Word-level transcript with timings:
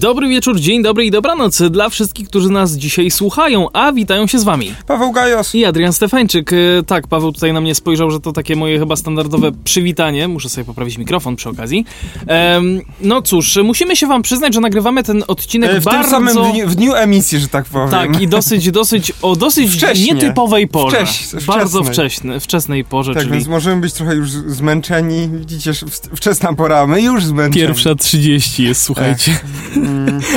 Dobry 0.00 0.28
wieczór, 0.28 0.60
dzień 0.60 0.82
dobry 0.82 1.04
i 1.04 1.10
dobranoc 1.10 1.62
dla 1.70 1.88
wszystkich, 1.88 2.28
którzy 2.28 2.48
nas 2.50 2.72
dzisiaj 2.76 3.10
słuchają, 3.10 3.66
a 3.72 3.92
witają 3.92 4.26
się 4.26 4.38
z 4.38 4.44
wami. 4.44 4.74
Paweł 4.86 5.12
Gajos. 5.12 5.54
I 5.54 5.64
Adrian 5.64 5.92
Stefańczyk. 5.92 6.52
E, 6.52 6.56
Tak, 6.86 7.06
Paweł 7.06 7.32
tutaj 7.32 7.52
na 7.52 7.60
mnie 7.60 7.74
spojrzał, 7.74 8.10
że 8.10 8.20
to 8.20 8.32
takie 8.32 8.56
moje 8.56 8.78
chyba 8.78 8.96
standardowe 8.96 9.52
przywitanie. 9.64 10.28
Muszę 10.28 10.48
sobie 10.48 10.64
poprawić 10.64 10.98
mikrofon 10.98 11.36
przy 11.36 11.48
okazji. 11.48 11.84
Em, 12.26 12.80
no 13.00 13.22
cóż, 13.22 13.58
musimy 13.64 13.96
się 13.96 14.06
wam 14.06 14.22
przyznać, 14.22 14.54
że 14.54 14.60
nagrywamy 14.60 15.02
ten 15.02 15.24
odcinek 15.28 15.70
E, 15.70 15.80
W 15.80 15.84
bardzo... 15.84 16.00
tym 16.00 16.10
samym 16.10 16.52
dniu, 16.52 16.68
w 16.68 16.74
dniu 16.74 16.94
emisji, 16.94 17.38
że 17.38 17.48
tak 17.48 17.64
powiem. 17.64 17.90
Tak, 17.90 18.20
i 18.20 18.28
dosyć, 18.28 18.70
dosyć, 18.70 19.12
o 19.22 19.36
dosyć 19.36 19.70
Wcześnie. 19.70 20.12
nietypowej 20.14 20.68
porze. 20.68 20.96
Wcześ- 20.96 21.44
Bardzo 21.46 21.78
wczesnej. 21.84 21.94
wcześny, 22.10 22.40
wczesnej 22.40 22.84
porze, 22.84 23.14
Tak, 23.14 23.22
czyli 23.22 23.32
więc 23.34 23.46
możemy 23.48 23.80
być 23.80 23.92
trochę 23.92 24.14
już 24.14 24.30
zmęczeni. 24.30 25.28
Widzicie, 25.32 25.72
w- 25.72 26.16
wczesna 26.16 26.52
pora, 26.52 26.86
my 26.86 27.02
już 27.02 27.24
zmęczeni. 27.24 27.66
pierwsza 27.66 27.94
30 27.94 28.64
jest, 28.64 28.82
słuchajcie. 28.82 29.38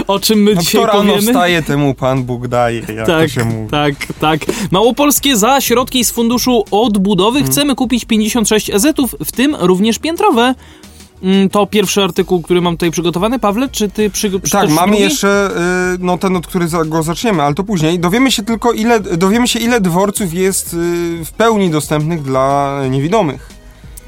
O 0.08 0.20
czym 0.20 0.44
my 0.44 0.56
No, 0.56 0.62
dzisiaj 0.62 0.82
kto 0.82 0.92
rano 0.92 1.00
powiemy? 1.14 1.22
wstaje, 1.34 1.64
temu 1.64 1.94
Pan 1.94 2.24
Bóg 2.24 2.48
daje, 2.48 2.80
jak 2.80 3.06
to 3.06 3.20
Tak, 3.20 3.30
się 3.32 3.44
mówi. 3.46 3.70
tak, 3.72 3.94
tak. 4.20 4.40
Małopolskie 4.72 5.38
za 5.38 5.62
środki 5.62 6.06
z 6.06 6.12
funduszu 6.12 6.64
odbudowy 6.72 7.38
Mhm. 7.40 7.52
chcemy 7.52 7.76
kupić 7.76 8.06
56 8.06 8.70
EZ-ów, 8.70 9.16
w 9.26 9.32
tym 9.32 9.56
również 9.60 10.00
piętrowe. 10.00 10.56
Mm, 11.24 11.50
To 11.50 11.68
pierwszy 11.68 12.04
artykuł, 12.04 12.42
który 12.42 12.62
mam 12.62 12.74
tutaj 12.74 12.92
przygotowany. 12.92 13.40
Pawle, 13.40 13.70
czy 13.70 13.90
ty 13.90 14.10
przy, 14.10 14.32
Tak, 14.52 14.70
mamy 14.70 14.88
drugi? 14.92 15.04
jeszcze 15.04 15.50
y, 15.96 15.98
no, 16.00 16.18
ten, 16.18 16.36
od 16.36 16.48
który 16.48 16.68
go 16.86 17.04
zaczniemy, 17.04 17.44
ale 17.44 17.56
to 17.56 17.64
później. 17.64 18.00
Dowiemy 18.00 18.32
się 18.32 18.44
tylko, 18.44 18.72
ile, 18.72 19.00
dowiemy 19.00 19.48
się, 19.48 19.60
ile 19.60 19.82
dworców 19.82 20.34
jest 20.34 20.74
y, 20.74 20.78
w 21.26 21.32
pełni 21.38 21.70
dostępnych 21.70 22.22
dla 22.24 22.80
niewidomych. 22.90 23.50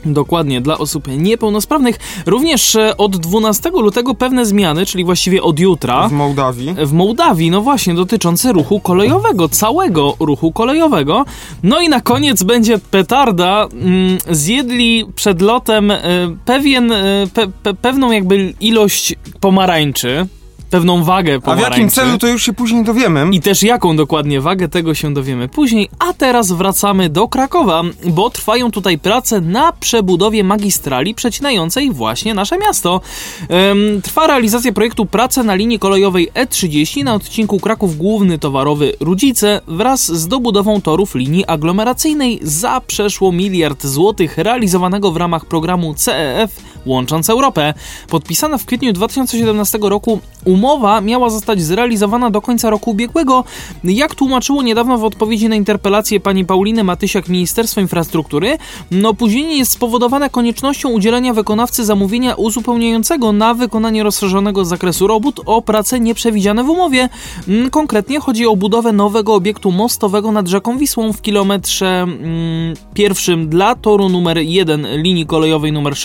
Dokładnie, 0.05 0.61
dla 0.61 0.77
osób 0.77 1.07
niepełnosprawnych. 1.17 1.99
Również 2.25 2.75
e, 2.75 2.97
od 2.97 3.17
12 3.17 3.69
lutego 3.69 4.13
pewne 4.13 4.45
zmiany, 4.45 4.85
czyli 4.85 5.03
właściwie 5.03 5.43
od 5.43 5.59
jutra. 5.59 6.07
W 6.07 6.11
Mołdawii. 6.11 6.75
w 6.85 6.93
Mołdawii, 6.93 7.51
no 7.51 7.61
właśnie, 7.61 7.93
dotyczące 7.93 8.53
ruchu 8.53 8.79
kolejowego, 8.79 9.49
całego 9.49 10.15
ruchu 10.19 10.51
kolejowego. 10.51 11.25
No 11.63 11.81
i 11.81 11.89
na 11.89 12.01
koniec 12.01 12.43
będzie 12.43 12.77
petarda. 12.77 13.67
Mm, 13.73 14.17
zjedli 14.29 15.05
przed 15.15 15.41
lotem 15.41 15.91
e, 15.91 15.99
pewien, 16.45 16.91
e, 16.91 17.27
pe, 17.33 17.47
pe, 17.63 17.73
pewną 17.73 18.11
jakby 18.11 18.53
ilość 18.59 19.15
pomarańczy, 19.39 20.27
pewną 20.73 21.03
wagę 21.03 21.35
A 21.35 21.39
w 21.39 21.41
pomarańczy. 21.41 21.69
jakim 21.69 21.89
celu, 21.89 22.17
to 22.17 22.27
już 22.27 22.43
się 22.43 22.53
później 22.53 22.83
dowiemy. 22.83 23.27
I 23.31 23.41
też 23.41 23.63
jaką 23.63 23.95
dokładnie 23.95 24.41
wagę 24.41 24.69
tego 24.69 24.93
się 24.93 25.13
dowiemy 25.13 25.47
później. 25.47 25.89
A 25.99 26.13
teraz 26.13 26.51
wracamy 26.51 27.09
do 27.09 27.27
Krakowa, 27.27 27.81
bo 28.05 28.29
trwają 28.29 28.71
tutaj 28.71 28.97
prace 28.97 29.41
na 29.41 29.71
przebudowie 29.71 30.43
magistrali 30.43 31.15
przecinającej 31.15 31.91
właśnie 31.91 32.33
nasze 32.33 32.57
miasto. 32.57 33.01
Em, 33.49 34.01
trwa 34.01 34.27
realizacja 34.27 34.71
projektu 34.73 35.05
Prace 35.05 35.43
na 35.43 35.55
linii 35.55 35.79
kolejowej 35.79 36.31
E30 36.31 37.03
na 37.03 37.13
odcinku 37.13 37.59
Kraków 37.59 37.97
Główny 37.97 38.39
Towarowy 38.39 38.93
Rudzice 38.99 39.61
wraz 39.67 40.11
z 40.11 40.27
dobudową 40.27 40.81
torów 40.81 41.15
linii 41.15 41.45
aglomeracyjnej 41.45 42.39
za 42.41 42.81
przeszło 42.87 43.31
miliard 43.31 43.85
złotych 43.85 44.37
realizowanego 44.37 45.11
w 45.11 45.17
ramach 45.17 45.45
programu 45.45 45.93
CEF 45.93 46.72
Łącząc 46.85 47.29
Europę. 47.29 47.73
Podpisana 48.09 48.57
w 48.57 48.65
kwietniu 48.65 48.93
2017 48.93 49.79
roku 49.81 50.19
umowa 50.45 51.01
miała 51.01 51.29
zostać 51.29 51.61
zrealizowana 51.61 52.29
do 52.29 52.41
końca 52.41 52.69
roku 52.69 52.91
ubiegłego. 52.91 53.43
Jak 53.83 54.15
tłumaczyło 54.15 54.63
niedawno 54.63 54.97
w 54.97 55.03
odpowiedzi 55.03 55.49
na 55.49 55.55
interpelację 55.55 56.19
pani 56.19 56.45
Pauliny 56.45 56.83
Matysiak 56.83 57.29
Ministerstwo 57.29 57.81
Infrastruktury, 57.81 58.57
no 58.91 59.09
opóźnienie 59.09 59.57
jest 59.57 59.71
spowodowane 59.71 60.29
koniecznością 60.29 60.89
udzielenia 60.89 61.33
wykonawcy 61.33 61.85
zamówienia 61.85 62.35
uzupełniającego 62.35 63.31
na 63.31 63.53
wykonanie 63.53 64.03
rozszerzonego 64.03 64.65
zakresu 64.65 65.07
robót 65.07 65.39
o 65.45 65.61
prace 65.61 65.99
nieprzewidziane 65.99 66.63
w 66.63 66.69
umowie. 66.69 67.09
Mm, 67.47 67.69
Konkretnie 67.69 68.19
chodzi 68.19 68.47
o 68.47 68.55
budowę 68.55 68.91
nowego 68.91 69.33
obiektu 69.33 69.71
mostowego 69.71 70.31
nad 70.31 70.47
rzeką 70.47 70.77
Wisłą 70.77 71.13
w 71.13 71.21
kilometrze 71.21 72.01
mm, 72.01 72.73
pierwszym 72.93 73.49
dla 73.49 73.75
toru 73.75 74.09
numer 74.09 74.37
1 74.37 74.87
linii 75.01 75.25
kolejowej 75.25 75.71
numer 75.71 75.95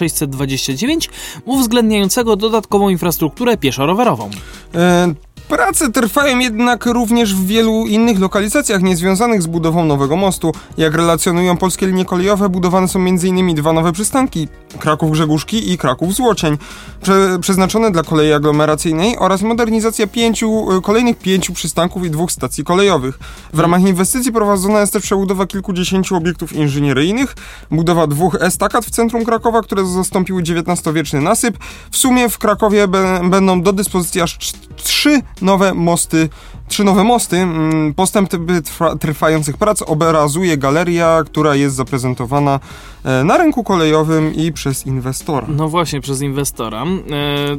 629, 0.72 1.10
uwzględniającego 1.44 2.36
dodatkową 2.36 2.88
infrastrukturę 2.88 3.56
pieszo-rowerową. 3.56 4.30
E, 4.74 5.14
Prace 5.48 5.92
trwają 5.92 6.38
jednak 6.38 6.86
również 6.86 7.34
w 7.34 7.46
wielu 7.46 7.86
innych 7.86 8.20
lokalizacjach 8.20 8.82
niezwiązanych 8.82 9.42
z 9.42 9.46
budową 9.46 9.84
nowego 9.84 10.16
mostu. 10.16 10.52
Jak 10.76 10.94
relacjonują 10.94 11.56
polskie 11.56 11.86
linie 11.86 12.04
kolejowe, 12.04 12.48
budowane 12.48 12.88
są 12.88 12.98
m.in. 12.98 13.54
dwa 13.54 13.72
nowe 13.72 13.92
przystanki 13.92 14.48
Kraków 14.78 15.10
Grzegórzki 15.10 15.72
i 15.72 15.78
Kraków 15.78 16.14
Złocień, 16.14 16.58
prze, 17.02 17.38
przeznaczone 17.40 17.90
dla 17.90 18.02
kolei 18.02 18.32
aglomeracyjnej 18.32 19.16
oraz 19.18 19.42
modernizacja 19.42 20.06
pięciu, 20.06 20.78
e, 20.78 20.80
kolejnych 20.80 21.18
pięciu 21.18 21.52
przystanków 21.52 22.06
i 22.06 22.10
dwóch 22.10 22.32
stacji 22.32 22.64
kolejowych. 22.64 23.18
W 23.52 23.58
ramach 23.58 23.80
inwestycji 23.80 24.32
prowadzona 24.32 24.80
jest 24.80 24.92
też 24.92 25.02
przebudowa 25.02 25.46
kilkudziesięciu 25.46 26.16
obiektów 26.16 26.52
inżynieryjnych, 26.52 27.34
budowa 27.70 28.06
dwóch 28.06 28.34
estakat 28.40 28.84
w 28.84 28.90
centrum 28.90 29.24
Krakowa, 29.24 29.62
które 29.62 29.86
zastąpiły 29.86 30.42
XIX-wieczny 30.42 31.20
nasyp. 31.20 31.58
W 31.90 31.96
sumie 31.96 32.28
w 32.28 32.38
Krakowie 32.38 32.88
będą 33.22 33.62
do 33.62 33.72
dyspozycji 33.72 34.20
aż 34.20 34.38
trzy 34.76 35.22
nowe 35.42 35.74
mosty. 35.74 36.28
Trzy 36.68 36.84
nowe 36.84 37.04
mosty. 37.04 37.36
Mm, 37.36 37.94
Postęp 37.94 38.30
trwa, 38.64 38.96
trwających 38.96 39.56
prac 39.56 39.82
obrazuje 39.82 40.56
galeria, 40.56 41.22
która 41.26 41.54
jest 41.54 41.76
zaprezentowana 41.76 42.60
e, 43.04 43.24
na 43.24 43.36
rynku 43.38 43.64
kolejowym 43.64 44.34
i 44.34 44.52
przez 44.52 44.86
inwestora. 44.86 45.46
No 45.50 45.68
właśnie, 45.68 46.00
przez 46.00 46.20
inwestora, 46.20 46.84
e, 46.84 46.86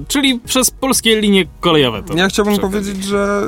czyli 0.07 0.39
przez 0.39 0.71
polskie 0.71 1.21
linie 1.21 1.45
kolejowe. 1.59 2.03
To 2.03 2.13
Ja 2.13 2.27
chciałbym 2.27 2.57
powiedzieć, 2.59 3.03
że 3.03 3.41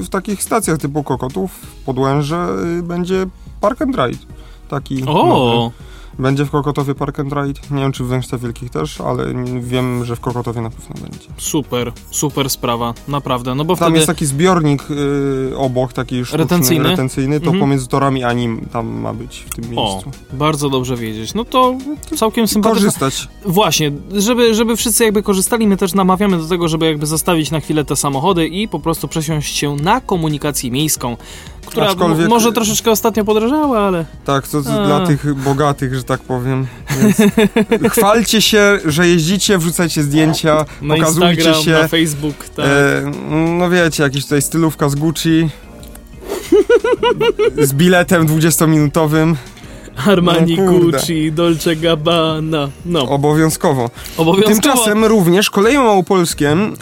y, 0.00 0.02
w 0.02 0.08
takich 0.08 0.42
stacjach 0.42 0.78
typu 0.78 1.02
Kokotów, 1.02 1.50
Podłęże 1.86 2.48
y, 2.78 2.82
będzie 2.82 3.26
Park 3.60 3.82
and 3.82 3.96
Ride. 3.96 4.24
Taki 4.68 5.02
nowy. 5.04 5.70
O, 6.18 6.22
Będzie 6.22 6.44
w 6.44 6.50
Kokotowie 6.50 6.94
Park 6.94 7.20
and 7.20 7.32
Ride. 7.32 7.60
Nie 7.70 7.82
wiem, 7.82 7.92
czy 7.92 8.04
w 8.04 8.06
Węgrzech 8.06 8.40
Wielkich 8.40 8.70
też, 8.70 9.00
ale 9.00 9.24
wiem, 9.60 10.04
że 10.04 10.16
w 10.16 10.20
Kokotowie 10.20 10.60
na 10.60 10.70
pewno 10.70 10.94
będzie. 11.08 11.26
super, 11.36 11.92
super 12.10 12.50
sprawa, 12.50 12.94
naprawdę, 13.08 13.54
no 13.54 13.64
bo 13.64 13.76
Tam 13.76 13.84
wtedy... 13.86 13.96
jest 13.96 14.06
taki 14.06 14.26
zbiornik 14.26 14.90
y, 14.90 15.56
obok, 15.56 15.92
taki 15.92 16.24
sztuczny, 16.24 16.38
Retencyjny? 16.38 16.88
retencyjny 16.90 17.40
to 17.40 17.46
Mhm. 17.46 17.60
pomiędzy 17.60 17.88
torami 17.88 18.24
Anim 18.24 18.66
tam 18.72 18.86
ma 19.00 19.14
być 19.14 19.44
w 19.50 19.54
tym 19.54 19.78
O, 19.78 19.82
miejscu. 19.92 20.10
bardzo 20.32 20.70
dobrze 20.70 20.96
wiedzieć. 20.96 21.34
No 21.34 21.44
to 21.44 21.74
całkiem 22.16 22.48
sympatyczne. 22.48 22.84
Korzystać. 22.92 23.28
Właśnie, 23.44 23.92
żeby, 24.16 24.54
żeby 24.54 24.76
wszyscy 24.76 25.04
jakby 25.04 25.22
korzystali, 25.22 25.66
my 25.66 25.76
też 25.76 25.94
namawiamy 25.94 26.38
do 26.38 26.46
tego, 26.48 26.68
żeby 26.68 26.86
jakby 26.86 27.06
zostawić 27.06 27.50
na 27.50 27.60
chwilę 27.60 27.84
te 27.84 27.96
samochody 27.96 28.46
i 28.48 28.68
po 28.68 28.80
prostu 28.80 29.08
przesiąść 29.08 29.56
się 29.56 29.76
na 29.76 30.00
komunikację 30.00 30.70
miejską, 30.70 31.16
która 31.66 31.86
Aczkolwiek- 31.86 32.28
może 32.28 32.52
troszeczkę 32.52 32.90
ostatnio 32.90 33.24
podrożała, 33.24 33.78
ale 33.80 34.04
Tak, 34.24 34.48
to 34.48 34.62
dla 34.62 35.06
tych 35.06 35.34
bogatych, 35.34 35.94
że 35.94 36.04
tak 36.04 36.20
powiem. 36.20 36.66
Więc 37.00 37.16
chwalcie 37.92 38.42
się, 38.42 38.78
że 38.84 39.08
jeździcie, 39.08 39.58
wrzucajcie 39.58 40.02
zdjęcia, 40.02 40.64
na 40.82 40.94
pokazujcie 40.94 41.32
Instagram, 41.34 41.62
się. 41.62 41.70
na 41.70 41.88
Facebook, 41.88 42.48
tak. 42.56 42.66
E, 42.66 43.10
no 43.58 43.70
wiecie, 43.70 44.02
jakieś 44.02 44.24
tutaj 44.24 44.42
stylówka 44.42 44.88
z 44.88 44.94
Gucci. 44.94 45.50
z 47.68 47.72
biletem 47.72 48.26
20-minutowym. 48.26 49.34
Armani, 50.06 50.56
no. 50.56 50.72
Gucci, 50.72 51.32
Dolce 51.32 51.76
Gabbana, 51.76 52.68
no, 52.86 53.08
Obowiązkowo. 53.08 53.90
obowiązkowo. 54.16 54.52
Tymczasem 54.52 55.04
również 55.04 55.50
koleje 55.50 55.78
małopolskie 55.78 56.50
e, 56.50 56.76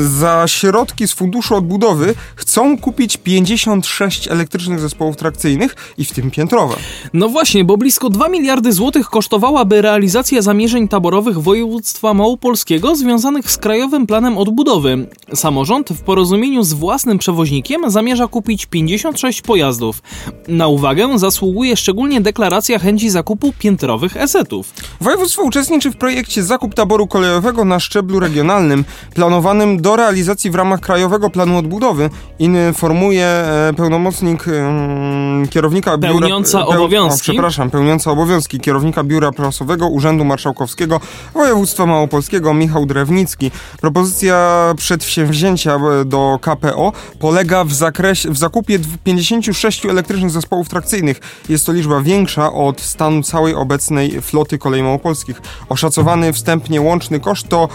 za 0.00 0.44
środki 0.46 1.08
z 1.08 1.12
Funduszu 1.12 1.54
Odbudowy 1.54 2.14
chcą 2.36 2.78
kupić 2.78 3.16
56 3.16 4.28
elektrycznych 4.28 4.80
zespołów 4.80 5.16
trakcyjnych 5.16 5.76
i 5.98 6.04
w 6.04 6.12
tym 6.12 6.30
piętrowe. 6.30 6.74
No 7.12 7.28
właśnie, 7.28 7.64
bo 7.64 7.76
blisko 7.76 8.10
2 8.10 8.28
miliardy 8.28 8.72
złotych 8.72 9.06
kosztowałaby 9.06 9.82
realizacja 9.82 10.42
zamierzeń 10.42 10.88
taborowych 10.88 11.38
województwa 11.38 12.14
małopolskiego 12.14 12.96
związanych 12.96 13.50
z 13.50 13.56
Krajowym 13.56 14.06
Planem 14.06 14.38
Odbudowy. 14.38 15.06
Samorząd 15.34 15.88
w 15.88 16.00
porozumieniu 16.00 16.62
z 16.62 16.72
własnym 16.72 17.18
przewoźnikiem 17.18 17.90
zamierza 17.90 18.28
kupić 18.28 18.66
56 18.66 19.42
pojazdów. 19.42 20.02
Na 20.48 20.66
uwagę 20.68 21.18
zasługuje 21.18 21.76
szczególnie 21.76 22.20
deklaracja 22.20 22.31
deklaracja 22.32 22.78
chęci 22.78 23.10
zakupu 23.10 23.52
piętrowych 23.58 24.16
esetów. 24.16 24.72
Województwo 25.00 25.42
uczestniczy 25.42 25.90
w 25.90 25.96
projekcie 25.96 26.42
Zakup 26.42 26.74
taboru 26.74 27.06
kolejowego 27.06 27.64
na 27.64 27.80
szczeblu 27.80 28.20
regionalnym, 28.20 28.84
planowanym 29.14 29.82
do 29.82 29.96
realizacji 29.96 30.50
w 30.50 30.54
ramach 30.54 30.80
Krajowego 30.80 31.30
Planu 31.30 31.58
Odbudowy, 31.58 32.10
informuje 32.38 33.24
e, 33.24 33.72
pełnomocnik 33.76 34.48
e, 34.48 35.46
kierownika 35.50 35.98
biura... 35.98 36.18
Pełniąca 36.18 36.66
obowiązki. 36.66 37.30
O, 37.30 37.32
przepraszam, 37.32 37.70
pełniąca 37.70 38.10
obowiązki 38.10 38.60
kierownika 38.60 39.04
Biura 39.04 39.32
Prasowego 39.32 39.88
Urzędu 39.88 40.24
Marszałkowskiego 40.24 41.00
Województwa 41.34 41.86
Małopolskiego 41.86 42.54
Michał 42.54 42.86
Drewnicki. 42.86 43.50
Propozycja 43.80 44.64
przedsięwzięcia 44.76 45.74
e, 45.74 46.04
do 46.04 46.38
KPO 46.40 46.92
polega 47.18 47.64
w, 47.64 47.72
zakresie, 47.72 48.30
w 48.30 48.36
zakupie 48.38 48.78
dw- 48.78 48.98
56 49.04 49.86
elektrycznych 49.86 50.30
zespołów 50.30 50.68
trakcyjnych. 50.68 51.20
Jest 51.48 51.66
to 51.66 51.72
liczba 51.72 52.00
większa 52.00 52.21
od 52.52 52.80
stanu 52.80 53.22
całej 53.22 53.54
obecnej 53.54 54.20
floty 54.20 54.58
kolei 54.58 54.82
małopolskich. 54.82 55.42
Oszacowany 55.68 56.32
wstępnie 56.32 56.80
łączny 56.80 57.20
koszt 57.20 57.48
to 57.48 57.68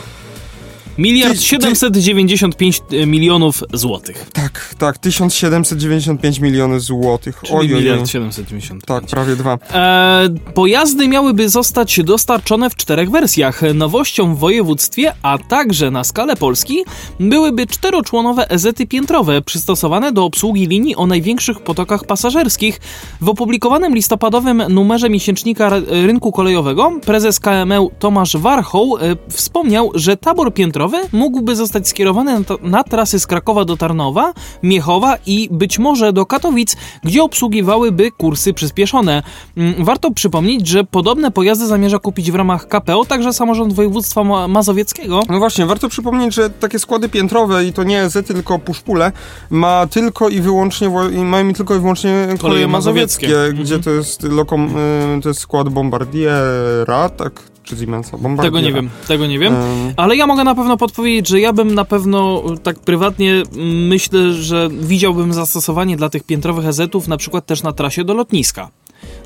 Miliard 0.98 1.34
Ty- 1.34 1.40
ty- 1.40 1.44
795 1.46 2.82
milionów 3.08 3.64
złotych. 3.74 4.28
tak, 4.34 4.76
tak, 4.78 4.98
1795 4.98 6.40
milionów 6.40 6.82
złotych. 6.82 7.40
Czyli 7.44 7.58
Oj, 7.60 7.68
oj, 7.68 7.74
oj. 7.76 7.80
miliard 7.80 8.10
795. 8.10 8.84
Tak, 8.86 9.06
prawie 9.06 9.36
dwa. 9.36 9.58
E, 9.74 10.30
pojazdy 10.54 11.08
miałyby 11.08 11.50
zostać 11.50 12.00
dostarczone 12.04 12.70
w 12.70 12.76
czterech 12.76 13.12
wersjach. 13.12 13.62
Nowością 13.74 14.36
w 14.36 14.40
województwie, 14.40 15.14
a 15.22 15.38
także 15.38 15.92
na 15.92 16.04
skalę 16.04 16.36
Polski, 16.36 16.78
byłyby 17.20 17.68
czteroczłonowe 17.68 18.50
ezety 18.50 18.88
piętrowe 18.88 19.42
przystosowane 19.42 20.12
do 20.12 20.26
obsługi 20.26 20.68
linii 20.68 20.96
o 20.96 21.08
największych 21.08 21.60
potokach 21.60 22.04
pasażerskich. 22.06 22.80
W 23.22 23.30
opublikowanym 23.30 23.96
listopadowym 23.96 24.64
numerze 24.70 25.10
miesięcznika 25.10 25.70
rynku 25.88 26.32
kolejowego 26.32 26.92
prezes 27.06 27.40
KME 27.40 27.88
Tomasz 28.00 28.38
Warchoł 28.38 28.98
e, 28.98 29.16
wspomniał, 29.30 29.92
że 29.96 30.18
tabor 30.18 30.54
piętrowy 30.54 30.87
mógłby 31.14 31.56
zostać 31.56 31.88
skierowany 31.88 32.40
na, 32.40 32.44
to- 32.46 32.60
na 32.62 32.84
trasy 32.84 33.20
z 33.20 33.28
Krakowa 33.28 33.66
do 33.66 33.78
Tarnowa, 33.78 34.34
Miechowa 34.64 35.18
i 35.26 35.50
być 35.52 35.80
może 35.80 36.14
do 36.14 36.26
Katowic, 36.26 36.76
gdzie 37.04 37.24
obsługiwałyby 37.24 38.12
kursy 38.12 38.54
przyspieszone. 38.54 39.24
Mm, 39.58 39.86
Warto 39.86 40.12
przypomnieć, 40.12 40.68
że 40.68 40.84
podobne 40.84 41.32
pojazdy 41.32 41.66
zamierza 41.68 42.00
kupić 42.00 42.32
w 42.32 42.36
ramach 42.36 42.68
KPO 42.68 43.06
także 43.06 43.34
samorząd 43.34 43.74
województwa 43.74 44.24
ma 44.24 44.48
mazowieckiego. 44.48 45.22
No 45.30 45.40
właśnie, 45.40 45.66
warto 45.66 45.90
przypomnieć, 45.90 46.34
że 46.34 46.50
takie 46.50 46.80
składy 46.80 47.10
piętrowe 47.10 47.66
i 47.66 47.74
to 47.74 47.84
nie 47.84 48.10
Z, 48.10 48.28
tylko 48.28 48.60
puszpule, 48.60 49.12
ma 49.50 49.88
tylko 49.88 50.30
i 50.30 50.42
wyłącznie, 50.42 50.90
mają 51.24 51.54
tylko 51.54 51.76
i 51.76 51.80
wyłącznie 51.80 52.28
koleje 52.42 52.68
mazowieckie, 52.68 53.28
mazowieckie. 53.28 53.64
gdzie 53.64 53.80
to 53.80 53.90
jest 53.90 54.24
lokom, 54.24 54.78
y, 55.18 55.22
to 55.24 55.30
jest 55.30 55.42
skład 55.42 55.70
Bombardiera, 55.70 57.10
tak? 57.10 57.57
Czy 57.68 57.78
Siemensa? 57.78 58.18
Bombardiera. 58.18 58.42
Tego 58.44 58.60
nie 58.60 58.74
wiem, 58.74 58.90
tego 59.08 59.28
nie 59.28 59.40
wiem. 59.40 59.54
Ym, 59.54 59.94
Ale 59.98 60.16
ja 60.16 60.28
mogę 60.28 60.44
na 60.44 60.56
pewno 60.56 60.78
podpowiedzieć, 60.78 61.28
że 61.28 61.40
ja 61.40 61.54
bym 61.54 61.76
na 61.76 61.86
pewno 61.86 62.44
tak 62.64 62.80
prywatnie 62.80 63.44
myślę, 63.88 64.34
że 64.34 64.70
widziałbym 64.72 65.34
zastosowanie 65.34 65.98
dla 65.98 66.10
tych 66.10 66.24
piętrowych 66.24 66.66
EZ-ów 66.68 67.08
na 67.08 67.18
przykład 67.18 67.46
też 67.46 67.64
na 67.64 67.72
trasie 67.74 68.04
do 68.04 68.14
lotniska. 68.14 68.70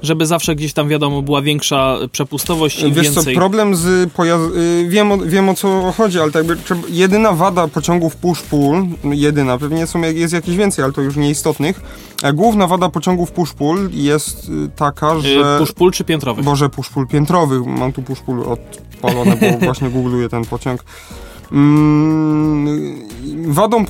Żeby 0.01 0.25
zawsze 0.25 0.55
gdzieś 0.55 0.73
tam 0.73 0.89
wiadomo 0.89 1.21
była 1.21 1.41
większa 1.41 1.97
przepustowość 2.11 2.83
i 2.83 2.91
Wiesz 2.91 3.03
więcej. 3.05 3.35
co, 3.35 3.39
problem 3.39 3.75
z 3.75 4.13
pojazdem, 4.13 4.51
wiem, 4.89 5.11
o, 5.11 5.17
wiem 5.17 5.49
o 5.49 5.53
co 5.53 5.93
chodzi, 5.97 6.19
ale 6.19 6.31
tak 6.31 6.47
jakby 6.47 6.63
jedyna 6.89 7.33
wada 7.33 7.67
pociągów 7.67 8.17
push-pull, 8.21 8.87
jedyna, 9.03 9.57
pewnie 9.57 9.87
są, 9.87 10.01
jest 10.01 10.33
jakieś 10.33 10.55
więcej, 10.55 10.83
ale 10.83 10.93
to 10.93 11.01
już 11.01 11.15
nieistotnych, 11.15 11.81
główna 12.33 12.67
wada 12.67 12.89
pociągów 12.89 13.33
push-pull 13.33 13.89
jest 13.93 14.49
y, 14.49 14.69
taka, 14.75 15.19
że... 15.19 15.59
Push 15.59 15.71
pull 15.71 15.91
czy 15.91 16.03
piętrowych? 16.03 16.45
Boże, 16.45 16.69
push-pull 16.69 17.07
piętrowych. 17.07 17.65
Mam 17.65 17.93
tu 17.93 18.01
push-pull 18.01 18.43
odpalone, 18.51 19.35
bo 19.35 19.57
właśnie 19.65 19.89
googluję 19.89 20.29
ten 20.29 20.45
pociąg. 20.45 20.83
Mm, 21.51 23.11
Wadą 23.47 23.85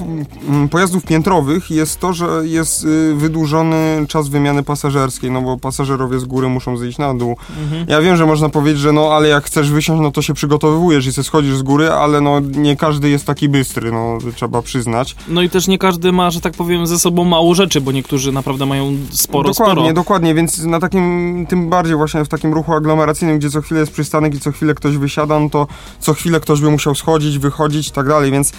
pojazdów 0.71 1.03
piętrowych 1.03 1.71
jest 1.71 1.99
to, 1.99 2.13
że 2.13 2.25
jest 2.43 2.83
y, 2.83 3.15
wydłużony 3.15 4.05
czas 4.07 4.27
wymiany 4.27 4.63
pasażerskiej, 4.63 5.31
no 5.31 5.41
bo 5.41 5.57
pasażerowie 5.57 6.19
z 6.19 6.25
góry 6.25 6.49
muszą 6.49 6.77
zejść 6.77 6.97
na 6.97 7.13
dół. 7.13 7.37
Mhm. 7.63 7.85
Ja 7.89 8.01
wiem, 8.01 8.17
że 8.17 8.25
można 8.25 8.49
powiedzieć, 8.49 8.81
że 8.81 8.91
no 8.91 9.09
ale 9.13 9.27
jak 9.27 9.43
chcesz 9.43 9.71
wysiąść, 9.71 10.01
no 10.01 10.11
to 10.11 10.21
się 10.21 10.33
przygotowujesz 10.33 11.05
i 11.05 11.13
sobie 11.13 11.25
schodzisz 11.25 11.55
z 11.55 11.61
góry, 11.61 11.91
ale 11.91 12.21
no 12.21 12.39
nie 12.39 12.75
każdy 12.75 13.09
jest 13.09 13.25
taki 13.25 13.49
bystry, 13.49 13.91
no 13.91 14.17
trzeba 14.35 14.61
przyznać. 14.61 15.15
No 15.27 15.41
i 15.41 15.49
też 15.49 15.67
nie 15.67 15.77
każdy 15.77 16.11
ma, 16.11 16.31
że 16.31 16.41
tak 16.41 16.53
powiem, 16.53 16.87
ze 16.87 16.99
sobą 16.99 17.23
mało 17.23 17.55
rzeczy, 17.55 17.81
bo 17.81 17.91
niektórzy 17.91 18.31
naprawdę 18.31 18.65
mają 18.65 18.97
sporo, 19.11 19.49
dokładnie, 19.49 19.81
sporo. 19.81 19.93
dokładnie, 19.93 20.35
więc 20.35 20.63
na 20.63 20.79
takim, 20.79 21.45
tym 21.49 21.69
bardziej 21.69 21.95
właśnie 21.95 22.25
w 22.25 22.29
takim 22.29 22.53
ruchu 22.53 22.73
aglomeracyjnym, 22.73 23.39
gdzie 23.39 23.49
co 23.49 23.61
chwilę 23.61 23.79
jest 23.79 23.91
przystanek 23.91 24.35
i 24.35 24.39
co 24.39 24.51
chwilę 24.51 24.75
ktoś 24.75 24.97
wysiada, 24.97 25.39
no 25.39 25.49
to 25.49 25.67
co 25.99 26.13
chwilę 26.13 26.39
ktoś 26.39 26.61
by 26.61 26.71
musiał 26.71 26.95
schodzić, 26.95 27.37
wychodzić 27.37 27.50
i 27.89 27.91
tak 27.91 28.07
dalej, 28.07 28.31
więc 28.31 28.51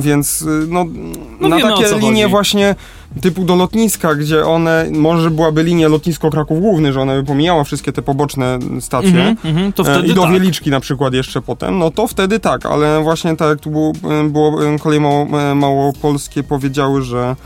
więc 0.00 0.42
y, 0.42 0.46
no, 0.68 0.84
No 1.40 1.48
na 1.48 1.56
wiemy, 1.56 1.70
takie 1.70 1.98
linie 1.98 2.22
chodzi. 2.22 2.30
właśnie 2.30 2.74
typu 3.20 3.44
do 3.44 3.56
lotniska, 3.56 4.14
gdzie 4.14 4.46
one, 4.46 4.86
może 4.92 5.30
byłaby 5.30 5.62
linia 5.62 5.88
lotnisko 5.88 6.30
Kraków 6.30 6.60
Główny, 6.60 6.92
że 6.92 7.00
ona 7.00 7.14
by 7.14 7.24
pomijała 7.24 7.64
wszystkie 7.64 7.92
te 7.92 8.02
poboczne 8.02 8.58
stacje, 8.80 9.36
mhm, 9.44 9.72
to 9.72 9.82
E, 9.82 9.84
wtedy 9.86 10.08
I 10.08 10.14
do 10.14 10.22
tak. 10.22 10.32
Wieliczki 10.32 10.70
na 10.70 10.80
przykład 10.80 11.14
jeszcze 11.14 11.42
potem, 11.42 11.78
no 11.78 11.90
to 11.90 12.06
wtedy 12.06 12.40
tak, 12.40 12.66
ale 12.66 13.02
właśnie 13.02 13.36
tak 13.36 13.48
jak 13.48 13.60
tu 13.60 13.70
było, 13.70 13.92
było 14.24 14.64
e, 14.66 14.78
kolej 14.78 15.00
mało, 15.00 15.26
małopolskie 15.54 16.42
powiedziały, 16.42 17.02
że 17.02 17.36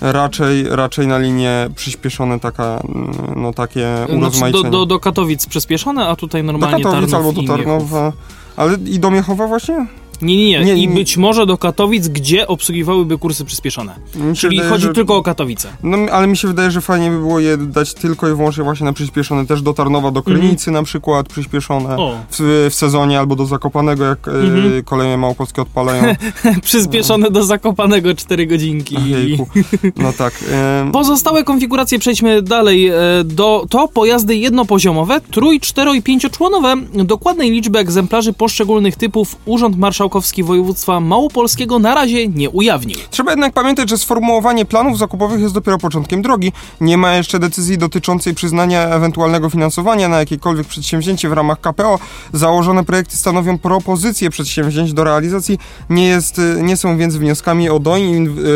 raczej, 0.00 0.66
raczej 0.70 1.06
na 1.06 1.18
linie 1.18 1.68
przyspieszone 1.76 2.40
taka, 2.40 2.80
mm, 2.88 3.12
no 3.36 3.52
takie 3.52 3.96
Znaczy, 3.96 4.16
urozmaicenie. 4.16 4.64
do, 4.64 4.70
do, 4.70 4.86
do 4.86 5.00
Katowic 5.00 5.46
przyspieszone, 5.46 6.08
a 6.08 6.16
tutaj 6.16 6.42
do 6.44 6.52
normalnie 6.52 6.84
Katowic 6.84 7.10
Tarnów 7.10 7.26
albo 7.26 7.42
do. 7.42 7.48
Tarnowa. 7.56 8.12
Ale 8.56 8.76
i 8.86 8.98
do 8.98 9.10
Miechowa 9.10 9.46
właśnie? 9.46 9.86
Nie, 10.22 10.36
nie, 10.36 10.58
nie. 10.58 10.64
Nie, 10.64 10.74
I 10.82 10.88
być 10.88 11.16
może 11.16 11.46
do 11.46 11.58
Katowic, 11.58 12.08
gdzie 12.08 12.46
obsługiwałyby 12.48 13.18
kursy 13.18 13.44
przyspieszone. 13.44 13.94
Czyli 14.36 14.56
wydaje, 14.56 14.70
chodzi 14.72 14.84
że- 14.86 14.92
tylko 14.92 15.16
o 15.16 15.22
Katowice. 15.22 15.68
No, 15.82 15.98
ale 16.12 16.26
mi 16.26 16.36
się 16.36 16.48
wydaje, 16.48 16.70
że 16.70 16.80
fajnie 16.80 17.10
by 17.10 17.18
było 17.18 17.40
je 17.40 17.56
dać 17.56 17.94
tylko 17.94 18.28
i 18.28 18.34
wyłącznie 18.34 18.64
właśnie 18.64 18.84
na 18.86 18.92
przyspieszone. 18.92 19.46
Też 19.46 19.62
do 19.62 19.74
Tarnowa, 19.74 20.10
do 20.10 20.22
Krynicy 20.22 20.70
na 20.70 20.82
przykład 20.82 21.28
przyspieszone. 21.28 21.90
Mhm. 21.90 22.18
W, 22.30 22.66
w 22.70 22.74
sezonie 22.74 23.18
albo 23.18 23.36
do 23.36 23.46
Zakopanego, 23.46 24.04
jak 24.04 24.28
Mhm. 24.28 24.78
e, 24.78 24.82
koleje 24.82 25.16
małopolskie 25.16 25.62
odpalają. 25.62 26.02
przyspieszone 26.62 27.30
do 27.30 27.44
Zakopanego 27.44 28.14
4 28.14 28.46
godzinki. 28.46 28.96
Jejku. 29.06 29.48
No 29.96 30.12
tak. 30.12 30.34
em, 30.80 30.92
Pozostałe 30.92 31.44
konfiguracje 31.44 31.98
przejdźmy 31.98 32.42
dalej. 32.42 32.88
e, 32.88 32.94
Do, 33.24 33.66
to 33.70 33.88
pojazdy 33.88 34.36
jednopoziomowe, 34.36 35.20
trój, 35.30 35.60
cztero 35.60 35.94
i 35.94 36.02
pięcioczłonowe. 36.02 36.74
Dokładnej 36.94 37.50
liczby 37.50 37.78
egzemplarzy 37.78 38.32
poszczególnych 38.32 38.96
typów 38.96 39.36
Urząd 39.44 39.78
Marszałkowski 39.78 40.03
Województwa 40.44 41.00
Małopolskiego 41.00 41.78
na 41.78 41.94
razie 41.94 42.28
nie 42.28 42.50
ujawnił. 42.50 42.98
Trzeba 43.10 43.32
jednak 43.32 43.52
pamiętać, 43.52 43.90
że 43.90 43.98
sformułowanie 43.98 44.64
planów 44.64 44.98
zakupowych 44.98 45.40
jest 45.40 45.54
dopiero 45.54 45.78
początkiem 45.78 46.22
drogi. 46.22 46.52
Nie 46.80 46.98
ma 46.98 47.14
jeszcze 47.14 47.38
decyzji 47.38 47.78
dotyczącej 47.78 48.34
przyznania 48.34 48.88
ewentualnego 48.88 49.50
finansowania 49.50 50.08
na 50.08 50.18
jakiekolwiek 50.18 50.66
przedsięwzięcie 50.66 51.28
w 51.28 51.32
ramach 51.32 51.60
KPO. 51.60 51.98
Założone 52.32 52.84
projekty 52.84 53.16
stanowią 53.16 53.58
propozycje 53.58 54.30
przedsięwzięć 54.30 54.92
do 54.92 55.04
realizacji, 55.04 55.58
nie, 55.90 56.06
jest, 56.06 56.40
nie 56.62 56.76
są 56.76 56.98
więc 56.98 57.16
wnioskami 57.16 57.70
o 57.70 57.80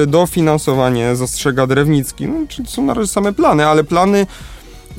dofinansowanie, 0.07 1.17
zastrzega 1.17 1.67
Drewnicki. 1.67 2.27
No, 2.27 2.35
czyli 2.49 2.69
są 2.69 2.83
na 2.83 2.95
razie 2.95 3.09
same 3.09 3.33
plany, 3.33 3.67
ale 3.67 3.85
plany 3.85 4.27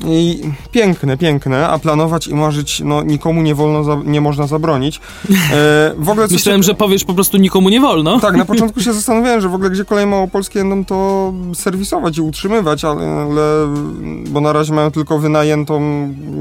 i 0.08 0.40
piękne, 0.72 1.16
piękne, 1.16 1.68
a 1.68 1.78
planować 1.78 2.26
i 2.26 2.34
marzyć 2.34 2.82
no, 2.84 3.02
nikomu 3.02 3.42
nie 3.42 3.54
wolno, 3.54 3.84
za, 3.84 3.98
nie 4.04 4.20
można 4.20 4.46
zabronić. 4.46 5.00
E, 5.30 5.94
w 5.98 6.08
ogóle 6.08 6.26
Myślałem, 6.30 6.62
że 6.62 6.74
powiesz 6.74 7.04
po 7.04 7.14
prostu 7.14 7.36
nikomu 7.36 7.68
nie 7.68 7.80
wolno. 7.80 8.20
tak, 8.20 8.36
na 8.36 8.44
początku 8.44 8.80
się 8.84 8.92
zastanawiałem, 8.92 9.40
że 9.40 9.48
w 9.48 9.54
ogóle 9.54 9.70
gdzie 9.70 9.84
koleje 9.84 10.06
małopolskie 10.06 10.58
będą 10.58 10.84
to 10.84 11.32
serwisować 11.54 12.18
i 12.18 12.20
utrzymywać, 12.20 12.84
ale, 12.84 13.10
ale 13.10 13.42
bo 14.30 14.40
na 14.40 14.52
razie 14.52 14.72
mają 14.74 14.90
tylko 14.90 15.18
wynajętą 15.18 15.80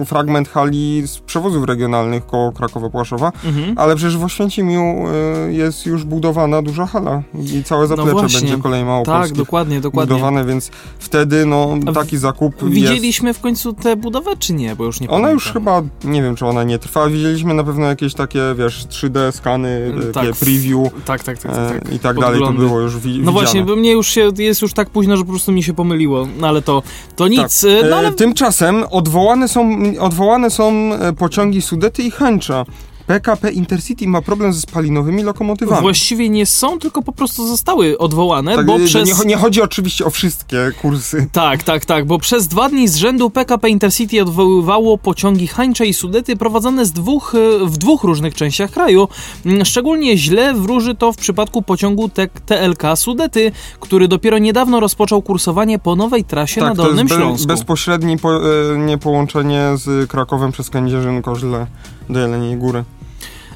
fragment 0.05 0.49
hali 0.49 1.03
z 1.07 1.17
przewozów 1.19 1.65
regionalnych 1.65 2.25
koło 2.25 2.51
Krakowa-Płaszowa, 2.51 3.31
Mhm. 3.45 3.73
ale 3.77 3.95
przecież 3.95 4.17
w 4.17 4.23
Oświęcimiu 4.23 5.05
y, 5.47 5.53
jest 5.53 5.85
już 5.85 6.03
budowana 6.03 6.61
duża 6.61 6.85
hala 6.85 7.21
i 7.53 7.63
całe 7.63 7.87
zaplecze 7.87 8.13
No 8.13 8.21
będzie 8.39 8.57
kolei 8.57 8.79
Tak, 8.81 8.87
małopolskich 8.87 9.37
dokładnie, 9.37 9.81
dokładnie. 9.81 10.13
budowane, 10.15 10.45
więc 10.45 10.71
wtedy 10.99 11.45
no 11.45 11.77
taki 11.93 12.17
zakup 12.17 12.61
jest... 12.61 12.73
Widzieliśmy 12.73 13.33
w 13.33 13.39
końcu 13.49 13.73
tę 13.73 13.95
budowę, 13.95 14.31
czy 14.39 14.53
nie? 14.53 14.75
Bo 14.75 14.85
już 14.85 14.99
nie 14.99 15.07
Ona 15.07 15.13
pamiętam. 15.15 15.33
już 15.33 15.53
chyba, 15.53 15.81
nie 16.03 16.23
wiem 16.23 16.35
czy 16.35 16.45
ona 16.45 16.63
nie 16.63 16.79
trwa, 16.79 17.07
widzieliśmy 17.09 17.53
na 17.53 17.63
pewno 17.63 17.85
jakieś 17.85 18.13
takie, 18.13 18.41
wiesz, 18.57 18.85
3D 18.89 19.31
skany, 19.31 19.91
takie 20.13 20.27
Tak, 20.29 20.39
preview 20.39 20.79
Tak, 21.05 21.23
tak, 21.23 21.37
tak. 21.37 21.51
e, 21.51 21.55
tak, 21.55 21.83
tak. 21.83 21.93
i 21.93 21.99
tak 21.99 22.19
dalej, 22.19 22.39
to 22.39 22.45
Podglądy. 22.45 22.67
było 22.69 22.79
już 22.79 22.97
wi- 22.97 23.09
No 23.09 23.13
widziane. 23.17 23.31
właśnie, 23.31 23.63
bo 23.63 23.75
mnie 23.75 23.91
już 23.91 24.07
się, 24.07 24.31
jest 24.37 24.61
już 24.61 24.73
tak 24.73 24.89
późno, 24.89 25.17
że 25.17 25.23
po 25.23 25.29
prostu 25.29 25.51
mi 25.51 25.63
się 25.63 25.73
pomyliło, 25.73 26.27
no 26.39 26.47
ale 26.47 26.61
to, 26.61 26.83
to 27.15 27.27
nic. 27.27 27.61
Tak. 27.61 27.71
No 27.89 27.95
ale 27.95 28.07
E, 28.07 28.11
Tymczasem 28.11 28.83
odwołane 28.91 29.47
są, 29.47 29.69
odwołane 29.99 30.49
są 30.49 30.93
e, 30.93 31.13
pociągi 31.13 31.61
Sudety 31.61 32.03
i 32.03 32.11
Chęcza. 32.11 32.65
PKP 33.09 33.51
Intercity 33.51 34.07
ma 34.07 34.21
problem 34.21 34.53
ze 34.53 34.61
spalinowymi 34.61 35.23
lokomotywami. 35.23 35.81
Właściwie 35.81 36.29
nie 36.29 36.45
są, 36.45 36.79
tylko 36.79 37.01
po 37.01 37.11
prostu 37.11 37.47
zostały 37.47 37.97
odwołane, 37.97 38.55
Tak, 38.55 38.65
bo 38.65 38.77
nie, 38.77 38.85
przez... 38.85 39.19
nie, 39.19 39.25
nie 39.25 39.35
chodzi 39.35 39.61
oczywiście 39.61 40.05
o 40.05 40.09
wszystkie 40.09 40.71
kursy. 40.81 41.27
Tak, 41.31 41.63
tak, 41.63 41.85
tak, 41.85 42.05
bo 42.05 42.19
przez 42.19 42.47
dwa 42.47 42.69
dni 42.69 42.87
z 42.87 42.95
rzędu 42.95 43.29
PKP 43.29 43.69
Intercity 43.69 44.21
odwoływało 44.21 44.97
pociągi 44.97 45.47
Hańcze 45.47 45.85
i 45.85 45.93
Sudety 45.93 46.35
prowadzone 46.35 46.85
z 46.85 46.91
dwóch, 46.91 47.35
e, 47.35 47.65
w 47.65 47.77
dwóch 47.77 48.03
różnych 48.03 48.35
częściach 48.35 48.71
kraju. 48.71 49.07
Mm, 49.45 49.65
Szczególnie 49.65 50.17
źle 50.17 50.53
wróży 50.53 50.95
to 50.95 51.13
w 51.13 51.17
przypadku 51.17 51.61
pociągu 51.61 52.09
TLK 52.45 52.95
Sudety, 52.95 53.51
który 53.79 54.07
dopiero 54.07 54.37
niedawno 54.37 54.79
rozpoczął 54.79 55.21
kursowanie 55.21 55.79
po 55.79 55.95
nowej 55.95 56.23
trasie 56.23 56.61
na 56.61 56.67
Tak, 56.67 56.77
to 56.77 56.83
Dolnym 56.83 57.07
jest 57.07 57.15
be, 57.19 57.21
Śląsku. 57.21 57.47
bezpośrednie 57.47 58.17
po, 58.17 58.35
e, 58.35 58.77
nie 58.77 58.97
połączenie 58.97 59.71
z 59.75 60.09
Krakowem 60.09 60.51
przez 60.51 60.69
Kędzierzyn, 60.69 61.21
Koźle 61.21 61.67
do 62.09 62.19
Jeleniej 62.19 62.57
Góry. 62.57 62.83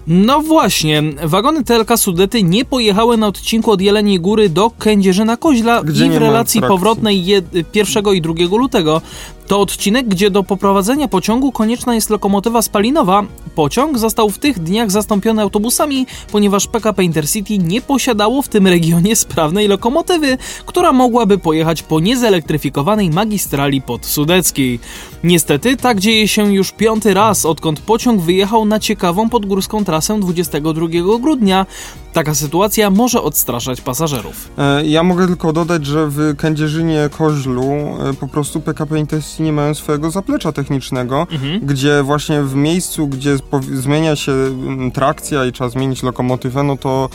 No 0.08 0.42
właśnie, 0.42 1.04
wagony 1.24 1.64
TLK 1.64 1.98
Sudety 1.98 2.44
nie 2.44 2.66
pojechały 2.66 3.18
na 3.18 3.28
odcinku 3.28 3.72
od 3.72 3.82
Jeleniej 3.82 4.20
Góry 4.20 4.50
do 4.50 4.70
Kędzierzyna 4.80 5.38
Koźla 5.38 5.84
Gdzie 5.84 6.06
i 6.06 6.10
w 6.10 6.18
relacji 6.18 6.62
powrotnej 6.62 7.26
je, 7.26 7.42
1 7.74 8.06
i 8.14 8.22
2 8.22 8.34
lutego. 8.58 9.02
To 9.48 9.60
odcinek, 9.60 10.08
gdzie 10.08 10.30
do 10.30 10.44
poprowadzenia 10.44 11.08
pociągu 11.08 11.52
konieczna 11.52 11.96
jest 11.96 12.10
lokomotywa 12.10 12.62
spalinowa. 12.62 13.24
Pociąg 13.56 13.98
został 13.98 14.30
w 14.30 14.38
tych 14.38 14.60
dniach 14.60 14.92
zastąpiony 14.92 15.42
autobusami, 15.42 16.08
ponieważ 16.32 16.68
PKP 16.68 17.04
Intercity 17.04 17.58
nie 17.58 17.82
posiadało 17.82 18.42
w 18.42 18.48
tym 18.48 18.68
regionie 18.68 19.16
sprawnej 19.26 19.68
lokomotywy, 19.68 20.38
która 20.66 20.94
mogłaby 20.94 21.38
pojechać 21.38 21.84
po 21.84 22.00
niezelektryfikowanej 22.00 23.10
magistrali 23.10 23.82
podsudeckiej. 23.82 24.80
Niestety 25.24 25.78
tak 25.78 26.00
dzieje 26.00 26.28
się 26.28 26.54
już 26.54 26.72
piąty 26.72 27.14
raz, 27.14 27.46
odkąd 27.46 27.80
pociąg 27.80 28.22
wyjechał 28.22 28.66
na 28.66 28.80
ciekawą 28.80 29.30
podgórską 29.30 29.86
trasę 29.86 30.20
22 30.20 30.88
grudnia. 31.20 31.66
Taka 32.14 32.36
sytuacja 32.36 32.90
może 32.90 33.22
odstraszać 33.22 33.82
pasażerów. 33.82 34.50
E, 34.58 34.86
Ja 34.86 35.04
mogę 35.04 35.28
tylko 35.28 35.54
dodać, 35.54 35.86
że 35.86 36.08
w 36.08 36.36
Kędzierzynie 36.38 37.10
Koźlu 37.18 37.64
e, 37.64 38.14
po 38.20 38.28
prostu 38.28 38.62
PKP 38.62 39.00
Intercity 39.00 39.44
nie 39.44 39.52
mają 39.54 39.74
swojego 39.74 40.12
zaplecza 40.12 40.52
technicznego, 40.52 41.28
Mhm. 41.32 41.60
gdzie 41.66 42.04
właśnie 42.04 42.42
w 42.44 42.56
miejscu, 42.56 43.08
gdzie 43.08 43.38
zmienia 43.74 44.16
się 44.16 44.32
mm, 44.32 44.92
trakcja 44.92 45.46
i 45.46 45.52
trzeba 45.52 45.70
zmienić 45.70 46.04
lokomotywę, 46.04 46.64
no 46.64 46.78
to 46.78 47.10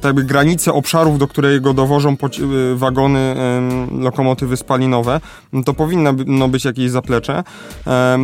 te, 0.00 0.14
granice 0.14 0.72
obszarów, 0.72 1.18
do 1.18 1.28
którego 1.28 1.74
dowożą 1.74 2.16
y, 2.72 2.76
wagony 2.76 3.34
lokomotywy 3.98 4.56
spalinowe, 4.56 5.20
no 5.52 5.62
to 5.62 5.74
powinno 5.74 6.12
no, 6.26 6.48
być 6.48 6.64
jakieś 6.64 6.90
zaplecze. 6.90 7.44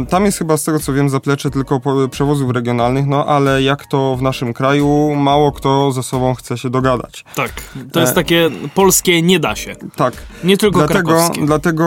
Tam 0.09 0.25
jest 0.25 0.38
chyba 0.38 0.56
z 0.56 0.64
tego 0.64 0.78
co 0.80 0.92
wiem 0.92 1.09
zaplecze 1.09 1.50
tylko 1.50 1.80
przewozów 2.11 2.50
regionalnych, 2.50 3.06
no 3.06 3.26
ale 3.26 3.62
jak 3.62 3.87
to 3.87 4.16
w 4.16 4.23
naszym 4.23 4.52
kraju, 4.54 5.14
mało 5.16 5.52
kto 5.52 5.92
ze 5.92 6.02
sobą 6.02 6.35
chce 6.35 6.59
się 6.59 6.71
dogadać. 6.71 7.25
Tak. 7.35 7.52
To 7.92 8.00
jest 8.00 8.12
E. 8.12 8.14
takie 8.14 8.50
polskie 8.75 9.23
nie 9.23 9.40
da 9.40 9.56
się. 9.56 9.76
Tak, 9.97 10.14
Nie 10.44 10.56
tylko 10.56 10.78
Dlatego, 10.78 11.12
krakowskie. 11.12 11.47
dlatego 11.47 11.85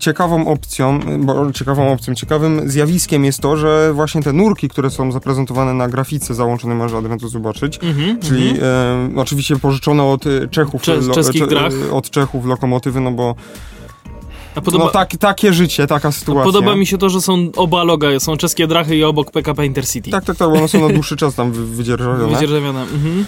ciekawą 0.00 0.46
opcją, 0.48 1.00
bo 1.18 1.52
ciekawą 1.52 1.92
opcją, 1.92 2.14
ciekawym 2.14 2.70
zjawiskiem 2.70 3.24
jest 3.24 3.40
to, 3.40 3.56
że 3.56 3.92
właśnie 3.92 4.22
te 4.22 4.32
nurki, 4.32 4.68
które 4.68 4.90
są 4.90 5.12
zaprezentowane 5.12 5.74
na 5.74 5.88
grafice 5.88 6.34
załączonej, 6.34 6.76
może 6.76 6.96
Adrian 6.96 7.18
to 7.18 7.28
zobaczyć, 7.28 7.78
Mhm, 7.82 7.95
czyli 8.22 8.48
mhm. 8.50 9.16
e, 9.16 9.20
oczywiście 9.20 9.56
pożyczone 9.56 10.02
od 10.02 10.26
e, 10.26 10.48
Czechów, 10.48 10.82
Cze- 10.82 11.00
czeskich 11.14 11.46
drach. 11.46 11.72
od 11.92 12.10
Czechów 12.10 12.46
lokomotywy, 12.46 13.00
no 13.00 13.10
bo 13.10 13.34
podoba, 14.64 14.84
no, 14.84 14.90
tak, 14.90 15.16
takie 15.16 15.52
życie, 15.52 15.86
taka 15.86 16.12
sytuacja. 16.12 16.44
podoba 16.44 16.76
mi 16.76 16.86
się 16.86 16.98
to, 16.98 17.08
że 17.08 17.20
są 17.20 17.48
oba 17.56 17.84
loga, 17.84 18.20
są 18.20 18.36
czeskie 18.36 18.66
drachy 18.66 18.96
i 18.96 19.04
obok 19.04 19.30
PKP 19.30 19.66
Intercity. 19.66 20.10
Tak, 20.10 20.24
tak, 20.24 20.36
tak, 20.36 20.48
bo 20.48 20.54
one 20.54 20.68
są 20.68 20.88
na 20.88 20.94
dłuższy 20.94 21.16
czas 21.16 21.34
tam 21.34 21.52
wy- 21.52 21.66
wydzierżawione. 21.76 22.34
Wydzierżawione. 22.34 22.82
Mhm. 22.82 23.24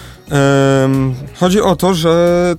Chodzi 1.41 1.61
o 1.61 1.77
to, 1.77 1.95
że 1.95 2.55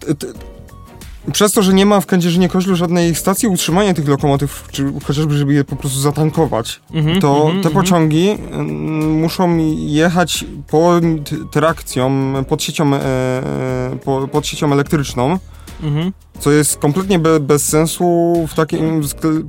przez 1.31 1.51
to, 1.51 1.63
że 1.63 1.73
nie 1.73 1.85
ma 1.85 2.01
w 2.01 2.05
Kędzierzynie 2.05 2.49
Koźlu 2.49 2.75
żadnej 2.75 3.15
stacji 3.15 3.47
utrzymania 3.47 3.93
tych 3.93 4.07
lokomotyw, 4.07 4.67
czy 4.71 4.93
chociażby, 5.03 5.37
żeby 5.37 5.53
je 5.53 5.63
po 5.63 5.75
prostu 5.75 5.99
zatankować, 5.99 6.79
Mhm, 6.93 7.21
to 7.21 7.35
mhm, 7.35 7.63
te 7.63 7.69
mhm. 7.69 7.75
pociągi 7.85 8.29
mm, 8.29 9.19
muszą 9.19 9.57
jechać 9.77 10.45
pod 10.67 11.03
trakcją, 11.51 12.33
pod 12.49 12.63
siecią, 12.63 12.93
e, 12.93 12.99
e, 12.99 13.97
po, 14.05 14.27
pod 14.27 14.47
siecią 14.47 14.73
elektryczną, 14.73 15.39
Mhm. 15.83 16.11
co 16.39 16.51
jest 16.51 16.77
kompletnie 16.77 17.19
be, 17.19 17.39
bez 17.39 17.65
sensu 17.65 18.35
w 18.47 18.53
takim 18.53 19.01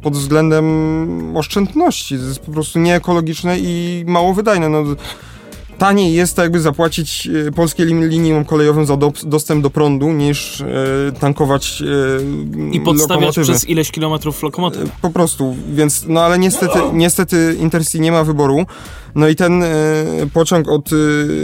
pod 0.02 0.16
względem 0.16 0.66
oszczędności. 1.36 2.18
To 2.18 2.24
jest 2.24 2.40
po 2.40 2.52
prostu 2.52 2.78
nieekologiczne 2.78 3.58
i 3.58 4.04
mało 4.06 4.34
wydajne. 4.34 4.68
No, 4.68 4.84
taniej 5.80 6.14
jest 6.14 6.36
to 6.36 6.42
jakby 6.42 6.60
zapłacić 6.60 7.28
e, 7.48 7.52
polskie 7.52 7.84
liniom 7.84 8.44
kolejowym 8.44 8.86
za 8.86 8.96
do, 8.96 9.12
dostęp 9.24 9.62
do 9.62 9.70
prądu 9.70 10.12
niż 10.12 10.60
e, 10.60 10.66
tankować 11.20 11.82
e, 11.82 12.72
I 12.72 12.80
podstawiać 12.80 13.38
przez 13.38 13.68
ileś 13.68 13.90
kilometrów 13.90 14.42
lokomotyw. 14.42 14.82
E, 14.82 14.90
Po 15.02 15.10
prostu, 15.10 15.56
więc 15.72 16.04
no 16.08 16.20
ale 16.22 16.38
niestety, 16.38 16.78
niestety 16.92 17.56
Intercity 17.60 18.00
nie 18.00 18.12
ma 18.12 18.24
wyboru. 18.24 18.66
No 19.14 19.28
i 19.28 19.36
ten 19.36 19.62
e, 19.62 19.66
pociąg 20.32 20.68
od 20.68 20.90
e, 20.92 20.96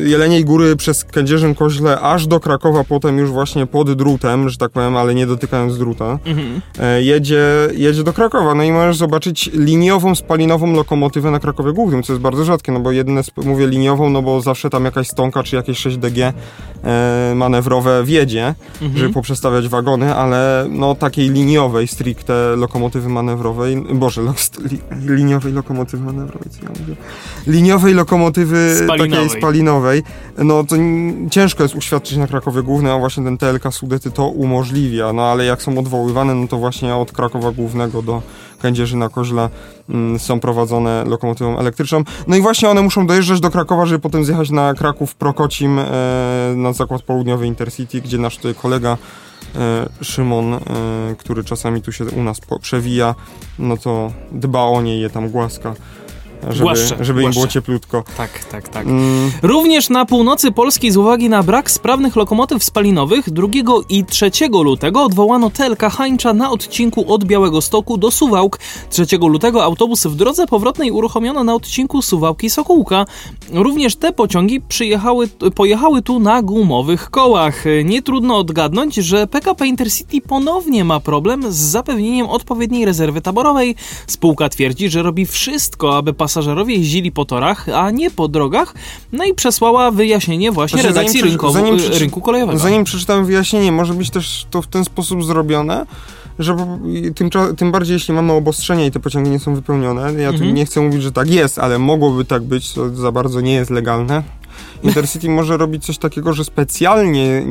Jeleniej 0.08 0.44
Góry 0.44 0.76
przez 0.76 1.04
Kędzierzyn 1.04 1.54
Koźle 1.54 2.00
aż 2.00 2.26
do 2.26 2.40
Krakowa, 2.40 2.84
potem 2.84 3.18
już 3.18 3.30
właśnie 3.30 3.66
pod 3.66 3.92
drutem, 3.92 4.48
że 4.48 4.56
tak 4.56 4.70
powiem, 4.72 4.96
ale 4.96 5.14
nie 5.14 5.26
dotykając 5.26 5.78
druta, 5.78 6.18
Mhm. 6.26 6.60
jedzie, 7.00 7.44
jedzie 7.76 8.02
do 8.04 8.12
Krakowa. 8.12 8.54
No 8.54 8.62
i 8.62 8.72
możesz 8.72 8.96
zobaczyć 8.96 9.50
liniową, 9.54 10.14
spalinową 10.14 10.72
lokomotywę 10.72 11.30
na 11.30 11.40
Krakowie 11.40 11.72
Głównym, 11.72 12.02
co 12.02 12.12
jest 12.12 12.22
bardzo 12.22 12.44
rzadkie, 12.44 12.72
no 12.72 12.80
bo 12.80 12.92
jedne, 12.92 13.20
mówię 13.44 13.66
liniową, 13.66 14.10
no 14.10 14.22
bo 14.26 14.40
zawsze 14.40 14.70
tam 14.70 14.84
jakaś 14.84 15.08
stonka 15.08 15.42
czy 15.42 15.56
jakieś 15.56 15.86
6DG 15.86 16.32
e, 16.84 17.32
manewrowe 17.36 18.04
wiedzie, 18.04 18.54
Mhm. 18.82 18.96
żeby 18.98 19.12
poprzestawiać 19.14 19.68
wagony, 19.68 20.14
ale 20.14 20.66
no 20.70 20.94
takiej 20.94 21.30
liniowej 21.30 21.88
stricte 21.88 22.56
lokomotywy 22.56 23.08
manewrowej, 23.08 23.76
boże, 23.94 24.22
lo, 24.22 24.34
li, 24.70 24.78
liniowej 25.16 25.52
lokomotywy 25.52 26.04
manewrowej, 26.04 26.50
co 26.50 26.58
ja 26.62 26.68
mówię? 26.80 26.96
Liniowej 27.46 27.94
lokomotywy 27.94 28.74
Spalinowej. 28.84 29.10
takiej 29.10 29.38
spalinowej, 29.38 30.02
no 30.38 30.64
to 30.64 30.76
ciężko 31.30 31.62
jest 31.62 31.74
uświadczyć 31.74 32.18
na 32.18 32.26
Krakowie 32.26 32.62
Głównym, 32.62 32.92
a 32.92 32.98
właśnie 32.98 33.24
ten 33.24 33.38
TLK 33.38 33.72
Sudety 33.72 34.10
to 34.10 34.28
umożliwia, 34.28 35.12
no 35.12 35.22
ale 35.22 35.44
jak 35.44 35.62
są 35.62 35.78
odwoływane, 35.78 36.34
no 36.34 36.48
to 36.48 36.56
właśnie 36.58 36.94
od 36.94 37.12
Krakowa 37.12 37.52
Głównego 37.52 38.02
do 38.02 38.22
Kędzierzyna 38.66 39.08
Koźla 39.08 39.50
mm, 39.88 40.18
są 40.18 40.40
prowadzone 40.40 41.04
lokomotywą 41.04 41.58
elektryczną. 41.58 42.02
No 42.26 42.36
i 42.36 42.40
właśnie 42.40 42.68
one 42.68 42.82
muszą 42.82 43.06
dojeżdżać 43.06 43.40
do 43.40 43.50
Krakowa, 43.50 43.86
żeby 43.86 44.00
potem 44.00 44.24
zjechać 44.24 44.50
na 44.50 44.74
Kraków 44.74 45.14
Prokocim 45.14 45.78
e, 45.78 45.84
na 46.56 46.72
zakład 46.72 47.02
południowy 47.02 47.46
Intercity, 47.46 48.00
gdzie 48.00 48.18
nasz 48.18 48.36
tutaj 48.36 48.54
kolega 48.54 48.96
e, 49.54 49.88
Szymon, 50.04 50.54
e, 50.54 50.58
który 51.18 51.44
czasami 51.44 51.82
tu 51.82 51.92
się 51.92 52.04
u 52.04 52.22
nas 52.22 52.40
przewija, 52.60 53.14
no 53.58 53.76
to 53.76 54.12
dba 54.32 54.62
o 54.62 54.82
nie 54.82 54.96
i 54.96 55.00
je 55.00 55.10
tam 55.10 55.30
głaska, 55.30 55.74
żeby, 56.50 56.62
Głaszcze, 56.62 57.04
żeby 57.04 57.22
im 57.22 57.30
było 57.30 57.40
głaszcze. 57.42 57.52
cieplutko. 57.54 58.04
Tak, 58.16 58.44
tak, 58.44 58.68
tak. 58.68 58.86
Mm, 58.86 59.30
Również 59.42 59.88
na 59.90 60.04
północy 60.04 60.52
Polski 60.52 60.90
z 60.90 60.96
uwagi 60.96 61.28
na 61.28 61.42
brak 61.42 61.70
sprawnych 61.70 62.16
lokomotyw 62.16 62.64
spalinowych 62.64 63.30
2 63.30 63.46
i 63.88 64.04
3 64.04 64.30
lutego 64.64 65.02
odwołano 65.04 65.50
TLK 65.50 65.82
Hańcza 65.82 66.34
na 66.34 66.50
odcinku 66.50 67.12
od 67.14 67.24
Białego 67.24 67.60
Stoku 67.60 67.98
do 67.98 68.10
Suwałk. 68.10 68.58
3 68.90 69.06
lutego 69.20 69.64
autobus 69.64 70.06
w 70.06 70.14
drodze 70.16 70.46
powrotnej 70.46 70.90
uruchomiono 70.90 71.44
na 71.44 71.54
odcinku 71.54 71.98
Suwałki-Sokółka. 72.00 73.04
Również 73.52 73.96
te 73.96 74.12
pociągi 74.12 74.60
przyjechały, 74.60 75.28
pojechały 75.54 76.02
tu 76.02 76.18
na 76.18 76.42
gumowych 76.42 77.10
kołach. 77.10 77.64
Nie 77.84 78.02
trudno 78.02 78.38
odgadnąć, 78.38 78.94
że 78.94 79.26
PKP 79.26 79.66
Intercity 79.66 80.20
ponownie 80.20 80.84
ma 80.84 81.00
problem 81.00 81.52
z 81.52 81.56
zapewnieniem 81.56 82.26
odpowiedniej 82.26 82.84
rezerwy 82.84 83.20
taborowej. 83.20 83.74
Spółka 84.06 84.48
twierdzi, 84.48 84.88
że 84.90 85.02
robi 85.02 85.26
wszystko, 85.26 85.96
aby 85.96 86.12
pasażerowie 86.12 86.25
jeździli 86.68 87.12
po 87.12 87.24
torach, 87.24 87.68
a 87.68 87.90
nie 87.90 88.10
po 88.10 88.28
drogach, 88.28 88.74
no 89.12 89.24
i 89.24 89.34
przesłała 89.34 89.90
wyjaśnienie 89.90 90.52
właśnie 90.52 90.80
Znaczy, 90.80 90.88
redakcji 90.94 91.20
zanim 91.20 91.30
rynkowo, 91.32 91.52
przeczy- 91.58 91.82
zanim 91.82 91.98
rynku 91.98 92.20
kolejowego. 92.20 92.58
Zanim 92.58 92.84
przeczytam 92.84 93.24
wyjaśnienie, 93.24 93.72
może 93.72 93.94
być 93.94 94.10
też 94.10 94.46
to 94.50 94.62
w 94.62 94.66
ten 94.66 94.84
sposób 94.84 95.24
zrobione, 95.24 95.86
że 96.38 96.56
tym, 97.14 97.30
tym 97.56 97.72
bardziej 97.72 97.94
jeśli 97.94 98.14
mamy 98.14 98.32
obostrzenia 98.32 98.86
i 98.86 98.90
te 98.90 99.00
pociągi 99.00 99.30
nie 99.30 99.38
są 99.38 99.54
wypełnione, 99.54 100.12
ja 100.14 100.28
tu 100.30 100.34
Mhm. 100.36 100.54
nie 100.54 100.66
chcę 100.66 100.80
mówić, 100.80 101.02
że 101.02 101.12
tak 101.12 101.30
jest, 101.30 101.58
ale 101.58 101.78
mogłoby 101.78 102.24
tak 102.24 102.42
być, 102.42 102.72
to 102.72 102.90
za 102.96 103.12
bardzo 103.12 103.40
nie 103.40 103.52
jest 103.54 103.70
legalne. 103.70 104.22
Intercity 104.82 105.28
może 105.28 105.56
robić 105.56 105.86
coś 105.86 105.98
takiego, 105.98 106.32
że 106.32 106.44
specjalnie 106.44 107.42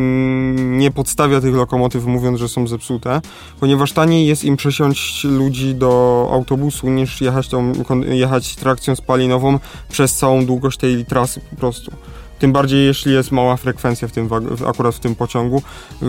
nie 0.55 0.91
podstawia 0.91 1.41
tych 1.41 1.55
lokomotyw 1.55 2.05
mówiąc, 2.05 2.39
że 2.39 2.49
są 2.49 2.67
zepsute, 2.67 3.21
ponieważ 3.59 3.91
taniej 3.91 4.27
jest 4.27 4.43
im 4.43 4.57
przesiąść 4.57 5.23
ludzi 5.23 5.75
do 5.75 6.29
autobusu 6.33 6.89
niż 6.89 7.21
jechać, 7.21 7.47
tą, 7.47 7.73
jechać 8.07 8.55
trakcją 8.55 8.95
spalinową 8.95 9.59
przez 9.89 10.15
całą 10.15 10.45
długość 10.45 10.77
tej 10.77 11.05
trasy 11.05 11.41
po 11.49 11.55
prostu. 11.55 11.91
Tym 12.39 12.53
bardziej 12.53 12.85
jeśli 12.85 13.13
jest 13.13 13.31
mała 13.31 13.57
frekwencja 13.57 14.07
w 14.07 14.11
tym, 14.11 14.29
akurat 14.67 14.95
w 14.95 14.99
tym 14.99 15.15
pociągu, 15.15 15.61
yy, 16.01 16.07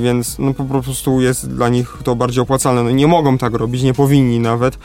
więc 0.00 0.38
no 0.38 0.54
po 0.54 0.64
prostu 0.64 1.20
jest 1.20 1.54
dla 1.54 1.68
nich 1.68 1.98
to 2.04 2.16
bardziej 2.16 2.42
opłacalne. 2.42 2.82
No 2.82 2.90
nie 2.90 3.06
mogą 3.06 3.38
tak 3.38 3.54
robić, 3.54 3.82
nie 3.82 3.94
powinni 3.94 4.40
nawet. 4.40 4.78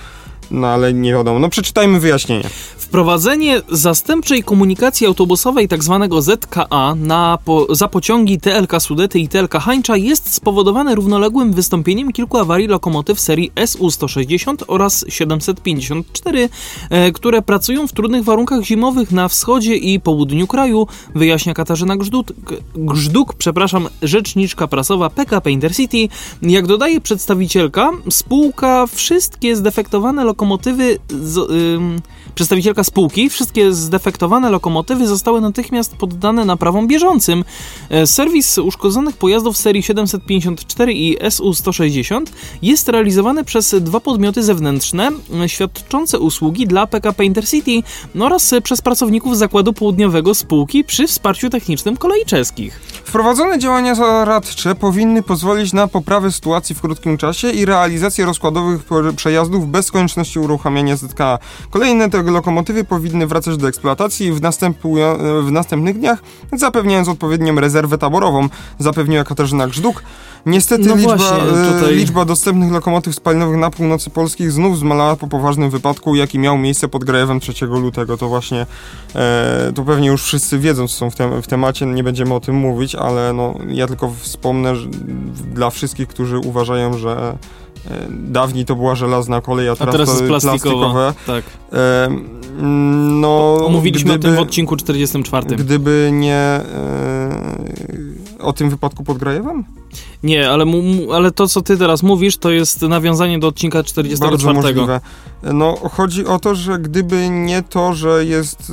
No 0.51 0.67
ale 0.67 0.93
nie 0.93 1.13
wiadomo. 1.13 1.39
No 1.39 1.49
przeczytajmy 1.49 1.99
wyjaśnienie. 1.99 2.49
Wprowadzenie 2.77 3.61
zastępczej 3.71 4.43
komunikacji 4.43 5.07
autobusowej 5.07 5.67
tzw. 5.67 6.07
ZKA 6.19 6.95
na 6.95 7.37
po, 7.45 7.75
za 7.75 7.87
pociągi 7.87 8.39
TLK 8.39 8.81
Sudety 8.81 9.19
i 9.19 9.27
TLK 9.27 9.53
Hańcza 9.53 9.97
jest 9.97 10.33
spowodowane 10.33 10.95
równoległym 10.95 11.53
wystąpieniem 11.53 12.11
kilku 12.11 12.37
awarii 12.37 12.67
lokomotyw 12.67 13.19
serii 13.19 13.51
SU-160 13.55 14.55
oraz 14.67 15.05
754, 15.09 16.49
e, 16.89 17.11
które 17.11 17.41
pracują 17.41 17.87
w 17.87 17.93
trudnych 17.93 18.23
warunkach 18.23 18.63
zimowych 18.63 19.11
na 19.11 19.27
wschodzie 19.27 19.75
i 19.75 19.99
południu 19.99 20.47
kraju, 20.47 20.87
wyjaśnia 21.15 21.53
Katarzyna 21.53 21.97
Grzduk, 21.97 22.27
Grzduk 22.75 23.33
przepraszam, 23.33 23.87
rzeczniczka 24.01 24.67
prasowa 24.67 25.09
PKP 25.09 25.51
Intercity. 25.51 25.97
Jak 26.41 26.67
dodaje 26.67 27.01
przedstawicielka, 27.01 27.91
spółka 28.09 28.87
wszystkie 28.87 29.55
zdefektowane 29.55 30.23
lokomotywy 30.23 30.36
z, 31.09 31.37
ym, 31.51 32.01
przedstawicielka 32.37 32.83
spółki, 32.83 33.29
wszystkie 33.29 33.73
zdefektowane 33.73 34.49
lokomotywy 34.49 35.07
zostały 35.07 35.41
natychmiast 35.41 35.95
poddane 35.95 36.45
naprawom 36.45 36.87
bieżącym. 36.87 37.43
E, 37.89 38.07
Serwis 38.07 38.57
uszkodzonych 38.57 39.17
pojazdów 39.17 39.57
serii 39.57 39.83
754 39.83 40.93
i 40.93 41.17
SU-160 41.17 42.21
jest 42.61 42.89
realizowany 42.89 43.43
przez 43.43 43.75
dwa 43.81 43.99
podmioty 43.99 44.43
zewnętrzne 44.43 45.11
e, 45.43 45.49
świadczące 45.49 46.19
usługi 46.19 46.67
dla 46.67 46.87
PKP 46.87 47.25
Intercity 47.25 47.71
oraz 48.19 48.53
przez 48.63 48.81
pracowników 48.81 49.37
Zakładu 49.37 49.73
Południowego 49.73 50.33
spółki 50.33 50.83
przy 50.83 51.07
wsparciu 51.07 51.49
technicznym 51.49 51.97
kolei 51.97 52.25
czeskich. 52.25 52.79
Wprowadzone 53.05 53.59
działania 53.59 53.95
zaradcze 53.95 54.75
powinny 54.75 55.23
pozwolić 55.23 55.73
na 55.73 55.87
poprawę 55.87 56.31
sytuacji 56.31 56.75
w 56.75 56.81
krótkim 56.81 57.17
czasie 57.17 57.51
i 57.51 57.65
realizację 57.65 58.25
rozkładowych 58.25 58.81
przejazdów 59.15 59.71
bez 59.71 59.91
konieczności 59.91 60.39
uruchamiania 60.39 60.95
ZKA. 60.95 61.39
Kolejne 61.69 62.09
te 62.09 62.26
lokomotywy 62.31 62.83
powinny 62.83 63.27
wracać 63.27 63.57
do 63.57 63.67
eksploatacji 63.67 64.31
w, 64.31 64.39
w 65.43 65.51
następnych 65.51 65.99
dniach, 65.99 66.19
zapewniając 66.53 67.07
odpowiednią 67.07 67.55
rezerwę 67.55 67.97
taborową, 67.97 68.49
zapewniła 68.79 69.23
Katarzyna 69.23 69.67
Grzduk. 69.67 70.03
Niestety 70.45 70.87
No 70.89 70.95
liczba, 70.95 71.15
właśnie, 71.17 71.37
e, 71.37 71.73
tutaj- 71.79 71.95
liczba 71.95 72.25
dostępnych 72.25 72.71
lokomotyw 72.71 73.15
spalinowych 73.15 73.57
na 73.57 73.69
północy 73.69 74.09
Polskich 74.09 74.51
znów 74.51 74.79
zmalała 74.79 75.15
po 75.15 75.27
poważnym 75.27 75.69
wypadku, 75.69 76.15
jaki 76.15 76.39
miał 76.39 76.57
miejsce 76.57 76.87
pod 76.87 77.03
Grajewem 77.03 77.39
3 77.39 77.65
lutego. 77.79 78.17
To 78.17 78.27
właśnie, 78.27 78.65
e, 79.15 79.71
to 79.75 79.83
pewnie 79.83 80.07
już 80.07 80.23
wszyscy 80.23 80.59
wiedzą, 80.59 80.87
co 80.87 80.93
są 80.93 81.09
w, 81.11 81.15
tem- 81.15 81.41
w 81.41 81.47
temacie, 81.47 81.85
nie 81.85 82.03
będziemy 82.03 82.33
o 82.33 82.39
tym 82.39 82.55
mówić, 82.55 82.95
ale 82.95 83.33
no, 83.33 83.53
ja 83.69 83.87
tylko 83.87 84.13
wspomnę 84.19 84.75
że 84.75 84.87
dla 85.53 85.69
wszystkich, 85.69 86.07
którzy 86.07 86.39
uważają, 86.39 86.97
że 86.97 87.37
dawniej 88.09 88.65
to 88.65 88.75
była 88.75 88.95
żelazna 88.95 89.41
kolej, 89.41 89.69
a 89.69 89.71
A 89.71 89.75
teraz, 89.75 89.91
teraz 89.91 90.09
to 90.09 90.15
jest 90.15 90.27
plastikowe. 90.27 91.13
Tak. 91.27 91.45
E, 91.73 92.05
mm, 92.05 93.21
no, 93.21 93.65
Omówiliśmy 93.65 94.13
o 94.13 94.17
gdyby, 94.17 94.35
tym 94.35 94.43
w 94.45 94.47
odcinku 94.47 94.75
44. 94.75 95.55
Gdyby 95.55 96.09
nie 96.13 96.35
e, 96.35 96.63
o 98.39 98.53
tym 98.53 98.69
wypadku 98.69 99.03
pod 99.03 99.17
Grajewem? 99.17 99.63
Nie, 100.23 100.49
ale, 100.49 100.65
ale 101.13 101.31
to, 101.31 101.47
co 101.47 101.61
ty 101.61 101.77
teraz 101.77 102.03
mówisz, 102.03 102.37
to 102.37 102.51
jest 102.51 102.81
nawiązanie 102.81 103.39
do 103.39 103.47
odcinka 103.47 103.83
44. 103.83 104.31
Bardzo 104.31 104.53
możliwe. 104.53 105.01
No, 105.53 105.75
chodzi 105.91 106.25
o 106.25 106.39
to, 106.39 106.55
że 106.55 106.79
gdyby 106.79 107.29
nie 107.29 107.63
to, 107.63 107.93
że 107.93 108.25
jest 108.25 108.71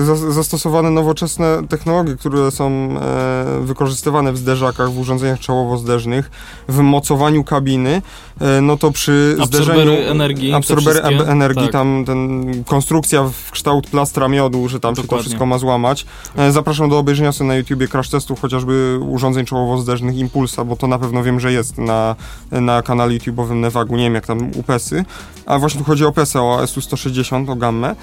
y, 0.00 0.04
za- 0.04 0.32
zastosowane 0.32 0.90
nowoczesne 0.90 1.62
technologie, 1.68 2.16
które 2.16 2.50
są 2.50 2.70
e, 2.70 3.60
wykorzystywane 3.62 4.32
w 4.32 4.38
zderzakach, 4.38 4.90
w 4.90 4.98
urządzeniach 4.98 5.40
czołowo-zderznych, 5.40 6.30
w 6.68 6.78
mocowaniu 6.78 7.44
kabiny, 7.44 8.02
e, 8.40 8.60
no 8.60 8.76
to 8.76 8.90
przy 8.90 9.36
Absorbery 9.40 9.64
zderzeniu... 9.82 10.10
energii, 10.10 10.52
Absorbery 10.54 11.00
energii, 11.26 11.62
Tak. 11.62 11.72
tam 11.72 12.04
ten 12.06 12.44
konstrukcja 12.64 13.22
w 13.32 13.50
kształt 13.50 13.86
plastra 13.86 14.28
miodu, 14.28 14.68
że 14.68 14.80
tam 14.80 14.92
się 14.94 14.96
to 14.96 15.02
Dokładnie. 15.02 15.22
wszystko 15.22 15.46
ma 15.46 15.58
złamać. 15.58 16.06
E, 16.36 16.52
zapraszam 16.52 16.88
do 16.90 16.98
obejrzenia 16.98 17.32
sobie 17.32 17.48
na 17.48 17.56
YouTubie 17.56 17.88
crash 17.88 18.08
testów 18.08 18.40
chociażby 18.40 18.98
urządzeń 19.08 19.44
czołowo-zderznych 19.46 20.16
Impulsa, 20.16 20.64
bo 20.64 20.76
to 20.76 20.83
na 20.86 20.98
pewno 20.98 21.22
wiem, 21.22 21.40
że 21.40 21.52
jest 21.52 21.78
na, 21.78 22.16
na 22.50 22.82
kanale 22.82 23.14
YouTube'owym 23.14 23.56
Nevagu, 23.56 23.96
nie 23.96 24.04
wiem 24.04 24.14
jak 24.14 24.26
tam 24.26 24.50
UPESy, 24.56 25.04
a 25.46 25.58
właśnie 25.58 25.78
tu 25.78 25.84
chodzi 25.84 26.04
o 26.04 26.12
PESę, 26.12 26.42
o 26.42 26.58
SU-160, 26.64 27.50
o 27.50 27.56
gammę. 27.56 27.96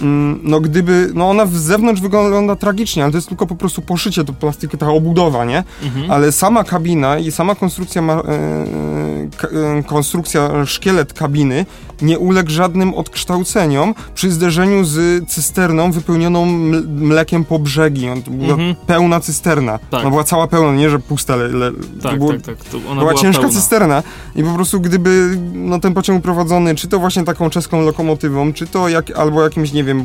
Mm, 0.00 0.40
No 0.42 0.60
gdyby, 0.60 1.10
no 1.14 1.30
ona 1.30 1.46
z 1.46 1.50
zewnątrz 1.52 2.00
wygląda 2.00 2.56
tragicznie, 2.56 3.02
ale 3.02 3.12
to 3.12 3.18
jest 3.18 3.28
tylko 3.28 3.46
po 3.46 3.54
prostu 3.56 3.82
poszycie 3.82 4.24
do 4.24 4.32
plastiku, 4.32 4.76
ta 4.76 4.88
obudowa, 4.88 5.44
nie? 5.44 5.64
Mhm. 5.82 6.10
Ale 6.10 6.32
sama 6.32 6.64
kabina 6.64 7.18
i 7.18 7.32
sama 7.32 7.54
konstrukcja, 7.54 8.02
ma, 8.02 8.12
e, 8.12 8.18
e, 9.78 9.82
konstrukcja, 9.82 10.66
szkielet 10.66 11.12
kabiny 11.12 11.66
nie 12.02 12.18
uległ 12.18 12.50
żadnym 12.50 12.94
odkształceniom 12.94 13.94
przy 14.14 14.30
zderzeniu 14.30 14.84
z 14.84 15.28
cysterną 15.28 15.92
wypełnioną 15.92 16.46
ml- 16.46 16.88
mlekiem 16.88 17.44
po 17.44 17.58
brzegi. 17.58 18.06
To 18.24 18.30
była 18.30 18.52
Mhm. 18.52 18.74
pełna 18.86 19.20
cysterna. 19.20 19.78
Tak. 19.90 20.04
No 20.04 20.10
była 20.10 20.24
cała 20.24 20.46
pełna, 20.46 20.72
nie 20.72 20.90
że 20.90 20.98
pusta. 20.98 21.36
Le, 21.36 21.48
le, 21.48 21.72
to 22.02 22.08
Tak, 22.08 22.18
było, 22.18 22.32
tak, 22.32 22.42
tak. 22.42 22.56
To 22.64 22.78
ona 22.90 23.00
była, 23.00 23.14
ciężka 23.14 23.42
pełna. 23.42 23.56
cysterna 23.56 24.02
i 24.36 24.42
po 24.44 24.54
prostu 24.54 24.80
gdyby 24.80 25.38
no, 25.54 25.80
ten 25.80 25.94
pociąg 25.94 26.22
prowadzony, 26.22 26.74
czy 26.74 26.88
to 26.88 26.98
właśnie 26.98 27.24
taką 27.24 27.50
czeską 27.50 27.82
lokomotywą, 27.82 28.52
czy 28.52 28.66
to 28.66 28.88
jak, 28.88 29.10
albo 29.18 29.42
jakimś, 29.42 29.72
nie 29.72 29.79
wiem, 29.84 30.04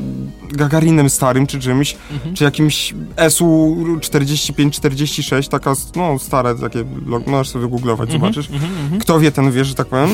Gagarinem 0.52 1.10
starym, 1.10 1.48
czy 1.48 1.60
czymś, 1.60 1.96
Mhm. 2.12 2.36
czy 2.36 2.44
jakimś 2.44 2.94
SU 3.30 3.78
45-46, 4.02 5.48
taka, 5.50 5.74
no 5.96 6.20
stare 6.20 6.56
takie, 6.56 6.84
możesz 7.28 7.50
sobie 7.50 7.68
googlować, 7.68 8.10
Mhm, 8.14 8.22
zobaczysz. 8.34 8.54
mhm, 8.54 8.72
mhm. 8.84 9.02
Kto 9.02 9.20
wie, 9.20 9.32
ten 9.32 9.52
wie, 9.52 9.66
że 9.66 9.76
tak 9.76 9.88
powiem. 9.88 10.10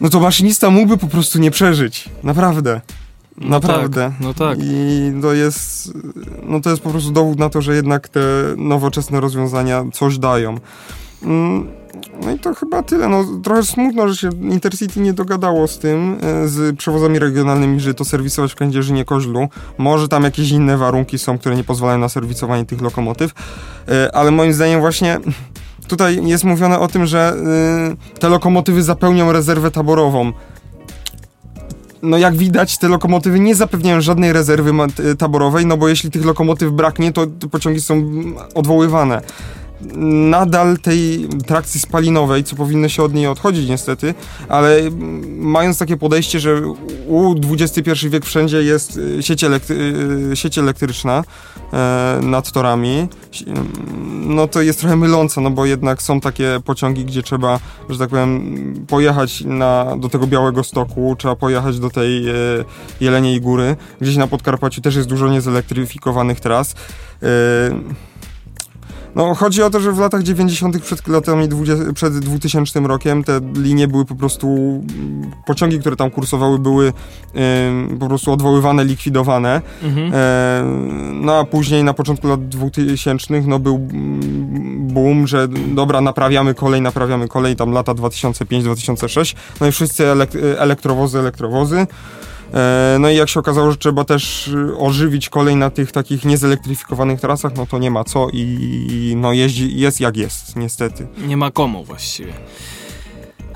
No 0.00 0.08
to 0.08 0.20
maszynista 0.20 0.70
mógłby 0.70 0.96
po 0.96 1.06
prostu 1.06 1.38
nie 1.38 1.50
przeżyć. 1.50 2.08
Naprawdę. 2.22 2.80
No 3.38 3.48
Naprawdę. 3.48 4.10
tak, 4.10 4.20
no 4.20 4.34
tak. 4.34 4.58
I 4.62 5.12
to 5.22 5.32
jest, 5.34 5.92
no 6.42 6.60
to 6.60 6.70
jest 6.70 6.82
po 6.82 6.90
prostu 6.90 7.10
dowód 7.10 7.38
na 7.38 7.48
to, 7.50 7.62
że 7.62 7.74
jednak 7.74 8.08
te 8.08 8.20
nowoczesne 8.56 9.20
rozwiązania 9.20 9.84
coś 9.92 10.18
dają. 10.18 10.54
Mm, 11.22 11.66
No 12.24 12.30
i 12.32 12.38
to 12.38 12.54
chyba 12.54 12.82
tyle. 12.82 13.08
No, 13.08 13.24
trochę 13.42 13.62
smutno, 13.62 14.08
że 14.08 14.16
się 14.16 14.30
Intercity 14.40 15.00
nie 15.00 15.12
dogadało 15.12 15.68
z 15.68 15.78
tym, 15.78 16.18
e, 16.22 16.48
z 16.48 16.76
przewozami 16.76 17.18
regionalnymi, 17.18 17.80
żeby 17.80 17.94
to 17.94 18.04
serwisować 18.04 18.52
w 18.52 18.56
Kędzierzynie 18.56 19.04
Koźlu. 19.04 19.48
Może 19.78 20.08
tam 20.08 20.22
jakieś 20.22 20.50
inne 20.50 20.76
warunki 20.76 21.18
są, 21.18 21.38
które 21.38 21.56
nie 21.56 21.64
pozwalają 21.64 21.98
na 21.98 22.08
serwisowanie 22.08 22.64
tych 22.64 22.80
lokomotyw, 22.80 23.32
E, 23.88 24.14
ale 24.14 24.30
moim 24.30 24.52
zdaniem 24.52 24.80
właśnie 24.80 25.20
tutaj 25.88 26.26
jest 26.26 26.44
mówione 26.44 26.78
o 26.78 26.88
tym, 26.88 27.06
że 27.06 27.34
y, 28.14 28.18
te 28.20 28.28
lokomotywy 28.28 28.82
zapełnią 28.82 29.32
rezerwę 29.32 29.70
taborową. 29.70 30.32
No 32.02 32.18
jak 32.18 32.36
widać, 32.36 32.78
te 32.78 32.88
lokomotywy 32.88 33.40
nie 33.40 33.54
zapewniają 33.54 34.00
żadnej 34.00 34.32
rezerwy 34.32 34.72
taborowej, 35.18 35.66
no 35.66 35.76
bo 35.76 35.88
jeśli 35.88 36.10
tych 36.10 36.24
lokomotyw 36.24 36.72
braknie, 36.72 37.12
to 37.12 37.26
pociągi 37.50 37.80
są 37.80 38.02
odwoływane. 38.54 39.20
Nadal 40.30 40.78
tej 40.78 41.28
trakcji 41.46 41.80
spalinowej, 41.80 42.44
co 42.44 42.56
powinno 42.56 42.88
się 42.88 43.02
od 43.02 43.14
niej 43.14 43.26
odchodzić 43.26 43.68
niestety, 43.68 44.14
ale 44.48 44.80
mając 45.26 45.78
takie 45.78 45.96
podejście, 45.96 46.40
że 46.40 46.62
u 47.06 47.34
XXI 47.50 48.08
wiek 48.08 48.24
wszędzie 48.24 48.62
jest 48.62 48.96
y, 48.96 49.22
sieć, 49.22 49.44
elektry- 49.44 50.30
y, 50.32 50.36
sieć 50.36 50.58
elektryczna 50.58 51.24
e, 51.72 52.20
nad 52.22 52.52
torami, 52.52 53.08
mm, 53.46 53.68
no 54.34 54.48
to 54.48 54.62
jest 54.62 54.80
trochę 54.80 54.96
mylące, 54.96 55.40
no 55.40 55.50
bo 55.50 55.66
jednak 55.66 56.02
są 56.02 56.20
takie 56.20 56.60
pociągi, 56.64 57.04
gdzie 57.04 57.22
trzeba, 57.22 57.60
że 57.88 57.98
tak 57.98 58.08
powiem, 58.08 58.74
pojechać 58.88 59.40
na, 59.44 59.96
do 59.96 60.08
tego 60.08 60.26
Białego 60.26 60.64
Stoku, 60.64 61.16
trzeba 61.18 61.36
pojechać 61.36 61.78
do 61.78 61.90
tej 61.90 62.28
e, 62.28 62.32
Jeleniej 63.00 63.40
Góry. 63.40 63.76
Gdzieś 64.00 64.16
na 64.16 64.26
Podkarpaciu 64.26 64.80
też 64.80 64.96
jest 64.96 65.08
dużo 65.08 65.28
niezelektryfikowanych 65.28 66.40
tras. 66.40 66.74
E, 67.22 67.26
no, 69.14 69.34
chodzi 69.34 69.62
o 69.62 69.70
to, 69.70 69.80
że 69.80 69.92
w 69.92 69.98
latach 69.98 70.22
90. 70.22 70.82
przed 70.82 71.08
latami 71.08 71.48
20, 71.48 71.92
przed 71.94 72.18
2000 72.18 72.80
rokiem 72.80 73.24
te 73.24 73.40
linie 73.54 73.88
były 73.88 74.04
po 74.04 74.14
prostu 74.14 74.46
mm, 74.46 75.30
pociągi, 75.46 75.80
które 75.80 75.96
tam 75.96 76.10
kursowały, 76.10 76.58
były 76.58 76.92
po 78.00 78.08
prostu 78.08 78.32
odwoływane, 78.32 78.84
likwidowane. 78.84 79.62
Mhm. 79.82 80.12
E, 80.14 80.64
no 81.14 81.38
a 81.38 81.44
później 81.44 81.84
na 81.84 81.94
początku 81.94 82.28
lat 82.28 82.48
2000 82.48 83.40
no 83.40 83.58
był 83.58 83.76
mm, 83.76 84.88
boom, 84.88 85.26
że 85.26 85.48
dobra, 85.48 86.00
naprawiamy 86.00 86.54
kolej, 86.54 86.80
naprawiamy 86.80 87.28
kolej, 87.28 87.56
tam 87.56 87.72
lata 87.72 87.94
2005-2006, 87.94 89.36
no 89.60 89.66
i 89.66 89.72
wszyscy 89.72 90.06
elek 90.06 90.30
elektrowozy, 90.58 91.18
elektrowozy. 91.18 91.86
E, 92.54 92.96
No 93.00 93.10
i 93.10 93.16
jak 93.16 93.28
się 93.28 93.40
okazało, 93.40 93.70
że 93.70 93.76
trzeba 93.76 94.04
też 94.04 94.48
y, 94.48 94.76
ożywić 94.78 95.28
kolej 95.28 95.56
na 95.56 95.70
tych 95.70 95.92
takich 95.92 96.24
niezelektryfikowanych 96.24 97.20
trasach, 97.20 97.52
no 97.56 97.66
to 97.66 97.78
nie 97.78 97.90
ma 97.90 98.04
co 98.04 98.28
i 98.32 99.14
no 99.16 99.32
jeździ, 99.32 99.78
jest 99.80 100.00
jak 100.00 100.16
jest, 100.16 100.56
niestety. 100.56 101.06
Nie 101.26 101.36
ma 101.36 101.50
komu 101.50 101.84
właściwie. 101.84 102.32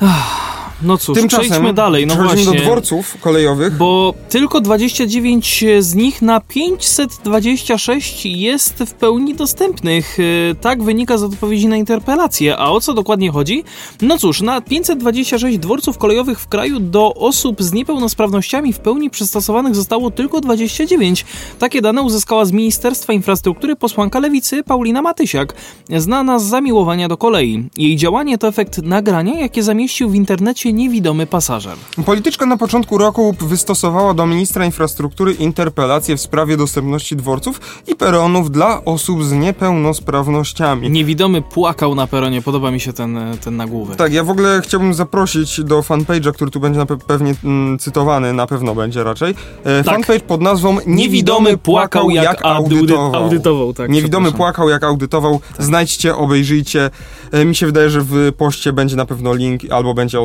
Ach, 0.00 0.63
No 0.84 0.98
cóż, 0.98 1.18
Tymczasem 1.18 1.46
przejdźmy 1.46 1.72
dalej, 1.74 2.06
no 2.06 2.14
przechodzimy 2.14 2.44
właśnie. 2.44 2.60
do 2.60 2.64
dworców 2.66 3.16
kolejowych. 3.20 3.76
Bo 3.76 4.14
tylko 4.28 4.60
29 4.60 5.64
z 5.80 5.94
nich 5.94 6.22
na 6.22 6.40
526 6.40 8.26
jest 8.26 8.74
w 8.86 8.94
pełni 8.94 9.34
dostępnych. 9.34 10.16
E, 10.50 10.54
Tak 10.54 10.82
wynika 10.82 11.18
z 11.18 11.22
odpowiedzi 11.22 11.68
na 11.68 11.76
interpelację. 11.76 12.56
A 12.56 12.70
o 12.70 12.80
co 12.80 12.94
dokładnie 12.94 13.30
chodzi? 13.30 13.64
No 14.02 14.18
cóż, 14.18 14.40
na 14.40 14.60
526 14.60 15.58
dworców 15.58 15.98
kolejowych 15.98 16.40
w 16.40 16.48
kraju 16.48 16.80
do 16.80 17.14
osób 17.14 17.62
z 17.62 17.72
niepełnosprawnościami 17.72 18.72
w 18.72 18.78
pełni 18.78 19.10
przystosowanych 19.10 19.74
zostało 19.74 20.10
tylko 20.10 20.40
29. 20.40 21.24
Takie 21.58 21.82
dane 21.82 22.02
uzyskała 22.02 22.44
z 22.44 22.52
Ministerstwa 22.52 23.12
Infrastruktury 23.12 23.76
posłanka 23.76 24.18
Lewicy 24.20 24.62
Paulina 24.62 25.02
Matysiak, 25.02 25.54
znana 25.96 26.38
z 26.38 26.44
zamiłowania 26.44 27.08
do 27.08 27.16
kolei. 27.16 27.68
Jej 27.76 27.96
działanie 27.96 28.38
to 28.38 28.48
efekt 28.48 28.82
nagrania, 28.82 29.40
jakie 29.40 29.62
zamieścił 29.62 30.10
w 30.10 30.14
internecie 30.14 30.72
niewidomy 30.74 31.26
pasażer. 31.26 31.76
Polityczka 32.06 32.46
na 32.46 32.56
początku 32.56 32.98
roku 32.98 33.34
wystosowała 33.40 34.14
do 34.14 34.26
ministra 34.26 34.64
infrastruktury 34.64 35.32
interpelację 35.32 36.16
w 36.16 36.20
sprawie 36.20 36.56
dostępności 36.56 37.16
dworców 37.16 37.60
i 37.86 37.94
peronów 37.96 38.50
dla 38.50 38.84
osób 38.84 39.24
z 39.24 39.32
niepełnosprawnościami. 39.32 40.90
Niewidomy 40.90 41.42
płakał 41.42 41.94
na 41.94 42.06
peronie, 42.06 42.42
podoba 42.42 42.70
mi 42.70 42.80
się 42.80 42.92
ten, 42.92 43.18
ten 43.44 43.56
nagłówek. 43.56 43.96
Tak, 43.96 44.12
ja 44.12 44.24
w 44.24 44.30
ogóle 44.30 44.60
chciałbym 44.64 44.94
zaprosić 44.94 45.60
do 45.64 45.80
fanpage'a, 45.80 46.32
który 46.32 46.50
tu 46.50 46.60
będzie 46.60 46.80
pe- 46.80 46.98
pewnie 47.06 47.34
mm, 47.44 47.78
cytowany, 47.78 48.32
na 48.32 48.46
pewno 48.46 48.74
będzie 48.74 49.04
raczej. 49.04 49.34
E, 49.64 49.84
Tak. 49.84 49.94
Fanpage 49.94 50.20
pod 50.20 50.40
nazwą 50.40 50.76
Niewidomy 50.86 51.56
płakał 51.56 52.10
jak 52.10 52.44
audytował. 52.44 53.14
audytował 53.14 53.72
tak, 53.72 53.90
Niewidomy 53.90 54.32
płakał 54.32 54.68
jak 54.68 54.84
audytował. 54.84 55.40
Znajdźcie, 55.58 56.16
obejrzyjcie. 56.16 56.90
E, 57.32 57.44
mi 57.44 57.54
się 57.56 57.66
wydaje, 57.66 57.90
że 57.90 58.00
w 58.00 58.32
poście 58.38 58.72
będzie 58.72 58.96
na 58.96 59.06
pewno 59.06 59.34
link 59.34 59.62
albo 59.70 59.94
będzie 59.94 60.20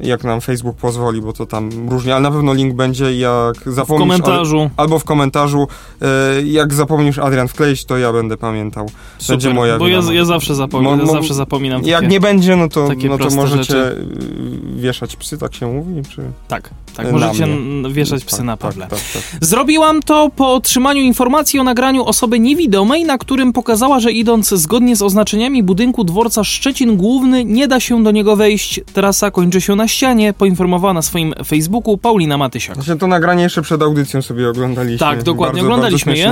jak 0.00 0.24
nam 0.24 0.40
Facebook 0.40 0.76
pozwoli, 0.76 1.20
bo 1.22 1.32
to 1.32 1.46
tam 1.46 1.70
różnie, 1.88 2.12
ale 2.14 2.22
na 2.22 2.30
pewno 2.30 2.54
link 2.54 2.74
będzie, 2.74 3.16
jak 3.18 3.56
W 3.66 3.72
zapomnisz... 3.72 4.08
komentarzu. 4.08 4.60
Al, 4.60 4.70
albo 4.76 4.98
w 4.98 5.04
komentarzu. 5.04 5.68
E, 6.02 6.42
jak 6.42 6.74
zapomnisz 6.74 7.18
Adrian 7.18 7.48
wkleić, 7.48 7.84
to 7.84 7.98
ja 7.98 8.12
będę 8.12 8.36
pamiętał. 8.36 8.86
Super, 9.18 9.36
będzie 9.36 9.54
moja 9.54 9.78
bo 9.78 9.88
ja, 9.88 10.00
ja 10.12 10.24
zawsze 10.24 10.54
zapominam, 10.54 10.98
Mo- 10.98 11.04
mo- 11.04 11.12
zawsze 11.12 11.34
zapominam 11.34 11.82
Jak 11.84 12.00
takie... 12.00 12.12
nie 12.12 12.20
będzie, 12.20 12.56
no 12.56 12.68
to, 12.68 12.88
no 13.08 13.18
to 13.18 13.30
możecie 13.30 13.62
rzeczy. 13.64 14.06
wieszać 14.76 15.16
psy, 15.16 15.38
tak 15.38 15.54
się 15.54 15.66
mówi? 15.66 16.02
Czy... 16.14 16.22
Tak, 16.48 16.70
tak, 16.96 17.06
Na 17.06 17.12
możecie 17.12 17.46
mnie. 17.46 17.90
wieszać 17.90 18.24
psy 18.24 18.36
Tak, 18.36 18.46
na 18.46 18.56
tak, 18.56 18.70
Pawle. 18.70 18.86
Tak, 18.86 18.98
tak, 19.12 19.22
Zrobiłam 19.40 20.02
to 20.02 20.30
po 20.36 20.54
otrzymaniu 20.54 21.00
informacji 21.02 21.60
o 21.60 21.64
nagraniu 21.64 22.04
osoby 22.04 22.38
niewidomej, 22.40 23.04
na 23.04 23.18
którym 23.18 23.52
pokazała, 23.52 24.00
że 24.00 24.12
idąc 24.12 24.48
zgodnie 24.48 24.96
z 24.96 25.02
oznaczeniami 25.02 25.62
budynku 25.62 26.04
dworca 26.04 26.44
Szczecin 26.44 26.96
Główny 26.96 27.44
nie 27.44 27.68
da 27.68 27.80
się 27.80 28.02
do 28.02 28.10
niego 28.10 28.36
wejść. 28.36 28.80
Trasa 28.92 29.30
kończy 29.32 29.60
się 29.60 29.76
na 29.76 29.88
ścianie, 29.88 30.32
poinformowała 30.32 30.94
na 30.94 31.02
swoim 31.02 31.34
Facebooku 31.46 31.98
Paulina 31.98 32.38
Matysiak. 32.38 32.74
Znaczy, 32.74 32.96
to 32.96 33.06
nagranie 33.06 33.42
jeszcze 33.42 33.62
przed 33.62 33.82
audycją 33.82 34.22
sobie 34.22 34.48
oglądaliśmy. 34.48 34.98
Tak, 34.98 35.22
dokładnie, 35.22 35.62
bardzo, 35.62 35.74
oglądaliśmy 35.74 36.12
bardzo 36.12 36.28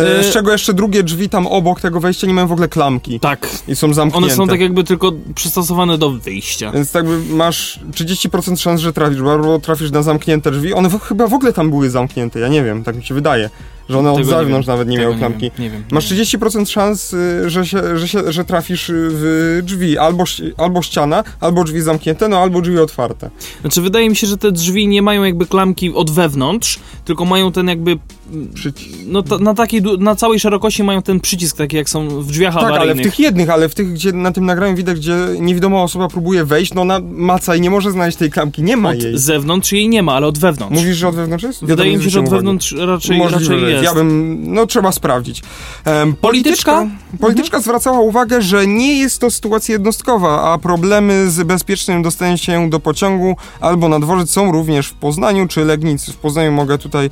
je. 0.00 0.06
E, 0.06 0.18
E, 0.18 0.22
Z 0.24 0.32
czego 0.32 0.52
jeszcze 0.52 0.74
drugie 0.74 1.02
drzwi 1.02 1.28
tam 1.28 1.46
obok 1.46 1.80
tego 1.80 2.00
wejścia 2.00 2.26
nie 2.26 2.34
mają 2.34 2.46
w 2.46 2.52
ogóle 2.52 2.68
klamki. 2.68 3.20
Tak, 3.20 3.48
I 3.68 3.76
są 3.76 3.94
zamknięte. 3.94 4.26
one 4.26 4.36
są 4.36 4.48
tak 4.48 4.60
jakby 4.60 4.84
tylko 4.84 5.12
przystosowane 5.34 5.98
do 5.98 6.10
wyjścia. 6.10 6.72
Więc 6.72 6.92
tak 6.92 7.04
by 7.06 7.18
masz 7.34 7.80
30% 7.92 8.56
szans, 8.60 8.80
że 8.80 8.92
trafisz, 8.92 9.22
bo 9.22 9.32
albo 9.32 9.58
trafisz 9.58 9.90
na 9.90 10.02
zamknięte 10.02 10.50
drzwi. 10.50 10.74
One 10.74 10.88
w, 10.88 11.00
chyba 11.00 11.26
w 11.26 11.34
ogóle 11.34 11.52
tam 11.52 11.70
były 11.70 11.90
zamknięte, 11.90 12.40
ja 12.40 12.48
nie 12.48 12.64
wiem, 12.64 12.84
tak 12.84 12.96
mi 12.96 13.04
się 13.04 13.14
wydaje. 13.14 13.50
Że 13.88 13.98
one 13.98 14.12
od 14.12 14.24
zewnątrz 14.24 14.66
nawet 14.68 14.88
nie 14.88 14.96
tego 14.96 15.08
miały 15.08 15.18
klamki. 15.18 15.40
wiem, 15.40 15.50
Nie 15.58 15.70
wiem. 15.70 15.84
Masz 15.90 16.10
nie 16.10 16.16
wiem. 16.16 16.26
30% 16.26 16.66
szans, 16.70 17.12
y, 17.12 17.50
że, 17.50 17.66
się, 17.66 17.98
że, 17.98 18.08
się, 18.08 18.32
że 18.32 18.44
trafisz 18.44 18.88
y, 18.90 19.08
w 19.10 19.60
drzwi. 19.64 19.98
Albo, 19.98 20.24
albo 20.56 20.82
ściana, 20.82 21.24
albo 21.40 21.64
drzwi 21.64 21.80
zamknięte, 21.80 22.28
no 22.28 22.38
albo 22.38 22.60
drzwi 22.60 22.78
otwarte. 22.78 23.30
Znaczy, 23.60 23.80
wydaje 23.82 24.10
mi 24.10 24.16
się, 24.16 24.26
że 24.26 24.36
te 24.36 24.52
drzwi 24.52 24.88
nie 24.88 25.02
mają 25.02 25.24
jakby 25.24 25.46
klamki 25.46 25.94
od 25.94 26.10
wewnątrz, 26.10 26.78
tylko 27.04 27.24
mają 27.24 27.52
ten 27.52 27.68
jakby. 27.68 27.98
Przycisk. 28.54 28.90
No 29.06 29.22
ta, 29.22 29.38
na 29.38 29.54
takiej, 29.54 29.82
na 29.98 30.14
całej 30.16 30.40
szerokości 30.40 30.82
mają 30.82 31.02
ten 31.02 31.20
przycisk, 31.20 31.56
taki 31.56 31.76
jak 31.76 31.88
są 31.90 32.08
w 32.08 32.26
drzwiach 32.26 32.54
Tak, 32.54 32.62
ale 32.62 32.72
w 32.72 32.76
awaryjnych. 32.76 33.06
tych 33.06 33.18
jednych, 33.18 33.50
ale 33.50 33.68
w 33.68 33.74
tych, 33.74 33.92
gdzie 33.92 34.12
na 34.12 34.32
tym 34.32 34.46
nagraniu 34.46 34.76
widać, 34.76 34.96
gdzie 34.98 35.14
niewidoma 35.40 35.82
osoba 35.82 36.08
próbuje 36.08 36.44
wejść, 36.44 36.74
no 36.74 36.80
ona 36.82 37.00
maca 37.12 37.56
i 37.56 37.60
nie 37.60 37.70
może 37.70 37.90
znaleźć 37.90 38.16
tej 38.18 38.30
klamki, 38.30 38.62
nie 38.62 38.76
ma 38.76 38.90
Od 38.90 39.02
jej. 39.02 39.18
zewnątrz 39.18 39.72
jej 39.72 39.88
nie 39.88 40.02
ma, 40.02 40.12
ale 40.14 40.26
od 40.26 40.38
wewnątrz. 40.38 40.76
Mówisz, 40.80 40.96
że 40.96 41.08
od 41.08 41.14
wewnątrz 41.14 41.44
jest? 41.44 41.64
Wydaje 41.64 41.96
mi 41.96 42.04
się, 42.04 42.10
że 42.10 42.20
od 42.20 42.28
wewnątrz 42.28 42.72
raczej, 42.78 43.18
Możliwe, 43.18 43.54
raczej 43.54 43.73
jest. 43.74 43.84
Ja 43.84 43.94
bym, 43.94 44.38
no 44.54 44.66
trzeba 44.66 44.92
sprawdzić. 44.92 45.42
Polityczka 46.20 46.72
Mhm. 46.72 46.98
polityczka 47.20 47.60
zwracała 47.60 48.00
uwagę, 48.00 48.42
że 48.42 48.66
nie 48.66 48.98
jest 48.98 49.20
to 49.20 49.30
sytuacja 49.30 49.72
jednostkowa, 49.72 50.52
a 50.52 50.58
problemy 50.58 51.30
z 51.30 51.42
bezpiecznym 51.42 52.02
dostaniem 52.02 52.36
się 52.36 52.70
do 52.70 52.80
pociągu 52.80 53.36
albo 53.60 53.88
na 53.88 54.00
dworzec 54.00 54.30
są 54.30 54.52
również 54.52 54.88
w 54.88 54.94
Poznaniu 54.94 55.48
czy 55.48 55.64
Legnicy. 55.64 56.12
W 56.12 56.16
Poznaniu 56.16 56.52
mogę 56.52 56.78
tutaj 56.78 57.10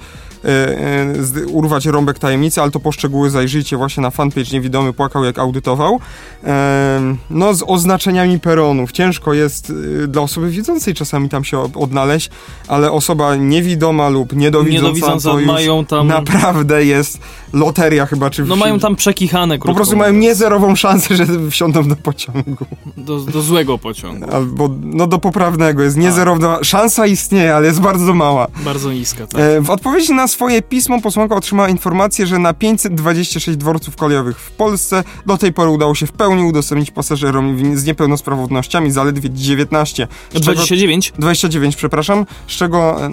urwać 1.47 1.87
rąbek 1.87 2.19
tajemnicy, 2.19 2.63
ale 2.63 2.71
to 2.71 2.81
poszczegóły 2.81 3.31
zajrzyjcie 3.31 3.77
właśnie 3.77 4.03
na 4.03 4.11
fanpage 4.11 4.51
Niewidomy 4.53 4.93
Płakał 4.93 5.25
jak 5.25 5.39
audytował. 5.39 6.01
Em, 6.45 7.17
no 7.31 7.55
z 7.55 7.65
oznaczeniami 7.67 8.41
peronów. 8.41 8.93
Ciężko 8.93 9.33
jest 9.33 9.73
dla 10.09 10.23
osoby 10.23 10.51
widzącej 10.51 10.95
czasami 10.95 11.29
tam 11.29 11.45
się 11.45 11.59
od- 11.59 11.77
odnaleźć, 11.77 12.31
ale 12.69 12.93
osoba 12.93 13.37
niewidoma 13.37 14.09
lub 14.09 14.33
niedowidząca, 14.37 14.83
Niedowidząca 14.87 15.31
to 15.31 15.39
już 15.39 15.47
mają 15.49 15.85
tam. 15.87 16.07
naprawdę 16.07 16.85
jest 16.85 17.21
loteria 17.53 18.07
chyba, 18.07 18.31
czy 18.31 18.45
No 18.45 18.57
mają 18.57 18.79
tam 18.79 18.97
przekichane 18.97 19.59
po 19.59 19.63
krótko 19.63 19.77
prostu 19.77 19.97
mają 19.97 20.13
niezerową 20.13 20.77
szansę, 20.77 21.17
że 21.17 21.27
wsiądą 21.51 21.89
do 21.89 21.97
pociągu. 21.97 22.67
do, 22.97 23.21
do 23.21 23.43
złego 23.43 23.79
pociągu. 23.79 24.31
Albo 24.33 24.71
no 24.83 25.07
do 25.07 25.19
poprawnego. 25.19 25.83
Jest 25.83 25.97
niezerowna. 25.97 26.59
Szansa 26.63 27.07
istnieje, 27.07 27.55
ale 27.57 27.67
jest 27.67 27.81
bardzo 27.81 28.15
mała. 28.15 28.47
Bardzo 28.65 28.93
niska, 28.93 29.27
tak. 29.27 29.41
E, 29.41 29.61
w 29.61 29.71
odpowiedzi 29.71 30.13
na 30.13 30.29
swoje 30.29 30.63
pismo 30.63 31.01
posłanka 31.01 31.37
otrzymała 31.37 31.69
informację, 31.69 32.27
że 32.27 32.39
na 32.39 32.55
526 32.55 33.57
dworców 33.59 33.97
kolejowych 33.97 34.39
w 34.41 34.51
Polsce 34.51 35.05
do 35.27 35.39
tej 35.39 35.53
pory 35.53 35.71
udało 35.71 35.95
się 35.95 36.07
w 36.07 36.13
pełni 36.13 36.43
udostępnić 36.45 36.91
pasażerom 36.91 37.77
z 37.79 37.85
niepełnosprawnościami 37.85 38.91
zaledwie 38.91 39.31
19. 39.31 40.09
z 40.31 40.35
czego- 40.35 40.45
29. 40.45 41.13
29, 41.19 41.77
przepraszam, 41.77 42.27
z 42.49 42.53
czego 42.53 43.05
e, 43.07 43.11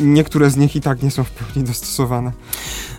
niektóre 0.00 0.50
z 0.50 0.56
nich 0.56 0.76
i 0.76 0.80
tak 0.80 1.02
nie 1.02 1.10
są 1.10 1.24
w 1.24 1.30
pełni 1.30 1.68
dostosowane. 1.68 2.32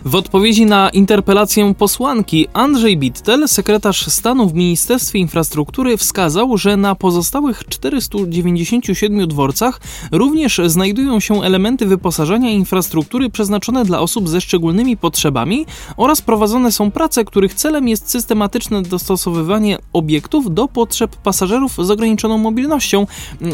W 0.04 0.14
odpowiedzi 0.14 0.61
na 0.66 0.90
interpelację 0.90 1.74
posłanki 1.74 2.48
Andrzej 2.52 2.98
Bittel, 2.98 3.48
sekretarz 3.48 4.06
stanu 4.06 4.48
w 4.48 4.54
Ministerstwie 4.54 5.18
Infrastruktury, 5.18 5.96
wskazał, 5.96 6.58
że 6.58 6.76
na 6.76 6.94
pozostałych 6.94 7.64
497 7.68 9.28
dworcach 9.28 9.80
również 10.12 10.60
znajdują 10.66 11.20
się 11.20 11.42
elementy 11.42 11.86
wyposażenia 11.86 12.50
infrastruktury 12.50 13.30
przeznaczone 13.30 13.84
dla 13.84 14.00
osób 14.00 14.28
ze 14.28 14.40
szczególnymi 14.40 14.96
potrzebami 14.96 15.66
oraz 15.96 16.22
prowadzone 16.22 16.72
są 16.72 16.90
prace, 16.90 17.24
których 17.24 17.54
celem 17.54 17.88
jest 17.88 18.10
systematyczne 18.10 18.82
dostosowywanie 18.82 19.78
obiektów 19.92 20.54
do 20.54 20.68
potrzeb 20.68 21.16
pasażerów 21.16 21.72
z 21.78 21.90
ograniczoną 21.90 22.38
mobilnością. 22.38 23.06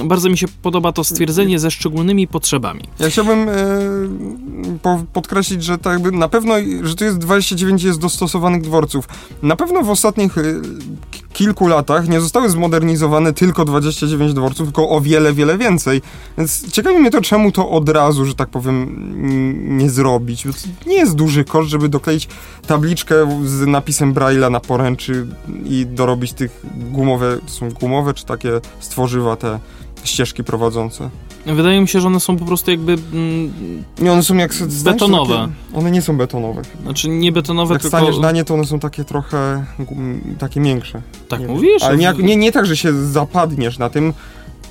Bardzo 0.05 0.31
mi 0.31 0.39
się 0.39 0.47
podoba 0.63 0.93
to 0.93 1.05
stwierdzenie 1.05 1.59
ze 1.59 1.71
szczególnymi 1.71 2.27
potrzebami. 2.27 2.81
Ja 2.99 3.11
chciałbym 3.11 3.49
e, 3.49 3.55
po, 4.83 5.05
podkreślić, 5.13 5.65
że 5.65 5.79
tak 5.79 5.93
jakby 5.93 6.13
na 6.13 6.29
pewno, 6.29 6.55
że 6.83 6.95
tu 6.99 7.05
jest 7.05 7.19
29 7.19 7.83
jest 7.83 7.99
dostosowanych 7.99 8.63
dworców. 8.63 9.09
Na 9.43 9.57
pewno 9.57 9.83
w 9.83 9.91
ostatnich 9.91 10.35
k- 10.35 10.41
kilku 11.33 11.69
latach 11.69 12.09
nie 12.09 12.21
zostały 12.21 12.51
zmodernizowane 12.51 13.33
tylko 13.33 13.65
29 13.65 14.35
dworców, 14.35 14.67
tylko 14.67 14.89
o 14.89 15.01
wiele, 15.01 15.33
wiele 15.33 15.59
więcej. 15.59 16.03
Więc 16.39 16.71
ciekawi 16.73 16.99
mnie 16.99 17.11
to, 17.11 17.21
czemu 17.21 17.53
to 17.53 17.71
od 17.71 17.89
razu, 17.89 18.25
że 18.27 18.35
tak 18.35 18.49
powiem, 18.49 18.97
nie 19.79 19.91
zrobić. 19.91 20.45
Nie 20.87 20.97
jest 20.97 21.15
duży 21.15 21.45
koszt, 21.45 21.71
żeby 21.71 21.89
dokleić 21.89 22.29
tabliczkę 22.67 23.15
z 23.45 23.67
napisem 23.67 24.15
Braille'a 24.15 24.51
na 24.51 24.61
poręczy 24.61 25.27
i 25.65 25.87
dorobić 25.87 26.33
tych 26.33 26.63
gumowe, 26.75 27.39
są 27.47 27.71
gumowe 27.71 28.15
czy 28.15 28.27
takie 28.27 28.51
stworzywa 28.81 29.37
te 29.37 29.59
ścieżki 30.05 30.45
prowadzące. 30.45 31.11
Wydaje 31.55 31.81
mi 31.81 31.89
się, 31.89 32.01
że 32.01 32.07
one 32.07 32.21
są 32.21 32.37
po 32.37 32.45
prostu 32.45 32.71
jakby. 32.71 32.93
Mm, 32.93 33.53
Nie, 33.99 34.13
one 34.13 34.23
są 34.23 34.35
jak... 34.37 34.53
Betonowe. 34.85 35.35
Takie, 35.35 35.79
one 35.79 35.91
nie 35.91 36.03
są 36.03 36.17
betonowe. 36.17 36.63
znaczy 36.83 37.09
nie 37.09 37.33
betonowe, 37.33 37.75
Jak 37.75 37.83
tylko. 37.83 37.97
staniesz 37.99 38.19
na 38.19 38.33
nie, 38.33 38.45
to 38.45 38.55
one 38.55 38.65
są 38.65 38.79
takie 38.79 39.05
trochę... 39.05 39.65
takie 40.39 40.61
miększe. 40.61 41.03
Tak 41.29 41.41
nie 41.41 41.47
mówisz? 41.47 41.83
Ale 41.83 41.97
nie, 41.97 42.13
nie, 42.19 42.37
nie 42.37 42.53
tak, 42.53 42.67
że 42.67 42.77
się 42.77 42.93
zapadniesz 43.07 43.79
na 43.79 43.91
tym. 43.91 44.13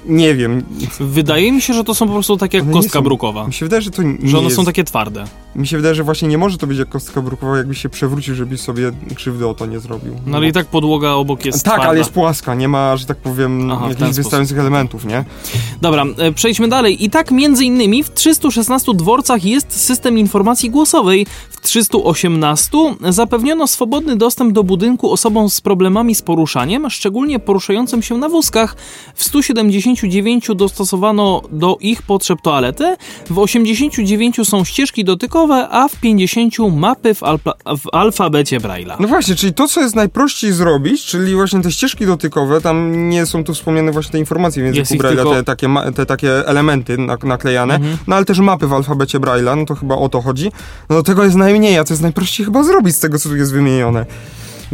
Nie 0.08 0.36
wiem. 0.36 0.64
Wydaje 1.00 1.52
mi 1.52 1.62
się, 1.62 1.74
że 1.74 1.84
to 1.84 1.96
są 1.96 2.08
po 2.08 2.14
prostu 2.14 2.38
takie 2.38 2.58
jak 2.58 2.72
kostka 2.72 3.00
są- 3.00 3.04
brukowa. 3.04 3.48
Mi 3.48 3.54
się 3.54 3.66
wydaje, 3.66 3.82
że 3.82 3.92
to 3.92 4.04
nie 4.04 4.18
Że 4.24 4.38
one 4.38 4.46
jest... 4.46 4.56
są 4.56 4.66
takie 4.66 4.84
twarde. 4.84 5.24
Mi 5.56 5.68
się 5.68 5.78
wydaje, 5.78 5.96
że 5.96 6.04
właśnie 6.04 6.28
nie 6.28 6.38
może 6.38 6.58
to 6.58 6.68
być 6.68 6.78
jak 6.78 6.90
kostka 6.90 7.22
brukowa, 7.22 7.58
jakbyś 7.58 7.82
się 7.82 7.90
przewrócił, 7.90 8.36
żebyś 8.36 8.62
sobie 8.62 8.92
krzywdy 9.16 9.48
o 9.48 9.54
to 9.54 9.66
nie 9.66 9.80
zrobił. 9.80 10.14
No 10.26 10.38
ale 10.38 10.48
i 10.48 10.52
tak 10.52 10.66
podłoga 10.68 11.12
obok 11.12 11.46
jest 11.46 11.64
Tak, 11.66 11.74
twarda. 11.74 11.90
ale 11.90 11.98
jest 12.00 12.10
płaska, 12.12 12.56
nie 12.56 12.68
ma, 12.68 12.98
że 12.98 13.06
tak 13.06 13.18
powiem, 13.18 13.72
Aha, 13.72 13.86
jakichś 13.90 14.12
wystających 14.18 14.60
elementów, 14.60 15.06
nie? 15.06 15.26
Dobra, 15.82 16.06
e, 16.18 16.32
przejdźmy 16.32 16.68
dalej. 16.68 17.06
I 17.06 17.10
tak 17.10 17.32
między 17.32 17.66
innymi 17.66 18.04
w 18.04 18.10
316 18.14 18.94
dworcach 18.94 19.46
jest 19.46 19.82
system 19.86 20.18
informacji 20.18 20.70
głosowej, 20.70 21.26
w 21.50 21.57
318 21.68 22.70
zapewniono 23.10 23.68
swobodny 23.68 24.16
dostęp 24.16 24.54
do 24.54 24.64
budynku 24.64 25.12
osobom 25.12 25.50
z 25.50 25.62
problemami 25.62 26.16
z 26.16 26.22
poruszaniem, 26.22 26.90
szczególnie 26.90 27.40
poruszającym 27.40 28.02
się 28.02 28.18
na 28.18 28.30
wózkach. 28.30 28.76
W 29.16 29.24
179 29.24 30.48
dostosowano 30.56 31.42
do 31.52 31.78
ich 31.82 32.02
potrzeb 32.02 32.42
toalety, 32.42 32.96
w 33.30 33.40
89 33.40 34.36
są 34.44 34.64
ścieżki 34.64 35.04
dotykowe, 35.04 35.68
a 35.70 35.88
w 35.88 35.96
50 35.96 36.54
mapy 36.76 37.14
w, 37.14 37.20
w 37.78 37.88
alfabecie 37.94 38.60
Braille'a. 38.60 38.96
No 39.00 39.08
właśnie, 39.08 39.36
czyli 39.36 39.54
to, 39.54 39.68
co 39.68 39.82
jest 39.82 39.96
najprościej 39.96 40.52
zrobić, 40.54 41.06
czyli 41.06 41.36
właśnie 41.36 41.62
te 41.62 41.72
ścieżki 41.72 42.06
dotykowe, 42.06 42.62
tam 42.62 43.10
nie 43.10 43.26
są 43.26 43.44
tu 43.44 43.54
wspomniane 43.54 43.92
właśnie 43.92 44.12
te 44.12 44.20
informacje 44.20 44.72
w 44.72 44.76
języku 44.76 45.04
Braille'a, 45.04 45.16
tylko- 45.16 45.34
te, 45.34 45.44
takie, 45.44 45.68
te 45.96 46.06
takie 46.06 46.48
elementy 46.48 46.98
nak- 46.98 47.24
naklejane, 47.28 47.76
Mhm. 47.76 47.98
no 48.08 48.16
ale 48.16 48.26
też 48.26 48.40
mapy 48.40 48.68
w 48.68 48.74
alfabecie 48.74 49.20
Braille'a, 49.20 49.58
no 49.58 49.66
to 49.66 49.76
chyba 49.76 49.96
o 49.96 50.10
to 50.10 50.22
chodzi. 50.22 50.52
No 50.90 51.04
tego 51.04 51.24
jest 51.24 51.36
najmniej, 51.36 51.57
a 51.80 51.84
to 51.84 51.94
jest 51.94 52.02
najprościej 52.04 52.46
chyba 52.46 52.64
zrobić 52.64 52.96
z 52.96 53.00
tego, 53.00 53.20
co 53.20 53.30
tu 53.30 53.36
jest 53.36 53.52
wymienione. 53.54 54.06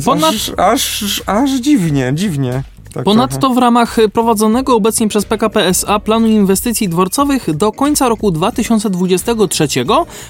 Ponad- 0.06 0.34
Aż, 0.34 0.52
aż, 0.58 1.24
aż 1.26 1.52
dziwnie, 1.52 2.12
dziwnie. 2.15 2.63
Tak 2.94 3.04
Ponadto 3.04 3.40
trochę. 3.40 3.56
w 3.56 3.58
ramach 3.58 3.98
prowadzonego 4.14 4.76
obecnie 4.76 5.08
przez 5.08 5.26
PKP 5.26 5.68
SA 5.68 6.00
planu 6.00 6.28
inwestycji 6.28 6.90
dworcowych 6.90 7.56
do 7.56 7.72
końca 7.72 8.10
roku 8.10 8.32
2023 8.32 9.68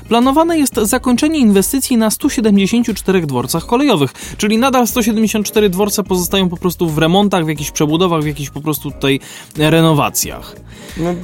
planowane 0.09 0.57
jest 0.57 0.75
zakończenie 0.75 1.39
inwestycji 1.39 1.97
na 1.97 2.09
174 2.09 3.25
dworcach 3.25 3.65
kolejowych, 3.65 4.11
czyli 4.37 4.57
nadal 4.57 4.87
174 4.87 5.69
dworce 5.69 6.03
pozostają 6.03 6.49
po 6.49 6.57
prostu 6.57 6.89
w 6.89 6.97
remontach, 6.97 7.45
w 7.45 7.47
jakichś 7.47 7.71
przebudowach, 7.71 8.21
w 8.21 8.25
jakichś 8.25 8.49
po 8.49 8.61
prostu 8.61 8.91
tutaj 8.91 9.19
renowacjach. 9.57 10.55
No 10.97 11.15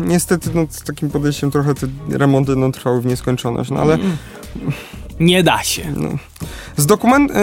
niestety 0.00 0.50
no, 0.54 0.66
z 0.70 0.82
takim 0.82 1.10
podejściem 1.10 1.50
trochę 1.50 1.74
te 1.74 1.86
remonty 2.08 2.56
no, 2.56 2.72
trwały 2.72 3.00
w 3.00 3.06
nieskończoność, 3.06 3.70
no 3.70 3.80
ale 3.80 3.98
Nie 5.20 5.42
da 5.42 5.62
się. 5.62 5.82
Z, 6.76 6.86
dokument, 6.86 7.30
e, 7.30 7.34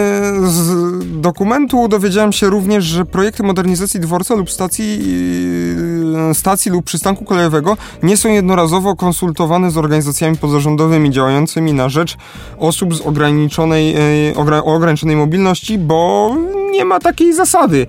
z 0.46 1.20
dokumentu 1.20 1.88
dowiedziałem 1.88 2.32
się 2.32 2.46
również, 2.50 2.84
że 2.84 3.04
projekty 3.04 3.42
modernizacji 3.42 4.00
dworca 4.00 4.34
lub 4.34 4.50
stacji, 4.50 4.98
e, 6.00 6.01
stacji 6.34 6.70
lub 6.70 6.84
przystanku 6.84 7.24
kolejowego 7.24 7.76
nie 8.02 8.16
są 8.16 8.28
jednorazowo 8.28 8.96
konsultowane 8.96 9.70
z 9.70 9.76
organizacjami 9.76 10.36
pozarządowymi 10.36 11.10
działającymi 11.10 11.72
na 11.72 11.88
rzecz 11.88 12.16
osób 12.58 12.94
z 12.94 13.00
ograniczonej, 13.00 13.94
e, 14.30 14.62
o 14.64 14.74
ograniczonej 14.74 15.16
mobilności, 15.16 15.78
bo 15.78 16.30
nie 16.72 16.84
ma 16.84 17.00
takiej 17.00 17.32
zasady. 17.34 17.86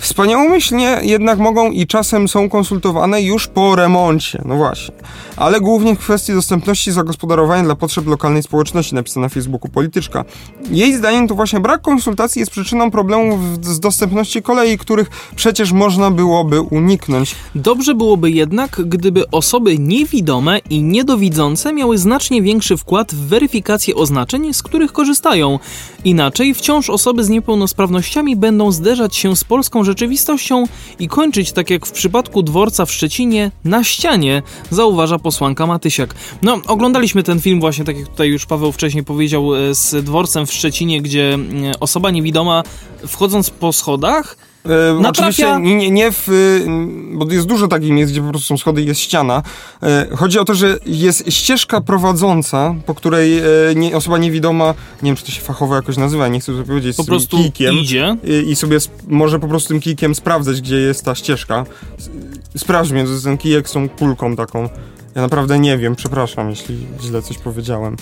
Wspaniałomyślnie 0.00 0.98
jednak 1.02 1.38
mogą 1.38 1.70
i 1.70 1.86
czasem 1.86 2.28
są 2.28 2.48
konsultowane 2.48 3.22
już 3.22 3.46
po 3.46 3.76
remoncie, 3.76 4.42
no 4.44 4.56
właśnie. 4.56 4.94
Ale 5.36 5.60
głównie 5.60 5.94
w 5.94 5.98
kwestii 5.98 6.32
dostępności 6.32 6.92
zagospodarowania 6.92 7.62
dla 7.62 7.74
potrzeb 7.74 8.06
lokalnej 8.06 8.42
społeczności, 8.42 8.94
napisana 8.94 9.26
na 9.26 9.28
Facebooku 9.28 9.70
polityczka. 9.70 10.24
Jej 10.70 10.94
zdaniem 10.94 11.28
to 11.28 11.34
właśnie 11.34 11.60
brak 11.60 11.82
konsultacji 11.82 12.40
jest 12.40 12.52
przyczyną 12.52 12.90
problemów 12.90 13.40
z 13.64 13.80
dostępności 13.80 14.42
kolei, 14.42 14.78
których 14.78 15.10
przecież 15.36 15.72
można 15.72 16.10
byłoby 16.10 16.60
uniknąć. 16.60 17.34
Dobrze 17.66 17.94
byłoby 17.94 18.30
jednak, 18.30 18.82
gdyby 18.84 19.30
osoby 19.30 19.78
niewidome 19.78 20.58
i 20.70 20.82
niedowidzące 20.82 21.72
miały 21.72 21.98
znacznie 21.98 22.42
większy 22.42 22.76
wkład 22.76 23.14
w 23.14 23.18
weryfikację 23.18 23.94
oznaczeń, 23.94 24.54
z 24.54 24.62
których 24.62 24.92
korzystają. 24.92 25.58
Inaczej 26.04 26.54
wciąż 26.54 26.90
osoby 26.90 27.24
z 27.24 27.28
niepełnosprawnościami 27.28 28.36
będą 28.36 28.72
zderzać 28.72 29.16
się 29.16 29.36
z 29.36 29.44
polską 29.44 29.84
rzeczywistością 29.84 30.64
i 30.98 31.08
kończyć 31.08 31.52
tak 31.52 31.70
jak 31.70 31.86
w 31.86 31.92
przypadku 31.92 32.42
dworca 32.42 32.86
w 32.86 32.92
Szczecinie 32.92 33.50
na 33.64 33.84
ścianie, 33.84 34.42
zauważa 34.70 35.18
posłanka 35.18 35.66
Matysiak. 35.66 36.14
No, 36.42 36.60
oglądaliśmy 36.66 37.22
ten 37.22 37.40
film 37.40 37.60
właśnie, 37.60 37.84
tak 37.84 37.98
jak 37.98 38.08
tutaj 38.08 38.28
już 38.28 38.46
Paweł 38.46 38.72
wcześniej 38.72 39.04
powiedział, 39.04 39.54
e, 39.54 39.74
z 39.74 40.04
dworcem 40.04 40.46
w 40.46 40.52
Szczecinie, 40.52 41.02
gdzie 41.02 41.34
mm, 41.34 41.74
osoba 41.80 42.10
niewidoma 42.10 42.62
wchodząc 43.06 43.50
po 43.50 43.72
schodach 43.72 44.36
E, 44.42 44.45
Natrafia- 44.66 45.08
Oczywiście 45.10 45.58
nie, 45.60 45.90
nie, 45.90 46.12
w... 46.12 46.28
y, 46.28 47.16
Bo 47.16 47.26
jest 47.32 47.46
dużo 47.46 47.68
takich 47.68 47.90
miejsc, 47.90 48.12
gdzie 48.12 48.22
po 48.22 48.28
prostu 48.30 48.46
są 48.48 48.56
schody 48.58 48.82
i 48.82 48.86
jest 48.86 49.00
ściana. 49.00 49.42
E, 49.82 50.06
Chodzi 50.16 50.38
o 50.38 50.44
to, 50.44 50.54
że 50.54 50.78
jest 50.86 51.32
ścieżka 51.32 51.80
prowadząca, 51.80 52.74
po 52.86 52.94
której 52.94 53.38
e, 53.38 53.42
nie, 53.76 53.96
osoba 53.96 54.18
niewidoma, 54.18 54.74
nie 55.02 55.08
wiem 55.10 55.16
czy 55.16 55.24
to 55.24 55.30
się 55.32 55.40
fachowo 55.40 55.76
jakoś 55.76 55.96
nazywa, 55.96 56.28
nie 56.28 56.40
chcę 56.40 56.52
tutaj 56.52 56.66
powiedzieć, 56.66 56.96
po 56.96 57.02
z 57.02 57.06
prostu 57.06 57.36
kijkiem, 57.36 57.74
idzie. 57.74 58.16
i, 58.24 58.50
i 58.50 58.56
sobie 58.56 58.78
może 59.08 59.38
po 59.38 59.48
prostu 59.48 59.68
tym 59.68 59.80
kijkiem 59.80 60.14
sprawdzać, 60.14 60.60
gdzie 60.60 60.76
jest 60.76 61.04
ta 61.04 61.14
ścieżka. 61.14 61.64
S- 61.98 62.10
Sprawdź 62.56 62.90
mnie, 62.92 63.06
że 63.06 63.20
ten 63.22 63.38
kijek 63.38 63.68
z 63.68 63.72
tą 63.72 63.88
kulką 63.88 64.36
taką. 64.36 64.68
Ja 65.14 65.22
naprawdę 65.22 65.58
nie 65.58 65.78
wiem, 65.78 65.96
przepraszam, 65.96 66.50
jeśli 66.50 66.76
źle 67.02 67.22
coś 67.22 67.38
powiedziałem. 67.38 67.96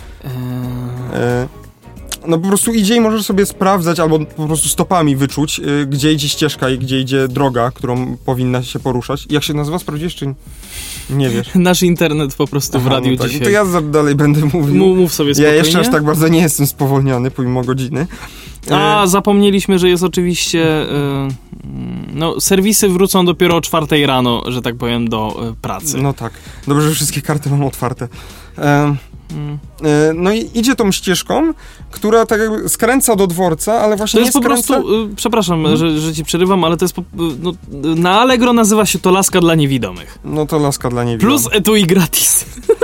E, 1.14 1.48
no 2.26 2.38
po 2.38 2.48
prostu 2.48 2.72
idzie 2.72 2.96
i 2.96 3.00
możesz 3.00 3.26
sobie 3.26 3.46
sprawdzać, 3.46 4.00
albo 4.00 4.18
po 4.18 4.46
prostu 4.46 4.68
stopami 4.68 5.16
wyczuć, 5.16 5.60
y, 5.60 5.87
gdzie 5.87 6.12
idzie 6.12 6.28
ścieżka 6.28 6.70
i 6.70 6.78
gdzie 6.78 7.00
idzie 7.00 7.28
droga, 7.28 7.70
którą 7.70 8.16
powinna 8.16 8.62
się 8.62 8.78
poruszać. 8.78 9.26
Jak 9.30 9.44
się 9.44 9.54
nazywa? 9.54 9.78
Sprawdziłeś, 9.78 10.14
czy 10.14 10.34
nie 11.10 11.30
wiesz? 11.30 11.48
Nasz 11.70 11.82
internet 11.82 12.34
po 12.34 12.46
prostu 12.46 12.80
w 12.80 12.87
Aha, 12.87 12.94
radiu 12.94 13.12
no 13.12 13.18
tak. 13.18 13.28
dzisiaj. 13.30 13.44
To 13.44 13.50
ja 13.50 13.64
dalej 13.82 14.14
będę 14.14 14.40
mówił. 14.52 14.74
Mów, 14.74 14.98
mów 14.98 15.14
sobie 15.14 15.28
ja 15.28 15.34
spokojnie. 15.34 15.58
jeszcze 15.58 15.80
aż 15.80 15.88
tak 15.88 16.04
bardzo 16.04 16.28
nie 16.28 16.40
jestem 16.40 16.66
spowolniony, 16.66 17.30
pomimo 17.30 17.62
godziny. 17.64 18.06
A, 18.70 19.06
zapomnieliśmy, 19.06 19.78
że 19.78 19.88
jest 19.88 20.02
oczywiście... 20.02 20.82
y, 20.82 20.87
mm, 20.87 21.34
no, 22.14 22.40
serwisy 22.40 22.88
wrócą 22.88 23.24
dopiero 23.24 23.56
o 23.56 23.60
czwartej 23.60 24.06
rano, 24.06 24.42
że 24.48 24.62
tak 24.62 24.76
powiem, 24.76 25.08
do 25.08 25.50
y, 25.50 25.54
pracy. 25.62 25.98
No 25.98 26.12
tak. 26.12 26.32
Dobrze, 26.66 26.88
że 26.88 26.94
wszystkie 26.94 27.22
karty 27.22 27.50
mam 27.50 27.64
otwarte. 27.64 28.08
E, 29.84 30.12
no 30.14 30.32
i 30.32 30.50
idzie 30.54 30.76
tą 30.76 30.92
ścieżką, 30.92 31.52
która 31.90 32.26
tak 32.26 32.40
jakby 32.40 32.68
skręca 32.68 33.16
do 33.16 33.26
dworca, 33.26 33.72
ale 33.80 33.96
właśnie 33.96 34.18
To 34.18 34.20
nie 34.20 34.26
jest 34.26 34.38
po 34.38 34.42
skręca... 34.44 34.74
prostu, 34.74 35.04
y, 35.04 35.16
przepraszam, 35.16 35.76
że, 35.76 36.00
że 36.00 36.14
ci 36.14 36.24
przerywam, 36.24 36.64
ale 36.64 36.76
to 36.76 36.84
jest, 36.84 36.94
po, 36.94 37.00
y, 37.00 37.04
no, 37.40 37.52
na 37.96 38.20
Allegro 38.20 38.52
nazywa 38.52 38.87
się 38.87 38.98
to 38.98 39.10
laska 39.10 39.40
dla 39.40 39.54
niewidomych. 39.54 40.18
No 40.24 40.46
to 40.46 40.58
laska 40.58 40.90
dla 40.90 41.04
niewidomych. 41.04 41.40
Plus 41.42 41.48
etui 41.52 41.87
gratis. 41.87 42.44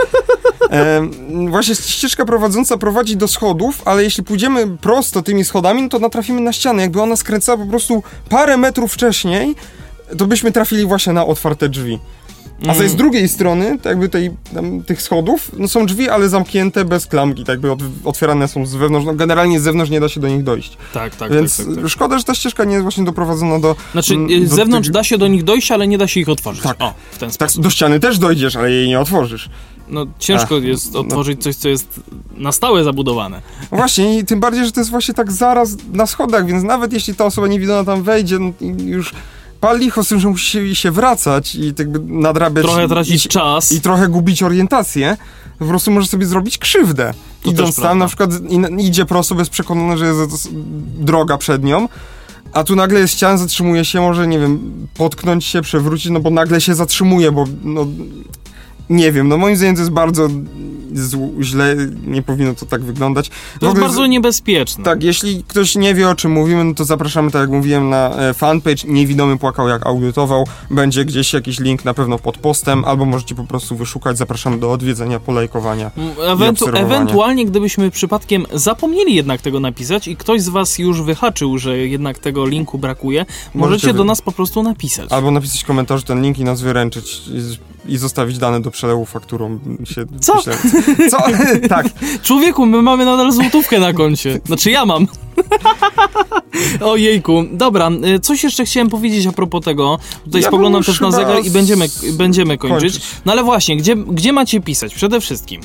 E, 0.70 1.08
właśnie 1.48 1.74
ścieżka 1.74 2.24
prowadząca 2.24 2.76
prowadzi 2.76 3.16
do 3.16 3.28
schodów, 3.28 3.82
ale 3.84 4.04
jeśli 4.04 4.24
pójdziemy 4.24 4.66
prosto 4.78 5.22
tymi 5.22 5.44
schodami, 5.44 5.82
no 5.82 5.88
to 5.88 5.98
natrafimy 5.98 6.40
na 6.40 6.52
ścianę. 6.52 6.82
Jakby 6.82 7.02
ona 7.02 7.16
skręcała 7.16 7.58
po 7.58 7.66
prostu 7.66 8.02
parę 8.28 8.56
metrów 8.56 8.92
wcześniej, 8.92 9.54
to 10.18 10.26
byśmy 10.26 10.52
trafili 10.52 10.86
właśnie 10.86 11.12
na 11.12 11.26
otwarte 11.26 11.68
drzwi. 11.68 11.98
A 12.68 12.72
Mm. 12.74 12.88
z 12.88 12.94
drugiej 12.96 13.28
strony, 13.28 13.78
tak 13.78 13.86
jakby 13.86 14.08
tej, 14.08 14.30
tam, 14.54 14.82
tych 14.82 15.02
schodów, 15.02 15.50
no 15.58 15.68
są 15.68 15.86
drzwi, 15.86 16.08
ale 16.08 16.28
zamknięte 16.28 16.84
bez 16.84 17.06
klamki, 17.06 17.44
tak 17.44 17.62
jakby 17.62 17.84
otwierane 18.04 18.48
są 18.48 18.66
z 18.66 18.74
wewnątrz, 18.74 19.06
no 19.06 19.14
generalnie 19.14 19.60
z 19.60 19.62
zewnątrz 19.62 19.90
nie 19.90 20.00
da 20.00 20.08
się 20.08 20.20
do 20.20 20.28
nich 20.28 20.42
dojść. 20.42 20.76
Tak, 20.94 21.16
tak, 21.16 21.32
Więc 21.32 21.56
tak, 21.56 21.66
tak, 21.66 21.74
tak. 21.76 21.88
szkoda, 21.88 22.18
że 22.18 22.24
ta 22.24 22.34
ścieżka 22.34 22.64
nie 22.64 22.72
jest 22.72 22.82
właśnie 22.82 23.04
doprowadzona 23.04 23.58
do... 23.60 23.76
Znaczy, 23.92 24.14
mm, 24.14 24.30
y, 24.30 24.40
do 24.40 24.46
z 24.46 24.56
zewnątrz 24.56 24.88
tych- 24.88 24.94
da 24.94 25.04
się 25.04 25.18
do 25.18 25.28
nich 25.28 25.44
dojść, 25.44 25.70
ale 25.72 25.86
nie 25.86 25.98
da 25.98 26.06
się 26.06 26.20
ich 26.20 26.28
otworzyć. 26.28 26.62
Tak. 26.62 26.76
O, 26.78 26.94
w 27.10 27.18
ten 27.18 27.28
Tak, 27.30 27.34
sposób. 27.34 27.62
do 27.62 27.70
ściany 27.70 28.00
też 28.00 28.18
dojdziesz, 28.18 28.56
ale 28.56 28.70
jej 28.70 28.88
nie 28.88 29.00
otworzysz. 29.00 29.48
No, 29.88 30.06
ciężko 30.18 30.56
Ach, 30.56 30.62
jest 30.64 30.92
no. 30.92 31.00
otworzyć 31.00 31.42
coś, 31.42 31.56
co 31.56 31.68
jest 31.68 32.00
na 32.36 32.52
stałe 32.52 32.84
zabudowane. 32.84 33.42
No 33.72 33.76
Właśnie 33.78 34.18
i 34.18 34.24
tym 34.24 34.40
bardziej, 34.40 34.64
że 34.66 34.72
to 34.72 34.80
jest 34.80 34.90
właśnie 34.90 35.14
tak 35.14 35.32
zaraz 35.32 35.76
na 35.92 36.06
schodach, 36.06 36.46
więc 36.46 36.64
nawet 36.64 36.92
jeśli 36.92 37.14
ta 37.14 37.24
osoba 37.24 37.46
niewidoma 37.46 37.84
tam 37.84 38.02
wejdzie, 38.02 38.38
no, 38.38 38.52
i 38.60 38.66
już 38.84 39.12
pal 39.60 39.78
licho 39.78 40.04
z 40.04 40.08
tym, 40.08 40.20
że 40.20 40.28
musi 40.28 40.76
się 40.76 40.90
wracać 40.90 41.54
i 41.54 41.74
tak 41.74 41.86
nadrabiać 42.04 42.64
Trochę 42.64 42.88
tracić 42.88 43.26
i, 43.26 43.28
czas. 43.28 43.72
i 43.72 43.80
trochę 43.80 44.08
gubić 44.08 44.42
orientację, 44.42 45.16
po 45.58 45.64
prostu 45.64 45.90
może 45.90 46.06
sobie 46.06 46.26
zrobić 46.26 46.58
krzywdę. 46.58 47.14
To 47.42 47.50
Idąc 47.50 47.76
tam, 47.76 47.98
na 47.98 48.06
przykład 48.06 48.30
idzie 48.78 49.06
prosto, 49.06 49.34
bez 49.34 49.48
przekonany, 49.48 49.98
że 49.98 50.06
jest 50.06 50.48
droga 50.98 51.38
przed 51.38 51.64
nią, 51.64 51.88
a 52.52 52.64
tu 52.64 52.76
nagle 52.76 53.00
jest 53.00 53.14
ściana, 53.14 53.36
zatrzymuje 53.36 53.84
się, 53.84 54.00
może, 54.00 54.28
nie 54.28 54.38
wiem, 54.38 54.86
potknąć 54.94 55.44
się, 55.44 55.62
przewrócić, 55.62 56.10
no 56.10 56.20
bo 56.20 56.30
nagle 56.30 56.60
się 56.60 56.74
zatrzymuje, 56.74 57.32
bo 57.32 57.44
no, 57.62 57.86
nie 58.90 59.12
wiem, 59.12 59.28
no 59.28 59.36
moim 59.36 59.56
zdaniem 59.56 59.74
to 59.74 59.80
jest 59.80 59.92
bardzo 59.92 60.28
zł- 60.94 61.42
źle, 61.42 61.76
nie 62.06 62.22
powinno 62.22 62.54
to 62.54 62.66
tak 62.66 62.82
wyglądać. 62.84 63.28
To 63.28 63.34
jest 63.34 63.62
ogóle 63.62 63.80
bardzo 63.80 64.06
niebezpieczne. 64.06 64.84
tak, 64.84 65.02
jeśli 65.02 65.44
ktoś 65.48 65.74
nie 65.76 65.94
wie 65.94 66.08
o 66.08 66.14
czym 66.14 66.32
mówimy, 66.32 66.64
no 66.64 66.74
to 66.74 66.84
zapraszamy, 66.84 67.30
tak 67.30 67.40
jak 67.40 67.50
mówiłem, 67.50 67.88
na 67.90 68.10
e, 68.16 68.34
fanpage 68.34 68.88
Niewidomy 68.88 69.38
płakał 69.38 69.68
jak 69.68 69.86
audytował. 69.86 70.46
Będzie 70.70 71.04
gdzieś 71.04 71.32
jakiś 71.32 71.60
link 71.60 71.84
na 71.84 71.94
pewno 71.94 72.18
pod 72.18 72.38
postem, 72.38 72.84
albo 72.84 73.04
możecie 73.04 73.34
po 73.34 73.44
prostu 73.44 73.76
wyszukać. 73.76 74.18
Zapraszamy 74.18 74.58
do 74.58 74.72
odwiedzenia, 74.72 75.20
polajkowania. 75.20 75.90
Mm, 75.96 76.14
Ewentu- 76.14 76.78
ewentualnie, 76.78 77.46
gdybyśmy 77.46 77.90
przypadkiem 77.90 78.46
zapomnieli 78.52 79.14
jednak 79.14 79.40
tego 79.40 79.60
napisać 79.60 80.08
i 80.08 80.16
ktoś 80.16 80.42
z 80.42 80.48
was 80.48 80.78
już 80.78 81.02
wyhaczył, 81.02 81.58
że 81.58 81.78
jednak 81.78 82.18
tego 82.18 82.46
linku 82.46 82.78
brakuje, 82.78 83.26
możecie 83.54 83.86
wy- 83.86 83.94
do 83.94 84.04
nas 84.04 84.22
po 84.22 84.32
prostu 84.32 84.62
napisać. 84.62 85.12
Albo 85.12 85.30
napisać 85.30 85.64
komentarz 85.64 86.04
ten 86.04 86.22
link 86.22 86.38
i 86.38 86.44
nas 86.44 86.60
wyręczyć 86.60 87.22
i, 87.88 87.96
zostawić 87.98 88.38
dane 88.38 88.60
do 88.60 88.70
przelewu 88.70 89.06
fakturą 89.06 89.58
się 89.84 90.04
Co? 90.20 90.34
wyśle. 90.34 90.54
Co? 91.10 91.18
tak. 91.68 91.86
Człowieku, 92.22 92.66
my 92.66 92.82
mamy 92.82 93.04
nadal 93.04 93.32
złotówkę 93.32 93.80
na 93.80 93.92
koncie. 93.92 94.40
Znaczy 94.46 94.70
ja 94.70 94.86
mam. 94.86 95.06
Ojejku. 96.80 97.44
Dobra, 97.52 97.90
y, 98.16 98.20
coś 98.20 98.44
jeszcze 98.44 98.64
chciałem 98.64 98.88
powiedzieć 98.88 99.26
a 99.26 99.32
propos 99.32 99.64
tego. 99.64 99.98
Tutaj 100.24 100.40
Ja 100.40 100.48
spoglądam 100.48 100.82
też 100.82 101.00
na 101.00 101.10
zegar 101.10 101.44
i 101.44 101.50
będziemy, 101.50 101.86
będziemy 102.12 102.58
kończyć. 102.58 102.92
kończyć. 102.92 103.02
No 103.24 103.32
ale 103.32 103.44
właśnie, 103.44 103.76
gdzie, 103.76 103.96
gdzie 103.96 104.32
macie 104.32 104.60
pisać? 104.60 104.94
Przede 104.94 105.20
wszystkim. 105.20 105.60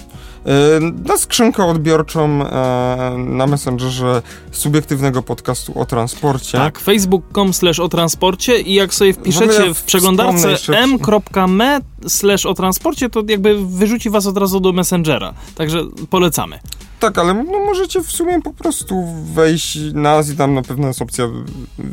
Na 1.05 1.17
skrzynkę 1.17 1.65
odbiorczą 1.65 2.45
e, 2.45 3.17
na 3.17 3.47
Messengerze 3.47 4.21
subiektywnego 4.51 5.21
podcastu 5.21 5.79
o 5.79 5.86
transporcie. 5.86 6.58
Tak, 6.58 6.79
facebook.com 6.79 7.53
slash 7.53 7.79
o 7.79 7.89
transporcie 7.89 8.62
i 8.62 8.73
jak 8.73 8.93
sobie 8.93 9.13
wpiszecie 9.13 9.73
w, 9.73 9.77
w 9.77 9.84
przeglądarce 9.84 10.58
m.me 10.67 11.79
slash 12.08 12.45
o 12.45 12.53
transporcie, 12.53 13.10
to 13.10 13.23
jakby 13.27 13.65
wyrzuci 13.65 14.10
was 14.10 14.27
od 14.27 14.38
razu 14.38 14.60
do 14.60 14.73
Messengera. 14.73 15.34
Także 15.55 15.84
polecamy. 16.10 16.60
Tak, 17.06 17.18
ale 17.18 17.34
no, 17.34 17.60
możecie 17.60 18.04
w 18.04 18.12
sumie 18.12 18.41
po 18.41 18.54
prostu 18.54 19.04
wejść 19.34 19.78
nas 19.94 20.30
i 20.30 20.36
tam 20.36 20.54
na 20.54 20.62
pewno 20.62 20.88
jest 20.88 21.02
opcja 21.02 21.26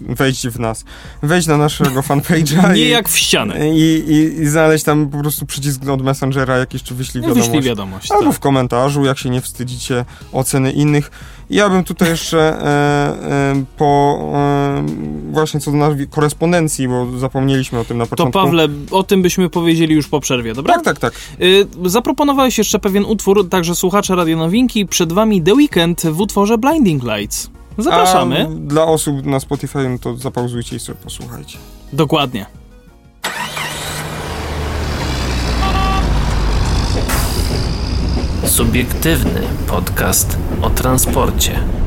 wejść 0.09 0.49
w 0.49 0.61
nas. 0.61 0.85
Wejść 1.23 1.47
na 1.47 1.57
naszego 1.57 2.01
fanpage'a. 2.09 2.75
Nie 2.75 2.87
i, 2.87 2.89
jak 2.89 3.09
w 3.09 3.19
ścianę. 3.19 3.71
I, 3.71 3.81
i, 3.81 4.43
I, 4.43 4.47
znaleźć 4.47 4.85
tam 4.85 5.09
po 5.09 5.19
prostu 5.19 5.47
przycisk 5.47 5.89
od 5.89 6.03
Messengera 6.03 6.57
jakiś, 6.57 6.83
czy 6.83 6.95
wyślij 6.95 7.23
wiadomość. 7.23 7.49
Wyślij 7.49 7.63
wiadomość, 7.63 8.11
Albo 8.11 8.25
tak. 8.25 8.35
w 8.35 8.39
komentarzu, 8.39 9.05
jak 9.05 9.19
się 9.19 9.31
nie 9.31 9.41
wstydzicie 9.41 10.05
oceny 10.33 10.73
innych. 10.73 11.11
Ja 11.53 11.71
bym 11.71 11.85
tutaj 11.85 12.09
jeszcze 12.09 12.39
e, 12.39 12.67
e, 13.31 13.65
po 13.77 14.19
e, 14.35 14.87
właśnie 15.33 15.61
co 15.61 15.73
do 15.73 15.77
korespondencji, 16.11 16.89
bo 16.89 17.19
zapomnieliśmy 17.19 17.79
o 17.79 17.85
tym 17.85 17.99
na 17.99 18.07
początku. 18.07 18.39
To 18.39 18.45
Pawle, 18.45 18.69
o 18.91 19.03
tym 19.03 19.23
byśmy 19.23 19.51
powiedzieli 19.51 19.95
już 19.95 20.09
po 20.09 20.21
przerwie, 20.21 20.55
dobra? 20.55 20.75
Tak, 20.75 20.85
tak, 20.85 20.99
tak. 20.99 21.15
Y, 21.41 21.67
zaproponowałeś 21.85 22.59
jeszcze 22.59 22.79
pewien 22.79 23.05
utwór, 23.05 23.49
także 23.49 23.75
słuchacze 23.75 24.17
Radio 24.17 24.37
Nowinki, 24.37 24.87
przed 25.03 25.13
wami 25.13 25.43
The 25.43 25.55
Weekend 25.55 26.03
w 26.03 26.21
utworze 26.21 26.59
Blinding 26.59 27.03
Lights. 27.03 27.51
Zapraszamy. 27.79 28.47
A 28.47 28.69
dla 28.69 28.85
osób 28.85 29.27
na 29.27 29.41
Spotify 29.41 29.89
no 29.89 29.99
to 29.99 30.17
zapauzujcie 30.17 30.77
i 30.77 30.81
sobie 30.81 30.99
posłuchajcie. 31.05 31.59
Dokładnie. 31.93 32.47
Subiektywny 38.45 39.41
podcast 39.67 40.39
o 40.63 40.71
transporcie. 40.71 41.82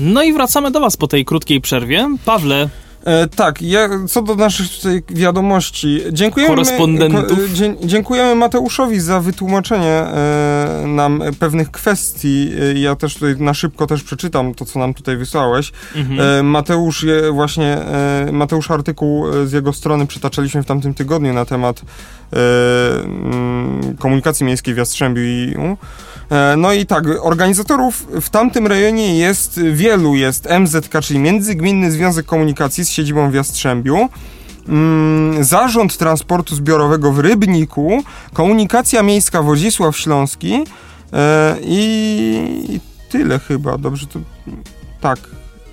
No 0.00 0.22
i 0.22 0.32
wracamy 0.32 0.70
do 0.70 0.80
Was 0.80 0.96
po 0.96 1.06
tej 1.06 1.24
krótkiej 1.24 1.60
przerwie. 1.60 2.16
Pawle, 2.24 2.68
E, 3.04 3.26
tak, 3.26 3.62
ja, 3.62 3.88
co 4.08 4.22
do 4.22 4.34
naszych 4.34 4.68
tutaj 4.76 5.02
wiadomości, 5.08 6.00
dziękujemy, 6.12 6.54
Korespondentów. 6.54 7.28
ko, 7.28 7.48
dzie, 7.54 7.74
dziękujemy 7.84 8.34
Mateuszowi 8.34 9.00
za 9.00 9.20
wytłumaczenie 9.20 9.92
e, 9.92 10.84
nam 10.86 11.22
pewnych 11.38 11.70
kwestii. 11.70 12.50
E, 12.76 12.80
ja 12.80 12.96
też 12.96 13.14
tutaj 13.14 13.36
na 13.38 13.54
szybko 13.54 13.86
też 13.86 14.02
przeczytam 14.02 14.54
to, 14.54 14.64
co 14.64 14.78
nam 14.78 14.94
tutaj 14.94 15.16
wysłałeś. 15.16 15.72
Mhm. 15.96 16.20
E, 16.20 16.42
Mateusz 16.42 17.02
je, 17.02 17.32
właśnie, 17.32 17.78
e, 17.78 18.28
Mateusz 18.32 18.70
artykuł 18.70 19.28
e, 19.28 19.46
z 19.46 19.52
jego 19.52 19.72
strony 19.72 20.06
przytaczaliśmy 20.06 20.62
w 20.62 20.66
tamtym 20.66 20.94
tygodniu 20.94 21.32
na 21.32 21.44
temat 21.44 21.82
e, 22.32 22.36
mm, 23.04 23.96
komunikacji 23.98 24.46
miejskiej 24.46 24.74
w 24.74 24.76
Jastrzębiu 24.76 25.22
i 25.22 25.54
e, 25.58 25.76
no 26.56 26.72
i 26.72 26.86
tak, 26.86 27.04
organizatorów 27.20 28.06
w 28.20 28.30
tamtym 28.30 28.66
rejonie 28.66 29.18
jest 29.18 29.60
wielu, 29.72 30.14
jest 30.14 30.48
MZK, 30.60 31.00
czyli 31.02 31.20
Międzygminny 31.20 31.90
Związek 31.90 32.26
Komunikacji 32.26 32.84
z 32.84 32.90
siedzibą 32.90 33.30
w 33.30 33.34
Jastrzębiu, 33.34 34.08
mm, 34.68 35.44
Zarząd 35.44 35.96
Transportu 35.96 36.54
Zbiorowego 36.54 37.12
w 37.12 37.18
Rybniku, 37.18 38.02
Komunikacja 38.32 39.02
Miejska 39.02 39.42
Wodzisław 39.42 39.96
Śląski 39.96 40.64
e, 41.12 41.56
i 41.62 42.80
tyle 43.08 43.38
chyba, 43.38 43.78
dobrze 43.78 44.06
to... 44.06 44.18
tak. 45.00 45.18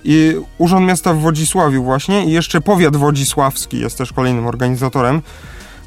I 0.04 0.34
Urząd 0.58 0.86
Miasta 0.86 1.14
w 1.14 1.18
Wodzisławiu 1.18 1.84
właśnie 1.84 2.24
i 2.26 2.32
jeszcze 2.32 2.60
Powiat 2.60 2.96
Wodzisławski 2.96 3.80
jest 3.80 3.98
też 3.98 4.12
kolejnym 4.12 4.46
organizatorem. 4.46 5.22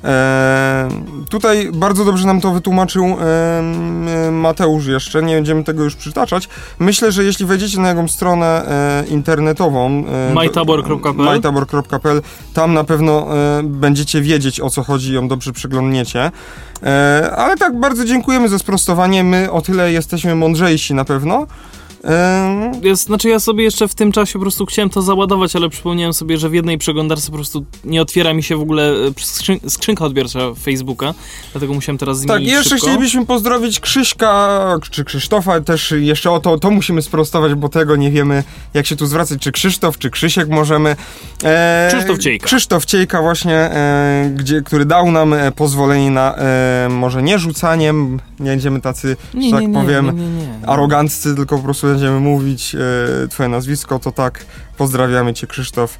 E, 0.04 0.90
tutaj 1.30 1.70
bardzo 1.74 2.06
dobrze 2.06 2.28
nam 2.28 2.42
to 2.42 2.52
wytłumaczył 2.52 3.06
e, 3.06 4.32
Mateusz 4.32 4.86
jeszcze, 4.86 5.24
nie 5.24 5.36
będziemy 5.36 5.64
tego 5.64 5.84
już 5.84 5.96
przytaczać. 5.96 6.50
Myślę, 6.80 7.12
że 7.12 7.24
jeśli 7.24 7.46
wejdziecie 7.46 7.80
na 7.80 7.90
jego 7.90 8.08
stronę 8.08 8.46
e, 8.46 9.08
internetową 9.08 10.04
e, 10.30 10.34
majtabor.pl, 11.26 12.22
tam 12.54 12.74
na 12.74 12.84
pewno 12.84 13.28
e, 13.38 13.64
będziecie 13.64 14.22
wiedzieć 14.22 14.60
o 14.60 14.70
co 14.70 14.84
chodzi 14.84 15.12
i 15.12 15.14
ją 15.14 15.28
dobrze 15.28 15.54
przeglądniecie. 15.54 16.32
E, 16.84 17.32
ale 17.38 17.58
tak, 17.58 17.80
bardzo 17.80 18.06
dziękujemy 18.06 18.50
za 18.50 18.60
sprostowanie. 18.60 19.24
My 19.24 19.52
o 19.52 19.62
tyle 19.62 19.92
jesteśmy 19.92 20.36
mądrzejsi 20.36 20.94
na 20.94 21.06
pewno. 21.06 21.48
Ja, 22.82 22.96
znaczy 22.96 23.30
ja 23.30 23.40
sobie 23.40 23.64
jeszcze 23.64 23.88
w 23.88 23.96
tym 23.96 24.12
czasie 24.12 24.34
po 24.34 24.40
prostu 24.40 24.66
chciałem 24.66 24.90
to 24.90 25.02
załadować, 25.02 25.56
ale 25.56 25.70
przypomniałem 25.70 26.14
sobie, 26.14 26.38
że 26.38 26.50
w 26.50 26.54
jednej 26.54 26.78
przeglądarce 26.78 27.28
po 27.32 27.34
prostu 27.38 27.66
nie 27.86 28.02
otwiera 28.02 28.34
mi 28.34 28.44
się 28.44 28.58
w 28.58 28.62
ogóle 28.62 28.92
e, 28.92 28.96
skrzyn 29.22 29.60
skrzynka 29.68 30.06
odbiorcza 30.06 30.40
Facebooka, 30.64 31.14
dlatego 31.52 31.74
musiałem 31.74 31.98
teraz 31.98 32.18
Tak, 32.18 32.28
zmienić 32.28 32.52
jeszcze 32.52 32.70
szybko. 32.70 32.86
chcielibyśmy 32.86 33.26
pozdrowić 33.26 33.80
Krzyśka, 33.80 34.60
czy 34.92 35.04
Krzysztofa, 35.04 35.62
też 35.62 35.94
jeszcze 35.98 36.32
o 36.32 36.40
to, 36.40 36.60
to 36.60 36.72
musimy 36.72 37.02
sprostować, 37.02 37.54
bo 37.54 37.70
tego 37.70 37.96
nie 37.96 38.12
wiemy, 38.12 38.44
jak 38.74 38.86
się 38.86 38.96
tu 38.96 39.06
zwracać, 39.06 39.40
czy 39.40 39.52
Krzysztof, 39.52 39.98
czy 39.98 40.10
Krzysiek 40.10 40.50
możemy. 40.50 40.96
E, 41.44 41.90
Krzysztof 41.94 42.18
Ciejka. 42.18 42.46
Krzysztof 42.46 42.86
Ciejka 42.86 43.22
właśnie, 43.22 43.56
e, 43.56 44.32
gdzie, 44.36 44.62
który 44.62 44.86
dał 44.86 45.12
nam 45.12 45.34
e, 45.34 45.52
pozwolenie 45.52 46.12
na 46.12 46.36
e, 46.36 46.88
może 46.90 47.24
nie 47.24 47.40
rzucaniem, 47.40 48.20
nie 48.40 48.50
będziemy 48.50 48.82
tacy, 48.82 49.18
nie, 49.34 49.50
że 49.50 49.56
tak 49.56 49.68
nie, 49.68 49.74
powiem, 49.74 50.38
nie. 50.62 50.68
aroganccy, 50.68 51.36
tylko 51.36 51.58
po 51.58 51.64
prostu 51.64 51.91
będziemy 51.92 52.20
mówić 52.20 52.76
e, 52.76 53.28
twoje 53.28 53.50
nazwisko, 53.50 54.00
to 54.00 54.12
tak, 54.12 54.46
pozdrawiamy 54.78 55.34
cię 55.34 55.48
Krzysztof. 55.48 55.98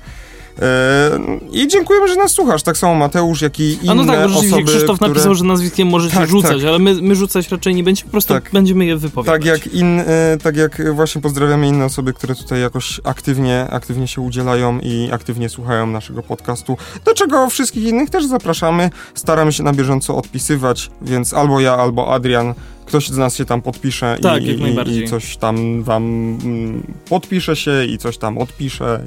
E, 0.62 1.20
I 1.52 1.68
dziękujemy, 1.68 2.08
że 2.08 2.16
nas 2.16 2.32
słuchasz. 2.32 2.64
Tak 2.64 2.78
samo 2.78 2.96
Mateusz, 2.96 3.42
jak 3.42 3.60
i 3.60 3.78
inne 3.82 3.92
A 3.92 3.96
no 3.96 4.06
tak, 4.06 4.30
bo 4.32 4.40
osoby, 4.40 4.64
Krzysztof 4.64 4.96
które... 4.96 5.10
napisał, 5.10 5.36
że 5.36 5.44
nazwiskiem 5.44 5.88
możecie 5.88 6.16
Tak, 6.16 6.30
rzucać, 6.30 6.58
tak. 6.58 6.68
ale 6.68 6.80
my, 6.80 7.02
my 7.02 7.16
rzucać 7.16 7.50
raczej 7.50 7.76
nie 7.76 7.84
będziemy, 7.84 8.06
po 8.06 8.12
prostu 8.12 8.34
Tak. 8.34 8.50
będziemy 8.54 8.86
je 8.86 8.98
wypowiadać. 8.98 9.42
Tak 9.42 9.46
jak, 9.46 9.74
in, 9.74 10.00
e, 10.00 10.38
tak 10.44 10.58
jak 10.58 10.94
właśnie 10.96 11.22
pozdrawiamy 11.22 11.68
inne 11.68 11.86
osoby, 11.86 12.14
które 12.14 12.36
tutaj 12.36 12.62
jakoś 12.62 13.02
aktywnie, 13.04 13.68
aktywnie 13.70 14.08
się 14.08 14.22
udzielają 14.22 14.80
i 14.80 15.10
aktywnie 15.12 15.50
słuchają 15.50 15.88
naszego 15.88 16.24
podcastu. 16.24 16.78
Do 17.06 17.14
czego 17.14 17.50
wszystkich 17.50 17.84
innych 17.84 18.10
też 18.10 18.26
zapraszamy. 18.26 18.90
Staramy 19.16 19.54
się 19.54 19.64
na 19.64 19.74
bieżąco 19.74 20.16
odpisywać, 20.16 20.92
więc 21.02 21.34
albo 21.34 21.60
ja, 21.60 21.78
albo 21.78 22.14
Adrian, 22.14 22.54
ktoś 22.92 23.08
z 23.08 23.18
nas 23.18 23.36
się 23.36 23.46
tam 23.46 23.62
podpisze 23.62 24.18
Tak, 24.22 24.44
i, 24.44 24.48
jak 24.48 24.58
i, 24.58 24.62
najbardziej. 24.62 25.04
i 25.04 25.08
coś 25.08 25.38
tam 25.38 25.84
wam 25.84 26.04
mm, 26.44 26.84
podpisze 27.10 27.56
się 27.56 27.86
i 27.86 27.98
coś 27.98 28.18
tam 28.18 28.38
odpisze. 28.38 29.04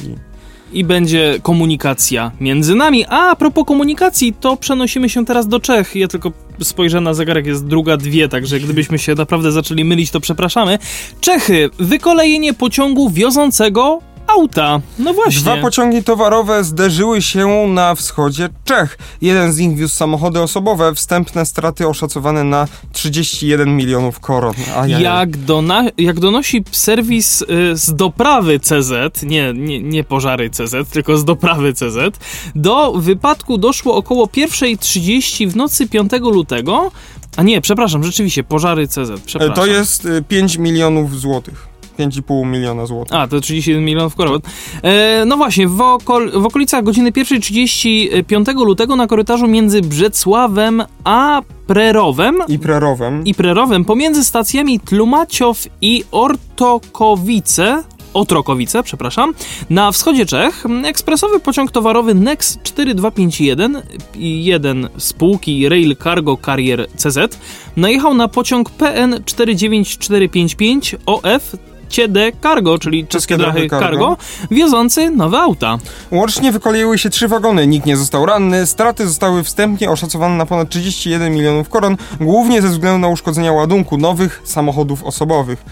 I... 0.72 0.78
i 0.78 0.84
będzie 0.84 1.38
komunikacja 1.42 2.32
między 2.40 2.74
nami. 2.74 3.04
A, 3.08 3.30
a 3.30 3.36
propos 3.36 3.64
komunikacji, 3.66 4.32
to 4.40 4.56
przenosimy 4.56 5.08
się 5.08 5.24
teraz 5.24 5.48
do 5.48 5.60
Czech. 5.60 5.96
Ja 5.96 6.08
tylko 6.08 6.32
spojrzę 6.62 7.00
na 7.00 7.14
zegarek, 7.14 7.46
jest 7.46 7.66
druga 7.66 7.96
dwie, 7.96 8.28
także 8.28 8.60
gdybyśmy 8.60 8.98
się 8.98 9.14
naprawdę 9.14 9.52
zaczęli 9.52 9.84
mylić, 9.84 10.10
to 10.10 10.20
przepraszamy. 10.20 10.78
Czechy, 11.20 11.70
wykolejenie 11.78 12.54
pociągu 12.54 13.10
wiozącego 13.10 14.00
auta. 14.26 14.80
No 14.98 15.14
właśnie. 15.14 15.40
Dwa 15.40 15.56
pociągi 15.56 16.04
towarowe 16.04 16.64
zderzyły 16.64 17.22
się 17.22 17.66
na 17.68 17.94
wschodzie 17.94 18.48
Czech. 18.64 18.98
Jeden 19.20 19.52
z 19.52 19.58
nich 19.58 19.76
wiózł 19.76 19.94
samochody 19.94 20.40
osobowe. 20.40 20.94
Wstępne 20.94 21.46
straty 21.46 21.88
oszacowane 21.88 22.44
na 22.44 22.68
31 22.92 23.76
milionów 23.76 24.20
koron. 24.20 24.54
Ajajaj. 24.76 25.02
Jak, 25.02 25.36
dona, 25.36 25.84
jak 25.98 26.20
donosi 26.20 26.64
serwis 26.70 27.42
y, 27.42 27.46
z 27.76 27.94
doprawy 27.94 28.60
CZ, 28.60 29.22
nie, 29.22 29.52
nie, 29.54 29.80
nie 29.80 30.04
pożary 30.04 30.50
CZ, 30.50 30.90
tylko 30.90 31.16
z 31.16 31.24
doprawy 31.24 31.72
CZ, 31.72 32.18
do 32.54 32.92
wypadku 32.92 33.58
doszło 33.58 33.96
około 33.96 34.26
1.30 34.26 35.48
w 35.48 35.56
nocy 35.56 35.88
5 35.88 36.12
lutego. 36.20 36.90
A 37.36 37.42
nie, 37.42 37.60
przepraszam, 37.60 38.04
rzeczywiście, 38.04 38.44
pożary 38.44 38.88
CZ, 38.88 39.14
E, 39.14 39.18
przepraszam. 39.26 39.54
To 39.54 39.66
jest 39.66 40.04
y, 40.04 40.22
5 40.28 40.58
milionów 40.58 41.20
złotych. 41.20 41.73
5,5 41.98 42.46
miliona 42.46 42.86
złotych. 42.86 43.16
A, 43.16 43.28
to 43.28 43.40
31 43.40 43.84
milionów 43.84 44.14
koron. 44.14 44.40
E, 44.82 45.24
no 45.26 45.36
właśnie, 45.36 45.68
w, 45.68 45.80
okol 45.80 46.30
w 46.30 46.46
okolicach 46.46 46.84
godziny 46.84 47.10
1.35 47.12 48.64
lutego 48.64 48.96
na 48.96 49.06
korytarzu 49.06 49.46
między 49.46 49.82
Brzecławem 49.82 50.82
a 51.04 51.42
Prerowem 51.66 52.38
I 52.48 52.58
prerowem. 52.58 53.24
i 53.24 53.34
Prerowem 53.34 53.84
pomiędzy 53.84 54.24
stacjami 54.24 54.80
Tlumaciow 54.80 55.66
i 55.80 56.04
Ortokowice 56.10 57.82
Otrokowice, 58.14 58.82
przepraszam. 58.82 59.34
Na 59.70 59.92
wschodzie 59.92 60.26
Czech 60.26 60.64
ekspresowy 60.84 61.40
pociąg 61.40 61.70
towarowy 61.70 62.14
NEX 62.14 62.58
4251 62.62 63.82
i 64.14 64.44
jeden 64.44 64.88
spółki 64.98 65.68
Rail 65.68 65.96
Cargo 65.96 66.36
Carrier 66.36 66.88
CZ 66.96 67.38
najechał 67.76 68.14
na 68.14 68.28
pociąg 68.28 68.70
PN 68.70 69.22
49455 69.24 70.96
OF 71.06 71.56
ČD 71.94 72.32
Cargo, 72.42 72.78
czyli 72.78 73.06
Czeskie 73.06 73.36
Drachy 73.36 73.68
Cargo, 73.68 73.86
Cargo, 73.86 74.16
wiozący 74.50 75.10
nowe 75.10 75.38
auta. 75.38 75.78
Łącznie 76.10 76.52
wykoleiły 76.52 76.98
się 76.98 77.10
trzy 77.10 77.28
wagony, 77.28 77.66
nikt 77.66 77.86
nie 77.86 77.96
został 77.96 78.26
ranny, 78.26 78.66
straty 78.66 79.06
zostały 79.06 79.42
wstępnie 79.42 79.90
oszacowane 79.90 80.36
na 80.36 80.46
ponad 80.46 80.70
31 80.70 81.34
milionów 81.34 81.68
koron, 81.68 81.96
głównie 82.20 82.62
ze 82.62 82.68
względu 82.68 82.98
na 82.98 83.08
uszkodzenia 83.08 83.52
ładunku 83.52 83.98
nowych 83.98 84.42
samochodów 84.44 85.04
osobowych. 85.04 85.64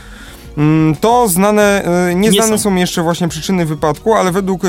Mm, 0.57 0.95
to 1.01 1.29
znane, 1.29 1.85
e, 1.85 2.15
nieznane 2.15 2.51
nie 2.51 2.59
są. 2.59 2.71
są. 2.71 2.75
jeszcze 2.75 3.03
właśnie 3.03 3.29
przyczyny 3.29 3.67
wypadku, 3.67 4.15
ale 4.15 4.33
według 4.33 4.65
e, 4.65 4.69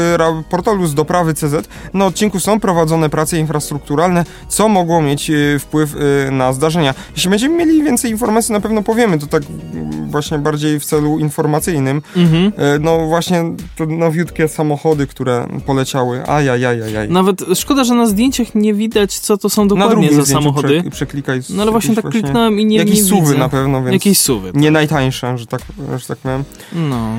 portalu 0.50 0.88
z 0.88 0.94
doprawy 0.94 1.34
CZ 1.34 1.70
na 1.94 2.06
odcinku 2.06 2.40
są 2.40 2.60
prowadzone 2.60 3.10
prace 3.10 3.40
infrastrukturalne, 3.40 4.26
co 4.48 4.68
mogło 4.68 5.02
mieć 5.02 5.30
e, 5.30 5.60
wpływ 5.60 5.96
na 6.32 6.54
zdarzenia. 6.54 6.94
Jeśli 7.16 7.30
będziemy 7.30 7.58
mieli 7.58 7.84
więcej 7.84 8.12
informacji, 8.12 8.54
na 8.54 8.60
pewno 8.60 8.84
powiemy, 8.84 9.20
to 9.20 9.28
tak 9.28 9.44
mm, 9.74 10.12
właśnie 10.12 10.38
bardziej 10.38 10.80
w 10.80 10.86
celu 10.86 11.20
informacyjnym. 11.20 12.02
Mhm. 12.16 12.52
No 12.80 13.06
właśnie 13.08 13.44
te 13.76 13.86
nowiutkie 13.86 14.48
samochody, 14.48 15.08
które 15.08 15.48
poleciały, 15.66 16.28
ajajajajaj. 16.28 17.10
Nawet 17.10 17.42
szkoda, 17.56 17.84
że 17.84 17.94
na 17.94 18.06
zdjęciach 18.06 18.56
nie 18.56 18.74
widać, 18.74 19.20
co 19.20 19.38
to 19.38 19.50
są 19.50 19.68
dokładnie 19.68 20.14
za 20.14 20.26
samochody. 20.26 20.82
Prze 20.82 20.92
przeklikaj. 20.92 21.42
No 21.50 21.62
ale 21.62 21.72
właśnie 21.72 21.96
tak 21.96 22.10
kliknąłem 22.10 22.60
i 22.60 22.66
nie, 22.66 22.78
Jakieś 22.78 22.96
nie 22.96 23.04
suwy 23.04 23.38
na 23.38 23.50
pewno, 23.50 23.84
więc 23.84 23.94
Jakieś 23.94 24.20
suwy. 24.20 24.52
Tak. 24.52 24.62
Nie 24.62 24.72
najtańsze, 24.72 25.38
że 25.38 25.48
tak 25.48 25.62
że 25.78 26.08
tak 26.08 26.18
powiem. 26.18 26.44
No. 26.74 27.16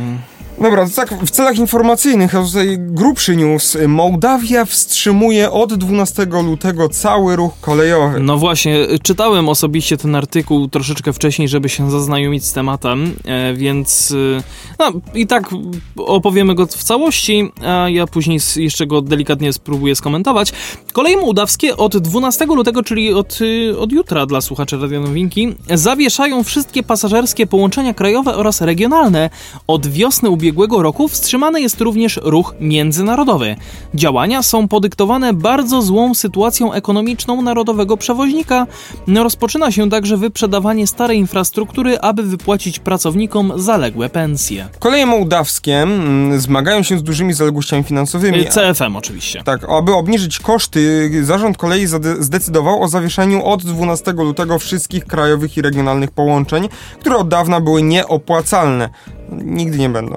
Dobra, 0.61 0.87
tak 0.97 1.15
w 1.25 1.31
celach 1.31 1.59
informacyjnych, 1.59 2.35
a 2.35 2.43
tutaj 2.43 2.77
grubszy 2.79 3.37
news. 3.37 3.77
Mołdawia 3.89 4.65
wstrzymuje 4.65 5.51
od 5.51 5.75
12 5.75 6.27
lutego 6.45 6.89
cały 6.89 7.37
ruch 7.37 7.53
kolejowy. 7.61 8.21
No 8.21 8.39
właśnie, 8.39 8.79
czytałem 9.03 9.49
osobiście 9.49 9.97
ten 9.97 10.15
artykuł 10.15 10.69
troszeczkę 10.69 11.13
wcześniej, 11.13 11.49
żeby 11.49 11.69
się 11.69 11.91
zaznajomić 11.91 12.45
z 12.45 12.53
tematem, 12.53 13.15
e, 13.25 13.55
więc 13.55 14.15
e, 14.39 14.43
no, 14.79 15.01
i 15.15 15.27
tak 15.27 15.51
opowiemy 15.97 16.55
go 16.55 16.67
w 16.67 16.85
całości, 16.85 17.53
a 17.67 17.89
ja 17.89 18.07
później 18.07 18.39
jeszcze 18.57 18.87
go 18.87 19.03
delikatnie 19.03 19.53
spróbuję 19.53 19.97
skomentować. 19.97 20.53
Koleje 20.93 21.17
mołdawskie 21.17 21.77
od 21.77 21.97
12 21.97 22.47
lutego, 22.47 22.83
czyli 22.83 23.13
od, 23.13 23.39
e, 23.73 23.79
od 23.79 23.93
jutra 23.93 24.27
dla 24.27 24.41
słuchaczy 24.41 24.79
Radio 24.79 25.01
Nowinki, 25.01 25.55
zawieszają 25.71 26.43
wszystkie 26.43 26.83
pasażerskie 26.83 27.47
połączenia 27.47 27.95
krajowe 27.95 28.37
oraz 28.37 28.61
regionalne. 28.61 29.31
Od 29.67 29.87
wiosny 29.87 30.31
ubiegłego 30.31 30.44
ubiegłego 30.45 30.83
roku 30.83 31.09
wstrzymany 31.09 31.61
jest 31.61 31.81
również 31.81 32.21
ruch 32.23 32.55
międzynarodowy. 32.61 33.57
Działania 33.95 34.43
są 34.43 34.69
podyktowane 34.69 35.33
bardzo 35.33 35.83
złą 35.83 36.15
sytuacją 36.15 36.73
ekonomiczną 36.73 37.43
narodowego 37.43 37.97
przewoźnika. 37.97 38.67
Rozpoczyna 39.07 39.71
się 39.71 39.91
także 39.91 40.17
wyprzedawanie 40.17 40.87
starej 40.87 41.19
infrastruktury, 41.19 41.99
aby 42.01 42.23
wypłacić 42.23 42.79
pracownikom 42.79 43.53
zaległe 43.57 44.09
pensje. 44.09 44.69
Koleje 44.79 45.07
mołdawskie 45.07 45.83
mm, 45.83 46.41
zmagają 46.41 46.83
się 46.83 46.99
z 46.99 47.03
dużymi 47.03 47.33
zaległościami 47.33 47.83
finansowymi. 47.83 48.41
Y, 48.41 48.45
CFM 48.45 48.97
oczywiście. 48.97 49.43
Tak, 49.45 49.69
aby 49.69 49.95
obniżyć 49.95 50.39
koszty, 50.39 51.11
zarząd 51.23 51.57
kolei 51.57 51.87
zdecydował 52.19 52.83
o 52.83 52.89
zawieszeniu 52.89 53.45
od 53.45 53.63
12 53.63 54.13
lutego 54.13 54.59
wszystkich 54.59 55.07
krajowych 55.07 55.57
i 55.57 55.63
regionalnych 55.63 56.11
połączeń, 56.11 56.69
które 57.01 57.17
od 57.17 57.29
dawna 57.29 57.61
były 57.61 57.83
nieopłacalne 57.83 58.91
nigdy 59.43 59.79
nie 59.79 59.89
będą. 59.89 60.17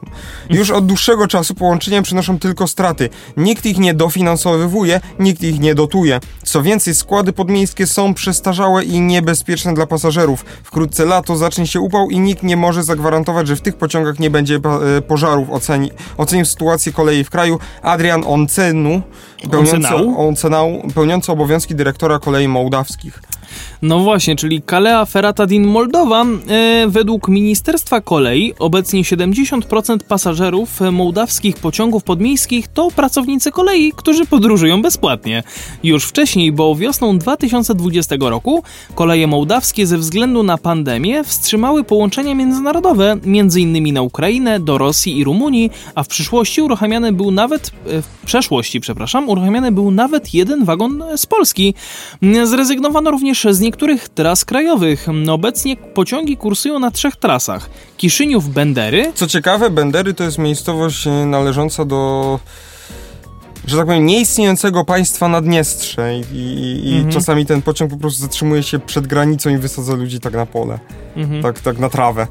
Już 0.50 0.72
od 0.72 0.86
dłuższego 0.86 1.28
czasu 1.28 1.56
połączenia 1.56 2.02
przynoszą 2.02 2.40
tylko 2.40 2.68
straty. 2.68 3.10
Nikt 3.38 3.66
ich 3.66 3.78
nie 3.78 3.94
dofinansowywuje, 3.94 5.02
nikt 5.20 5.44
ich 5.44 5.60
nie 5.60 5.76
dotuje. 5.76 6.20
Co 6.44 6.64
więcej, 6.64 6.96
składy 6.96 7.34
podmiejskie 7.34 7.88
są 7.88 8.14
przestarzałe 8.14 8.84
i 8.84 9.02
niebezpieczne 9.02 9.74
dla 9.74 9.88
pasażerów. 9.88 10.46
Wkrótce 10.64 11.06
lato 11.06 11.38
zacznie 11.38 11.68
się 11.68 11.80
upał 11.80 12.10
i 12.10 12.20
nikt 12.20 12.44
nie 12.44 12.58
może 12.58 12.84
zagwarantować, 12.84 13.48
że 13.48 13.56
w 13.56 13.62
tych 13.62 13.76
pociągach 13.76 14.20
nie 14.20 14.30
będzie 14.30 14.56
e, 14.98 15.02
pożarów. 15.02 15.50
Oceni, 15.50 15.92
ocenił 16.18 16.46
sytuację 16.46 16.92
kolei 16.92 17.24
w 17.24 17.30
kraju 17.30 17.60
Adrian 17.82 18.24
Oncenu, 18.28 19.02
pełniący, 19.52 19.96
Oncenau, 20.18 20.82
pełniący 20.96 21.32
obowiązki 21.32 21.76
dyrektora 21.76 22.20
kolei 22.20 22.48
mołdawskich. 22.48 23.22
No 23.82 24.00
właśnie, 24.00 24.36
czyli 24.36 24.62
Kalea 24.62 25.06
Feratadin 25.06 25.68
Moldowa. 25.68 26.26
E, 26.48 26.88
według 26.88 27.28
Ministerstwa 27.28 28.02
Kolei 28.02 28.54
obecnie 28.60 29.04
70% 29.04 29.98
pasażerów 30.08 30.80
mołdawskich 30.92 31.56
pociągów 31.56 32.04
podmiejskich 32.04 32.68
to 32.68 32.92
pracownicy 32.92 33.52
kolei, 33.52 33.94
którzy 33.96 34.26
podróżują 34.26 34.82
bezpłatnie. 34.82 35.44
Już 35.84 36.06
wcześniej, 36.06 36.52
bo 36.52 36.76
wiosną 36.76 37.18
2020 37.18 38.16
roku 38.20 38.64
koleje 38.96 39.28
mołdawskie 39.28 39.88
ze 39.88 39.98
względu 39.98 40.44
na 40.44 40.58
pandemię 40.58 41.24
wstrzymały 41.24 41.84
połączenia 41.84 42.36
międzynarodowe, 42.36 43.12
m.in. 43.26 43.94
na 43.94 44.02
Ukrainę, 44.02 44.60
do 44.60 44.78
Rosji 44.78 45.18
i 45.18 45.24
Rumunii, 45.24 45.72
a 45.96 46.04
w 46.04 46.08
przyszłości 46.08 46.62
uruchamiany 46.62 47.12
był 47.12 47.32
nawet, 47.32 47.72
e, 47.86 48.02
w 48.02 48.08
przeszłości, 48.26 48.80
przepraszam, 48.80 49.30
uruchamiany 49.30 49.72
był 49.72 49.92
nawet 49.92 50.34
jeden 50.34 50.66
wagon 50.66 51.04
z 51.16 51.26
Polski. 51.26 51.74
Zrezygnowano 52.44 53.12
również 53.12 53.37
z 53.42 53.60
niektórych 53.60 54.10
tras 54.10 54.46
krajowych. 54.46 55.08
Obecnie 55.30 55.76
pociągi 55.76 56.38
kursują 56.38 56.80
na 56.80 56.92
trzech 56.92 57.16
trasach. 57.16 57.70
Kiszyniów, 57.98 58.50
Bendery. 58.50 59.12
Co 59.16 59.28
ciekawe, 59.28 59.70
Bendery 59.70 60.14
to 60.14 60.24
jest 60.24 60.38
miejscowość 60.38 61.08
e, 61.08 61.12
należąca 61.12 61.86
do 61.86 62.40
że 63.68 63.78
tak 63.78 63.86
powiem, 63.86 64.06
nieistniejącego 64.06 64.86
państwa 64.86 65.28
Naddniestrze 65.28 66.18
i, 66.18 66.38
i, 66.38 66.90
i 66.90 66.94
mhm. 66.94 67.12
czasami 67.12 67.46
ten 67.46 67.62
pociąg 67.62 67.92
po 67.92 67.98
prostu 67.98 68.22
zatrzymuje 68.22 68.64
się 68.64 68.80
przed 68.80 69.08
granicą 69.08 69.50
i 69.50 69.58
wysadza 69.58 69.94
ludzi 69.94 70.20
tak 70.20 70.34
na 70.34 70.46
pole, 70.46 70.80
mhm. 71.16 71.42
tak, 71.42 71.60
tak 71.60 71.80
na 71.80 71.90
trawę. 71.90 72.28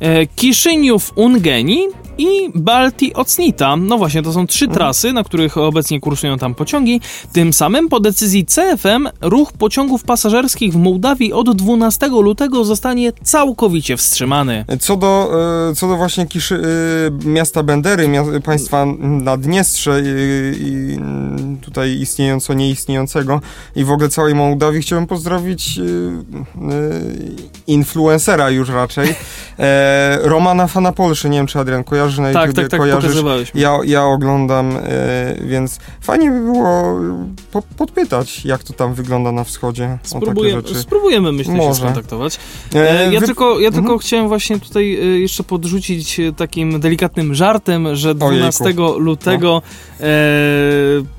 E, 0.00 0.26
Kiszyniów 0.26 1.12
Ungeni 1.16 1.88
i 2.18 2.50
Balti 2.54 3.14
Ocnita. 3.14 3.76
No 3.76 3.98
właśnie, 3.98 4.22
to 4.22 4.32
są 4.32 4.46
trzy 4.46 4.64
mhm. 4.64 4.78
trasy, 4.78 5.12
na 5.12 5.24
których 5.24 5.56
obecnie 5.56 6.00
kursują 6.00 6.38
tam 6.38 6.54
pociągi. 6.54 7.00
Tym 7.32 7.52
samym 7.52 7.88
po 7.88 8.00
decyzji 8.00 8.46
CFM 8.46 9.08
ruch 9.20 9.52
pociągów 9.52 10.04
pasażerskich 10.04 10.72
w 10.72 10.76
Mołdawii 10.76 11.32
od 11.32 11.56
12 11.56 12.08
lutego 12.08 12.64
zostanie 12.64 13.12
całkowicie 13.22 13.96
wstrzymany. 13.96 14.64
Co 14.80 14.96
do, 14.96 15.30
e, 15.70 15.74
co 15.74 15.88
do 15.88 15.96
właśnie 15.96 16.26
Kiszy, 16.26 16.62
e, 17.24 17.28
miasta 17.28 17.62
Bendery, 17.62 18.08
państwa 18.44 18.86
Naddniestrze 18.98 20.02
i 20.54 20.98
tutaj 21.60 21.90
istniejąco, 22.00 22.54
nieistniejącego 22.54 23.40
i 23.76 23.84
w 23.84 23.90
ogóle 23.90 24.08
całej 24.08 24.34
Mołdawii 24.34 24.82
chciałbym 24.82 25.06
pozdrowić 25.06 25.80
influencera 27.66 28.50
już 28.50 28.68
raczej, 28.68 29.14
Romana 30.22 30.66
Fanapolszy, 30.66 31.28
nie 31.28 31.38
wiem 31.38 31.46
czy 31.46 31.58
Adrian 31.58 31.84
kojarzy 31.84 32.01
kojarzysz 32.02 32.18
na 32.18 32.32
tak, 32.32 32.48
YouTubie, 32.48 32.68
tak, 32.68 32.70
tak, 32.70 32.80
kojarzysz. 32.80 33.50
Ja, 33.54 33.78
ja 33.84 34.04
oglądam, 34.04 34.76
e, 34.76 35.36
więc 35.40 35.78
fajnie 36.00 36.30
by 36.30 36.40
było 36.40 37.00
po, 37.52 37.62
podpytać, 37.76 38.44
jak 38.44 38.62
to 38.62 38.72
tam 38.72 38.94
wygląda 38.94 39.32
na 39.32 39.44
wschodzie. 39.44 39.98
Spróbuję, 40.02 40.62
spróbujemy, 40.74 41.32
myślę, 41.32 41.54
Może. 41.54 41.68
się 41.68 41.74
skontaktować. 41.74 42.38
E, 42.74 43.12
ja 43.12 43.20
wy... 43.20 43.26
tylko, 43.26 43.60
ja 43.60 43.70
tylko 43.70 43.80
mhm. 43.80 43.98
chciałem 43.98 44.28
właśnie 44.28 44.60
tutaj 44.60 44.94
e, 44.94 45.04
jeszcze 45.04 45.42
podrzucić 45.42 46.20
e, 46.20 46.32
takim 46.32 46.80
delikatnym 46.80 47.34
żartem, 47.34 47.96
że 47.96 48.14
12 48.14 48.64
Ojejku. 48.64 48.98
lutego 48.98 49.62
no. 50.00 50.06
e, 50.06 50.10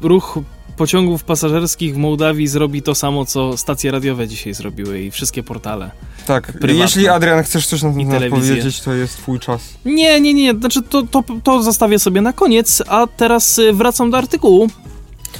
ruch 0.02 0.40
pociągów 0.74 1.24
pasażerskich 1.24 1.96
w 1.96 1.98
Mołdawii 1.98 2.48
zrobi 2.48 2.82
to 2.82 2.96
samo, 2.96 3.26
co 3.26 3.58
stacje 3.58 3.92
radiowe 3.92 4.28
dzisiaj 4.28 4.54
zrobiły 4.54 5.02
i 5.02 5.12
wszystkie 5.12 5.44
portale. 5.44 5.92
Tak, 6.28 6.46
prywatne. 6.54 6.74
jeśli 6.74 7.08
Adrian 7.08 7.44
chcesz 7.44 7.68
coś 7.68 7.82
na 7.82 7.94
ten 7.94 8.10
temat 8.10 8.30
powiedzieć, 8.30 8.82
to 8.82 8.94
jest 8.94 9.18
twój 9.18 9.40
czas. 9.40 9.74
Nie, 9.86 10.22
nie, 10.22 10.34
nie, 10.34 10.54
znaczy 10.54 10.82
to, 10.82 11.04
to, 11.04 11.24
to 11.44 11.64
zostawię 11.64 12.00
sobie 12.00 12.22
na 12.22 12.34
koniec, 12.34 12.84
a 12.88 13.08
teraz 13.08 13.60
y, 13.60 13.74
wracam 13.74 14.12
do 14.12 14.18
artykułu. 14.18 14.70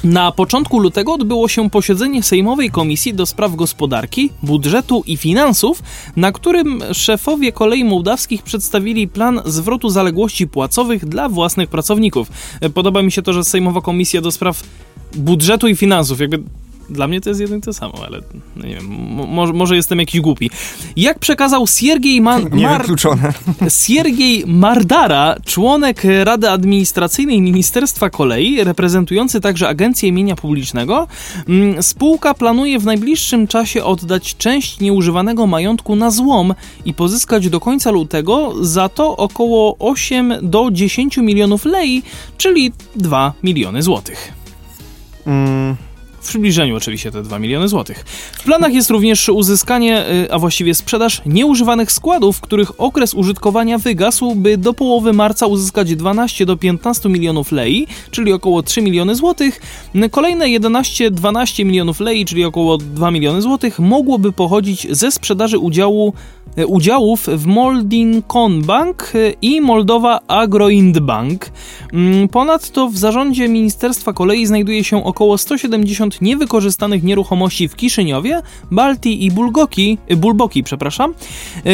Na 0.04 0.32
początku 0.32 0.78
lutego 0.78 1.12
odbyło 1.12 1.48
się 1.48 1.70
posiedzenie 1.70 2.22
Sejmowej 2.22 2.70
Komisji 2.70 3.14
do 3.14 3.26
Spraw 3.26 3.56
Gospodarki, 3.56 4.30
Budżetu 4.42 5.02
i 5.06 5.16
Finansów, 5.16 5.82
na 6.16 6.32
którym 6.32 6.82
szefowie 6.92 7.52
kolei 7.52 7.84
mołdawskich 7.84 8.42
przedstawili 8.42 9.08
plan 9.08 9.40
zwrotu 9.44 9.88
zaległości 9.88 10.46
płacowych 10.46 11.04
dla 11.04 11.28
własnych 11.28 11.68
pracowników. 11.68 12.28
Podoba 12.74 13.02
mi 13.02 13.12
się 13.12 13.22
to, 13.22 13.32
że 13.32 13.44
Sejmowa 13.44 13.80
Komisja 13.80 14.20
do 14.20 14.32
Spraw 14.32 14.62
budżetu 15.16 15.68
i 15.68 15.76
finansów. 15.76 16.20
Jakby 16.20 16.42
dla 16.90 17.08
mnie 17.08 17.20
to 17.20 17.30
jest 17.30 17.40
jedno 17.40 17.56
i 17.56 17.60
to 17.60 17.72
samo, 17.72 17.94
ale 18.06 18.20
no 18.56 18.66
nie 18.66 18.74
wiem, 18.74 18.86
może, 19.28 19.52
może 19.52 19.76
jestem 19.76 19.98
jakiś 19.98 20.20
głupi. 20.20 20.50
Jak 20.96 21.18
przekazał 21.18 21.66
Siergiej 21.66 22.20
Man 22.20 22.48
Mar 22.62 22.86
Siergiej 23.68 24.44
Mardara, 24.46 25.36
członek 25.44 26.02
Rady 26.24 26.50
Administracyjnej 26.50 27.40
Ministerstwa 27.40 28.10
Kolei, 28.10 28.64
reprezentujący 28.64 29.40
także 29.40 29.68
Agencję 29.68 30.12
Mienia 30.12 30.36
Publicznego, 30.36 31.08
mm, 31.48 31.82
spółka 31.82 32.34
planuje 32.34 32.78
w 32.78 32.84
najbliższym 32.84 33.46
czasie 33.46 33.84
oddać 33.84 34.36
część 34.36 34.80
nieużywanego 34.80 35.46
majątku 35.46 35.96
na 35.96 36.10
złom 36.10 36.54
i 36.84 36.94
pozyskać 36.94 37.48
do 37.48 37.60
końca 37.60 37.90
lutego 37.90 38.52
za 38.60 38.88
to 38.88 39.16
około 39.16 39.76
8 39.78 40.34
do 40.42 40.70
10 40.72 41.16
milionów 41.16 41.64
lei, 41.64 42.02
czyli 42.38 42.72
2 42.96 43.32
miliony 43.42 43.82
złotych. 43.82 44.43
Mm, 45.26 45.78
W 46.24 46.26
przybliżeniu 46.26 46.76
oczywiście 46.76 47.10
te 47.10 47.22
2 47.22 47.38
miliony 47.38 47.68
złotych. 47.68 48.04
W 48.32 48.42
planach 48.42 48.74
jest 48.74 48.90
również 48.90 49.28
uzyskanie, 49.28 50.10
y, 50.10 50.32
a 50.32 50.38
właściwie 50.38 50.74
sprzedaż 50.74 51.22
nieużywanych 51.26 51.92
składów, 51.92 52.40
których 52.40 52.80
okres 52.80 53.14
użytkowania 53.14 53.78
wygasł, 53.78 54.34
by 54.34 54.56
do 54.56 54.74
połowy 54.74 55.12
marca 55.12 55.46
uzyskać 55.46 55.96
12 55.96 56.46
do 56.46 56.56
15 56.56 57.08
milionów 57.08 57.52
lei, 57.52 57.86
czyli 58.10 58.32
około 58.32 58.62
3 58.62 58.82
miliony 58.82 59.14
złotych. 59.14 59.60
Kolejne 60.10 60.46
11-12 60.46 61.64
milionów 61.64 62.00
lei, 62.00 62.24
czyli 62.24 62.44
około 62.44 62.78
2 62.78 63.10
miliony 63.10 63.42
złotych, 63.42 63.78
mogłoby 63.78 64.32
pochodzić 64.32 64.86
ze 64.90 65.10
sprzedaży 65.10 65.58
udziału 65.58 66.14
E, 66.56 66.66
udziałów 66.66 67.26
w 67.26 67.46
Moldin 67.46 68.22
Bank 68.66 69.12
e, 69.14 69.32
i 69.42 69.60
Moldowa 69.60 70.20
Agroind 70.28 70.98
Bank. 70.98 71.50
Mm, 71.92 72.28
ponadto 72.28 72.88
w 72.88 72.98
zarządzie 72.98 73.48
Ministerstwa 73.48 74.12
Kolei 74.12 74.46
znajduje 74.46 74.84
się 74.84 75.04
około 75.04 75.38
170 75.38 76.13
niewykorzystanych 76.20 77.02
nieruchomości 77.02 77.68
w 77.68 77.76
Kiszyniowie, 77.76 78.42
Baltii 78.70 79.24
i 79.24 79.30
Bulgoki, 79.30 79.98
e, 80.08 80.16
Bulboki. 80.16 80.62
Przepraszam. 80.62 81.14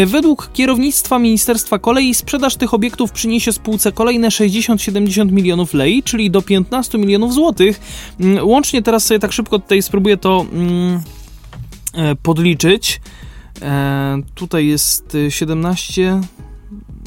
Według 0.06 0.50
kierownictwa 0.52 1.18
Ministerstwa 1.18 1.78
Kolei 1.78 2.14
sprzedaż 2.14 2.56
tych 2.56 2.74
obiektów 2.74 3.12
przyniesie 3.12 3.52
spółce 3.52 3.92
kolejne 3.92 4.28
60-70 4.28 5.32
milionów 5.32 5.74
lei, 5.74 6.02
czyli 6.02 6.30
do 6.30 6.42
15 6.42 6.98
milionów 6.98 7.34
złotych. 7.34 7.80
Mm, 8.20 8.48
łącznie 8.48 8.82
teraz 8.82 9.04
sobie 9.04 9.20
tak 9.20 9.32
szybko 9.32 9.58
tutaj 9.58 9.82
spróbuję 9.82 10.16
to 10.16 10.46
mm, 10.52 11.00
podliczyć. 12.22 13.00
E, 13.62 14.22
tutaj 14.34 14.66
jest 14.66 15.16
17, 15.28 16.20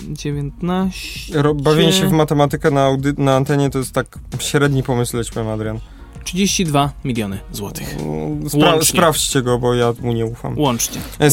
19. 0.08 1.44
Bawienie 1.56 1.94
się 1.94 2.08
w 2.08 2.12
matematykę 2.12 2.72
na, 2.72 2.90
na 3.18 3.36
antenie 3.36 3.70
to 3.70 3.80
jest 3.80 3.94
tak 3.94 4.20
średni 4.40 4.84
pomysł, 4.84 5.18
lećmy, 5.18 5.52
Adrian. 5.52 5.80
32 6.24 6.92
miliony 7.04 7.40
złotych. 7.52 7.96
Spra- 8.44 8.86
sprawdźcie 8.86 9.42
go, 9.42 9.60
bo 9.60 9.74
ja 9.74 9.94
mu 10.02 10.14
nie 10.14 10.26
ufam. 10.26 10.60
Łącznie. 10.60 11.02
E, 11.20 11.26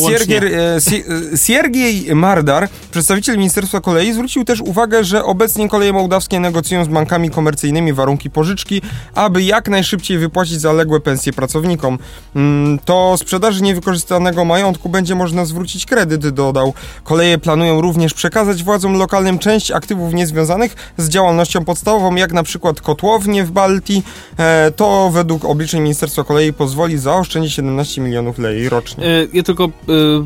e, 1.34 1.38
Siergiej 1.38 2.14
Mardar, 2.14 2.68
przedstawiciel 2.90 3.36
Ministerstwa 3.36 3.80
Kolei, 3.80 4.12
zwrócił 4.12 4.44
też 4.44 4.60
uwagę, 4.60 5.04
że 5.04 5.24
obecnie 5.24 5.68
koleje 5.68 5.92
mołdawskie 5.92 6.40
negocjują 6.40 6.84
z 6.84 6.88
bankami 6.88 7.30
komercyjnymi 7.30 7.92
warunki 7.92 8.30
pożyczki, 8.30 8.82
aby 9.14 9.42
jak 9.42 9.68
najszybciej 9.68 10.18
wypłacić 10.18 10.60
zaległe 10.60 11.00
pensje 11.00 11.32
pracownikom. 11.32 11.98
Mm, 12.36 12.78
to 12.84 13.16
sprzedaży 13.16 13.62
niewykorzystanego 13.62 14.44
majątku 14.44 14.88
będzie 14.88 15.14
można 15.14 15.44
zwrócić 15.44 15.86
kredyt, 15.86 16.28
dodał. 16.28 16.74
Koleje 17.04 17.38
planują 17.38 17.80
również 17.80 18.14
przekazać 18.14 18.62
władzom 18.62 18.94
lokalnym 18.94 19.38
część 19.38 19.70
aktywów 19.70 20.14
niezwiązanych 20.14 20.92
z 20.96 21.08
działalnością 21.08 21.64
podstawową, 21.64 22.14
jak 22.14 22.32
na 22.32 22.42
przykład 22.42 22.80
kotłownie 22.80 23.44
w 23.44 23.50
Baltii, 23.50 24.02
e, 24.38 24.70
to 24.80 25.10
według 25.10 25.44
obliczeń 25.44 25.80
Ministerstwa 25.80 26.24
Kolei 26.24 26.52
pozwoli 26.52 26.98
zaoszczędzić 26.98 27.54
17 27.54 28.00
milionów 28.00 28.38
lei 28.38 28.68
rocznie. 28.68 29.04
Yy, 29.04 29.28
ja 29.32 29.42
tylko 29.42 29.70
yy, 29.88 30.24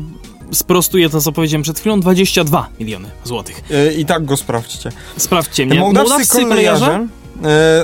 sprostuję 0.51 1.09
to, 1.09 1.21
co 1.21 1.31
powiedziałem 1.31 1.63
przed 1.63 1.79
chwilą, 1.79 1.99
22 1.99 2.69
miliony 2.79 3.09
złotych. 3.23 3.63
Yy, 3.69 3.93
I 3.93 4.05
tak 4.05 4.25
go 4.25 4.37
sprawdźcie. 4.37 4.91
Sprawdźcie 5.17 5.65
mnie. 5.65 5.79
Mołdawscy, 5.79 6.09
Mołdawscy 6.09 6.45
kolejarze 6.45 6.85
E, 6.85 7.07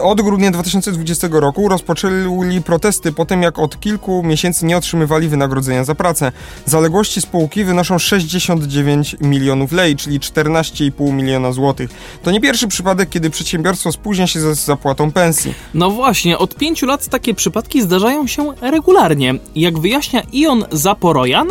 od 0.02 0.22
grudnia 0.22 0.52
2020 0.52 1.28
roku 1.32 1.70
rozpoczęli 1.70 2.62
protesty 2.62 3.12
po 3.12 3.26
tym, 3.26 3.41
jak 3.41 3.60
od 3.60 3.80
kilku 3.80 4.24
miesięcy 4.24 4.66
nie 4.66 4.78
otrzymywali 4.78 5.28
wynagrodzenia 5.28 5.84
za 5.84 5.95
pracę. 5.95 6.32
Zaległości 6.66 7.22
spółki 7.22 7.64
wynoszą 7.64 7.99
69 7.99 9.16
milionów 9.22 9.72
lei, 9.72 9.95
czyli 9.95 10.20
14,5 10.20 11.14
miliona 11.14 11.52
złotych. 11.52 11.89
To 12.24 12.32
nie 12.32 12.41
pierwszy 12.41 12.68
przypadek, 12.68 13.10
kiedy 13.10 13.30
przedsiębiorstwo 13.30 13.91
spóźnia 13.91 14.28
się 14.28 14.39
z 14.39 14.60
zapłatą 14.60 15.12
pensji. 15.12 15.54
No 15.74 15.91
właśnie, 15.91 16.38
od 16.38 16.56
pięciu 16.56 16.86
lat 16.86 17.08
takie 17.08 17.34
przypadki 17.34 17.82
zdarzają 17.82 18.28
się 18.28 18.47
regularnie. 18.62 19.34
Jak 19.56 19.80
wyjaśnia 19.80 20.22
Ion 20.34 20.66
Zaporojan, 20.72 21.47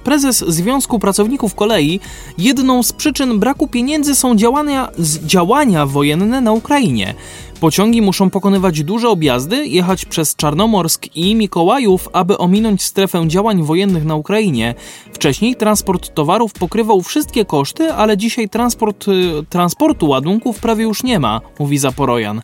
prezes 0.00 0.44
Związku 0.48 0.98
Pracowników 0.98 1.54
Kolei, 1.54 2.00
jedną 2.38 2.82
z 2.82 2.92
przyczyn 2.92 3.38
braku 3.38 3.68
pieniędzy 3.68 4.14
są 4.14 4.36
działania, 4.36 4.88
działania 5.26 5.86
wojenne 5.86 6.40
na 6.40 6.52
Ukrainie. 6.52 7.14
Pociągi 7.60 8.02
muszą 8.02 8.30
pokonywać 8.30 8.82
duże 8.84 9.08
objazdy, 9.08 9.66
jechać 9.66 10.04
przez 10.04 10.36
Czarnomorsk 10.36 11.06
i 11.14 11.34
Mikołajów, 11.34 12.08
aby 12.12 12.38
ominąć 12.38 12.82
strefę 12.82 13.28
działań 13.28 13.62
wojennych 13.62 14.04
na 14.04 14.14
Ukrainie. 14.14 14.74
Wcześniej 15.12 15.56
transport 15.56 16.14
towarów 16.14 16.52
pokrywał 16.52 17.02
wszystkie 17.02 17.44
koszty, 17.44 17.92
ale 17.92 18.16
dzisiaj 18.16 18.48
transport, 18.48 19.08
y, 19.08 19.12
transportu 19.48 20.08
ładunków 20.08 20.60
prawie 20.60 20.84
już 20.84 21.02
nie 21.02 21.18
ma, 21.18 21.40
mówi 21.58 21.78
Zaporojan. 21.78 22.42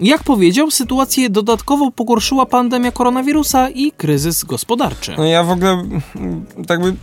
Jak 0.00 0.22
powiedział, 0.22 0.70
sytuację 0.70 1.30
dodatkowo 1.30 1.90
pogorszyła 1.90 2.46
pandemia 2.46 2.92
koronawirusa 2.92 3.68
i 3.68 3.92
kryzys 3.92 4.44
gospodarczy. 4.44 5.14
No 5.18 5.24
ja 5.24 5.44
w 5.44 5.50
ogóle 5.50 5.82
tak 6.66 6.80
by 6.80 6.94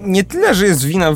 nie 0.00 0.24
tyle, 0.24 0.54
że 0.54 0.66
jest 0.66 0.84
wina 0.84 1.12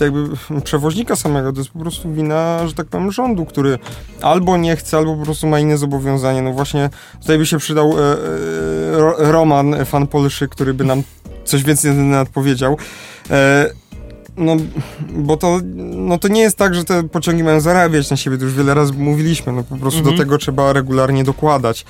jakby 0.00 0.28
przewoźnika 0.64 1.16
samego, 1.16 1.52
to 1.52 1.58
jest 1.58 1.70
po 1.70 1.78
prostu 1.78 2.12
wina, 2.12 2.68
że 2.68 2.74
tak 2.74 2.86
powiem, 2.86 3.12
rządu, 3.12 3.46
który 3.46 3.78
albo 4.22 4.56
nie 4.56 4.76
chce, 4.76 4.96
albo 4.96 5.16
po 5.16 5.24
prostu 5.24 5.46
ma 5.46 5.60
inne 5.60 5.78
zobowiązanie. 5.78 6.42
No 6.42 6.52
właśnie 6.52 6.90
tutaj 7.20 7.38
by 7.38 7.46
się 7.46 7.58
przydał 7.58 7.92
e, 7.98 8.02
e, 9.18 9.32
Roman, 9.32 9.84
fan 9.84 10.06
Polszy, 10.06 10.48
który 10.48 10.74
by 10.74 10.84
nam 10.84 11.02
coś 11.44 11.62
więcej 11.62 11.90
na 11.90 11.96
ten 11.96 12.10
temat 12.10 12.28
powiedział. 12.28 12.76
E, 13.30 13.70
no, 14.36 14.56
bo 15.12 15.36
to, 15.36 15.60
no 15.96 16.18
to 16.18 16.28
nie 16.28 16.40
jest 16.40 16.56
tak, 16.56 16.74
że 16.74 16.84
te 16.84 17.02
pociągi 17.08 17.44
mają 17.44 17.60
zarabiać 17.60 18.10
na 18.10 18.16
siebie, 18.16 18.38
to 18.38 18.44
już 18.44 18.54
wiele 18.54 18.74
razy 18.74 18.92
mówiliśmy, 18.92 19.52
no 19.52 19.62
po 19.62 19.76
prostu 19.76 19.98
mhm. 19.98 20.16
do 20.16 20.22
tego 20.22 20.38
trzeba 20.38 20.72
regularnie 20.72 21.24
dokładać. 21.24 21.84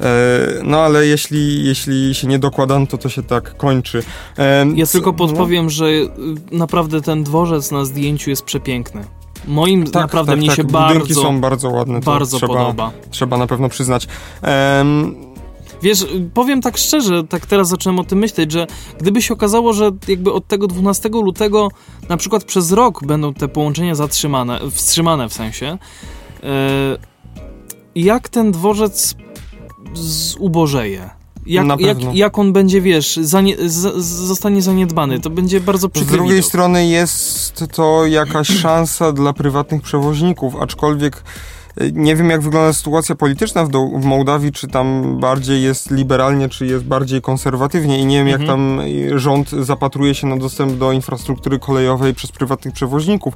E, 0.00 0.62
no 0.64 0.80
ale 0.80 1.06
jeśli, 1.06 1.64
jeśli 1.64 2.14
się 2.14 2.26
nie 2.26 2.38
dokładam, 2.38 2.86
to 2.86 2.98
to 2.98 3.08
się 3.08 3.22
tak 3.22 3.56
kończy. 3.56 4.02
E, 4.38 4.66
ja 4.74 4.86
tylko 4.86 5.12
podpowiem, 5.12 5.64
no. 5.64 5.70
że 5.70 5.86
y, 5.86 6.08
naprawdę 6.52 7.00
ten 7.00 7.24
dworzec 7.24 7.70
na 7.70 7.84
zdjęciu 7.84 8.30
jest 8.30 8.42
przepiękny. 8.42 9.04
Moim 9.46 9.84
tak, 9.84 10.02
naprawdę 10.02 10.32
tak, 10.32 10.38
mnie 10.38 10.48
tak. 10.48 10.56
się 10.56 10.64
Budynki 10.64 10.98
bardzo... 10.98 11.22
są 11.22 11.40
bardzo 11.40 11.70
ładne. 11.70 12.00
Bardzo 12.00 12.36
trzeba, 12.36 12.54
podoba. 12.54 12.90
Trzeba 13.10 13.36
na 13.36 13.46
pewno 13.46 13.68
przyznać. 13.68 14.06
Wiesz, 15.82 16.06
powiem 16.34 16.60
tak 16.60 16.76
szczerze, 16.76 17.24
tak 17.24 17.46
teraz 17.46 17.68
zacząłem 17.68 17.98
o 17.98 18.04
tym 18.04 18.18
myśleć, 18.18 18.52
że 18.52 18.66
gdyby 18.98 19.22
się 19.22 19.34
okazało, 19.34 19.72
że 19.72 19.90
jakby 20.08 20.32
od 20.32 20.46
tego 20.46 20.66
12 20.66 21.08
lutego 21.08 21.68
na 22.08 22.16
przykład 22.16 22.44
przez 22.44 22.72
rok 22.72 23.06
będą 23.06 23.34
te 23.34 23.48
połączenia 23.48 23.94
zatrzymane, 23.94 24.60
wstrzymane 24.70 25.28
w 25.28 25.32
sensie, 25.32 25.78
yy, 26.42 26.48
jak 27.94 28.28
ten 28.28 28.52
dworzec 28.52 29.14
zubożeje? 29.94 31.10
Jak, 31.46 31.80
jak, 31.80 32.14
jak 32.14 32.38
on 32.38 32.52
będzie, 32.52 32.80
wiesz, 32.80 33.16
zanie, 33.22 33.56
z, 33.58 34.04
zostanie 34.04 34.62
zaniedbany? 34.62 35.20
To 35.20 35.30
będzie 35.30 35.60
bardzo 35.60 35.88
przykre. 35.88 36.14
Z 36.14 36.16
drugiej 36.16 36.42
strony 36.42 36.86
jest 36.86 37.64
to 37.72 38.06
jakaś 38.06 38.48
szansa 38.48 39.12
dla 39.12 39.32
prywatnych 39.32 39.82
przewoźników, 39.82 40.56
aczkolwiek 40.56 41.22
nie 41.92 42.16
wiem, 42.16 42.30
jak 42.30 42.40
wygląda 42.40 42.72
sytuacja 42.72 43.14
polityczna 43.14 43.64
w, 43.64 43.68
do, 43.68 43.86
w 43.86 44.04
Mołdawii, 44.04 44.52
czy 44.52 44.68
tam 44.68 45.16
bardziej 45.20 45.62
jest 45.62 45.90
liberalnie, 45.90 46.48
czy 46.48 46.66
jest 46.66 46.84
bardziej 46.84 47.22
konserwatywnie 47.22 47.98
i 47.98 48.06
nie 48.06 48.24
wiem, 48.24 48.28
mhm. 48.28 48.40
jak 48.40 48.48
tam 48.48 48.80
rząd 49.18 49.50
zapatruje 49.50 50.14
się 50.14 50.26
na 50.26 50.36
dostęp 50.36 50.78
do 50.78 50.92
infrastruktury 50.92 51.58
kolejowej 51.58 52.14
przez 52.14 52.32
prywatnych 52.32 52.74
przewoźników. 52.74 53.34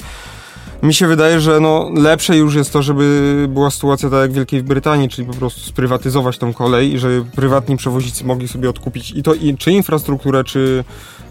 Mi 0.82 0.94
się 0.94 1.06
wydaje, 1.06 1.40
że 1.40 1.60
no, 1.60 1.90
lepsze 1.94 2.36
już 2.36 2.54
jest 2.54 2.72
to, 2.72 2.82
żeby 2.82 3.46
była 3.48 3.70
sytuacja 3.70 4.10
tak 4.10 4.20
jak 4.20 4.30
w 4.30 4.34
Wielkiej 4.34 4.62
Brytanii, 4.62 5.08
czyli 5.08 5.26
po 5.26 5.34
prostu 5.34 5.60
sprywatyzować 5.60 6.38
tą 6.38 6.52
kolej 6.52 6.94
i 6.94 6.98
żeby 6.98 7.24
prywatni 7.24 7.76
przewoźnicy 7.76 8.24
mogli 8.24 8.48
sobie 8.48 8.70
odkupić 8.70 9.10
i 9.10 9.22
to 9.22 9.34
i, 9.34 9.56
czy 9.56 9.72
infrastrukturę, 9.72 10.44
czy, 10.44 10.84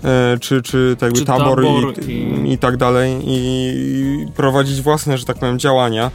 e, 0.04 0.38
czy, 0.42 0.62
czy, 0.62 0.96
tak 1.00 1.14
czy 1.14 1.26
tabor, 1.26 1.64
tabor 1.64 1.94
i, 2.08 2.12
i... 2.12 2.54
i, 2.54 2.58
tak 2.58 2.78
dalej 2.78 3.22
i 3.26 4.26
prowadzić 4.36 4.82
własne, 4.82 5.18
że 5.18 5.26
tak 5.26 5.38
powiem, 5.38 5.60
działania 5.60 6.12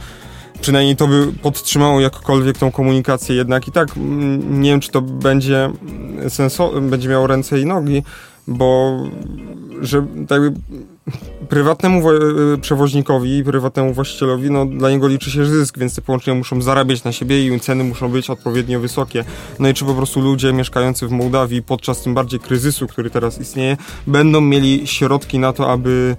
przynajmniej 0.61 0.95
to 0.95 1.07
by 1.07 1.27
podtrzymało 1.41 1.99
jakkolwiek 1.99 2.57
tą 2.57 2.71
komunikację 2.71 3.35
jednak 3.35 3.67
i 3.67 3.71
tak 3.71 3.97
mm, 3.97 4.61
nie 4.61 4.69
wiem, 4.69 4.79
czy 4.79 4.91
to 4.91 5.01
będzie 5.01 5.69
senso, 6.29 6.81
będzie 6.81 7.09
miało 7.09 7.27
ręce 7.27 7.59
i 7.59 7.65
nogi, 7.65 8.03
bo 8.47 8.99
że 9.81 10.05
tak 10.27 10.41
prywatnemu 11.49 12.01
przewoźnikowi, 12.61 13.43
prywatnemu 13.43 13.93
właścicielowi, 13.93 14.51
no 14.51 14.65
dla 14.65 14.89
niego 14.89 15.07
liczy 15.07 15.31
się 15.31 15.45
zysk, 15.45 15.77
więc 15.77 15.95
te 15.95 16.01
połączenia 16.01 16.37
muszą 16.37 16.61
zarabiać 16.61 17.03
na 17.03 17.11
siebie 17.11 17.47
i 17.47 17.59
ceny 17.59 17.83
muszą 17.83 18.09
być 18.09 18.29
odpowiednio 18.29 18.79
wysokie. 18.79 19.23
No 19.59 19.69
i 19.69 19.73
czy 19.73 19.85
po 19.85 19.93
prostu 19.93 20.21
ludzie 20.21 20.53
mieszkający 20.53 21.07
w 21.07 21.11
Mołdawii 21.11 21.63
podczas 21.63 22.01
tym 22.01 22.13
bardziej 22.13 22.39
kryzysu, 22.39 22.87
który 22.87 23.09
teraz 23.09 23.41
istnieje, 23.41 23.77
będą 24.07 24.41
mieli 24.41 24.87
środki 24.87 25.39
na 25.39 25.53
to, 25.53 25.71
aby 25.71 26.15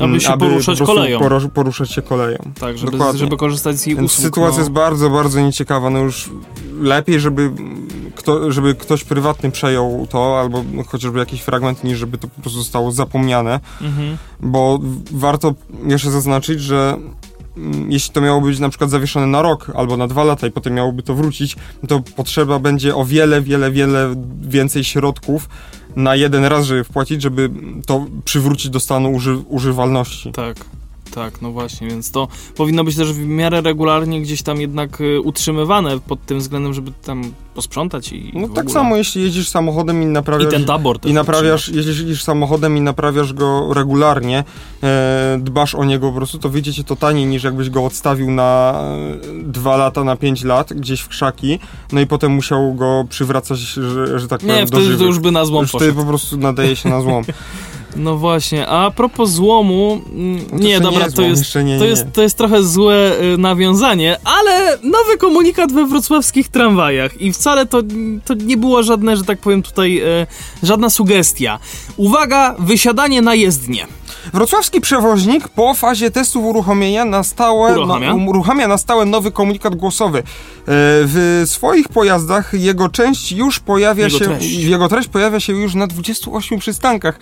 aby 0.00 0.20
się 0.20 0.28
aby 0.28 0.46
poruszać 0.46 0.78
po 0.78 0.86
koleją. 0.86 1.20
poruszać 1.54 1.90
się 1.90 2.02
koleją. 2.02 2.38
Tak, 2.60 2.78
żeby, 2.78 2.98
żeby 3.14 3.36
korzystać 3.36 3.76
z 3.76 3.86
jej 3.86 3.96
Więc 3.96 4.12
usług. 4.12 4.26
Sytuacja 4.26 4.56
no. 4.56 4.58
jest 4.58 4.70
bardzo, 4.70 5.10
bardzo 5.10 5.40
nieciekawa. 5.40 5.90
No 5.90 5.98
już 5.98 6.30
lepiej, 6.80 7.20
żeby, 7.20 7.50
kto, 8.14 8.52
żeby 8.52 8.74
ktoś 8.74 9.04
prywatny 9.04 9.50
przejął 9.50 10.06
to, 10.10 10.40
albo 10.40 10.64
chociażby 10.86 11.18
jakiś 11.18 11.40
fragment, 11.40 11.84
niż 11.84 11.98
żeby 11.98 12.18
to 12.18 12.28
po 12.28 12.40
prostu 12.40 12.58
zostało 12.58 12.92
zapomniane. 12.92 13.60
Mhm. 13.80 14.16
Bo 14.40 14.78
warto 15.12 15.54
jeszcze 15.86 16.10
zaznaczyć, 16.10 16.60
że 16.60 16.96
mm, 17.56 17.92
jeśli 17.92 18.14
to 18.14 18.20
miało 18.20 18.40
być 18.40 18.58
na 18.58 18.68
przykład 18.68 18.90
zawieszone 18.90 19.26
na 19.26 19.42
rok 19.42 19.72
albo 19.74 19.96
na 19.96 20.06
dwa 20.06 20.24
lata 20.24 20.46
i 20.46 20.50
potem 20.50 20.74
miałoby 20.74 21.02
to 21.02 21.14
wrócić, 21.14 21.56
to 21.88 22.00
potrzeba 22.16 22.58
będzie 22.58 22.96
o 22.96 23.04
wiele, 23.04 23.42
wiele, 23.42 23.70
wiele 23.70 24.14
więcej 24.42 24.84
środków 24.84 25.48
na 25.96 26.16
jeden 26.16 26.44
raz, 26.44 26.66
żeby 26.66 26.84
wpłacić, 26.84 27.22
żeby 27.22 27.50
to 27.86 28.06
przywrócić 28.24 28.70
do 28.70 28.80
stanu 28.80 29.12
uży 29.12 29.36
używalności. 29.36 30.32
Tak. 30.32 30.56
Tak, 31.14 31.42
no 31.42 31.50
właśnie, 31.50 31.88
więc 31.88 32.10
to 32.10 32.28
powinno 32.56 32.84
być 32.84 32.96
też 32.96 33.12
w 33.12 33.26
miarę 33.26 33.60
regularnie 33.60 34.22
gdzieś 34.22 34.42
tam 34.42 34.60
jednak 34.60 35.00
y, 35.00 35.20
utrzymywane 35.20 36.00
pod 36.00 36.26
tym 36.26 36.38
względem, 36.38 36.74
żeby 36.74 36.92
tam 37.04 37.32
posprzątać 37.54 38.12
i 38.12 38.32
No 38.34 38.48
tak 38.48 38.70
samo, 38.70 38.96
jeśli 38.96 39.22
jeździsz 39.22 39.48
samochodem 39.48 40.02
i 40.02 40.06
naprawiasz... 40.06 40.48
I 40.48 40.50
ten 40.50 40.64
tabor 40.64 40.98
też 40.98 41.10
I 41.10 41.14
naprawiasz, 41.14 41.68
jeśli 41.68 41.92
jeździsz 41.92 42.22
samochodem 42.22 42.76
i 42.76 42.80
naprawiasz 42.80 43.32
go 43.32 43.74
regularnie, 43.74 44.44
e, 44.82 45.38
dbasz 45.40 45.74
o 45.74 45.84
niego 45.84 46.10
po 46.10 46.16
prostu, 46.16 46.38
to 46.38 46.48
wyjdzie 46.48 46.84
to 46.84 46.96
taniej 46.96 47.26
niż 47.26 47.44
jakbyś 47.44 47.70
go 47.70 47.84
odstawił 47.84 48.30
na 48.30 48.80
e, 48.82 49.42
dwa 49.42 49.76
lata, 49.76 50.04
na 50.04 50.16
pięć 50.16 50.44
lat 50.44 50.72
gdzieś 50.72 51.00
w 51.00 51.08
krzaki, 51.08 51.58
no 51.92 52.00
i 52.00 52.06
potem 52.06 52.32
musiał 52.32 52.74
go 52.74 53.04
przywracać, 53.08 53.58
że, 53.58 54.18
że 54.18 54.28
tak 54.28 54.40
powiem, 54.40 54.56
Nie, 54.56 54.62
do 54.62 54.66
wtedy 54.66 54.84
to 54.84 54.90
żywych. 54.90 55.06
już 55.06 55.18
by 55.18 55.30
na 55.30 55.44
złom 55.44 55.62
Już 55.62 55.70
wtedy 55.70 55.92
po 55.92 56.04
prostu 56.04 56.36
nadaje 56.36 56.76
się 56.76 56.88
na 56.88 57.00
złom. 57.00 57.24
No 57.96 58.16
właśnie, 58.16 58.66
a 58.66 58.90
propos 58.90 59.30
złomu, 59.30 60.00
mm, 60.12 60.36
No 60.52 60.58
to 60.58 60.64
nie, 60.64 60.80
dobra, 60.80 60.98
nie 61.04 61.10
to, 61.10 61.16
złom, 61.16 61.28
jest, 61.30 61.54
nie, 61.64 61.78
to, 61.78 61.84
jest, 61.84 62.04
to 62.12 62.22
jest 62.22 62.38
trochę 62.38 62.62
złe 62.62 63.12
y, 63.34 63.38
nawiązanie, 63.38 64.16
ale 64.24 64.78
nowy 64.82 65.18
komunikat 65.18 65.72
we 65.72 65.86
wrocławskich 65.86 66.48
tramwajach 66.48 67.20
i 67.20 67.32
wcale 67.32 67.66
to, 67.66 67.82
to 68.24 68.34
nie 68.34 68.56
było 68.56 68.82
żadne, 68.82 69.16
że 69.16 69.24
tak 69.24 69.38
powiem 69.38 69.62
tutaj, 69.62 70.02
y, 70.22 70.26
żadna 70.62 70.90
sugestia. 70.90 71.58
Uwaga, 71.96 72.54
wysiadanie 72.58 73.22
na 73.22 73.34
jezdnię. 73.34 73.86
Wrocławski 74.32 74.80
przewoźnik 74.80 75.48
po 75.48 75.74
fazie 75.74 76.10
testów 76.10 76.44
uruchomienia 76.44 77.04
na 77.04 77.22
stałe, 77.22 77.72
Uruchamia? 77.78 78.14
No, 78.16 78.30
uruchamia 78.30 78.68
na 78.68 78.78
stałe 78.78 79.04
nowy 79.04 79.32
komunikat 79.32 79.74
głosowy. 79.74 80.18
E, 80.18 80.22
W 80.66 81.42
swoich 81.46 81.88
pojazdach 81.88 82.54
jego 82.54 82.88
część 82.88 83.32
już 83.32 83.60
pojawia 83.60 84.04
Jego 84.04 84.18
się, 84.18 84.24
treść. 84.24 84.54
jego 84.54 84.88
treść 84.88 85.08
pojawia 85.08 85.40
się 85.40 85.52
już 85.52 85.74
na 85.74 85.86
28 85.86 86.58
przystankach, 86.58 87.18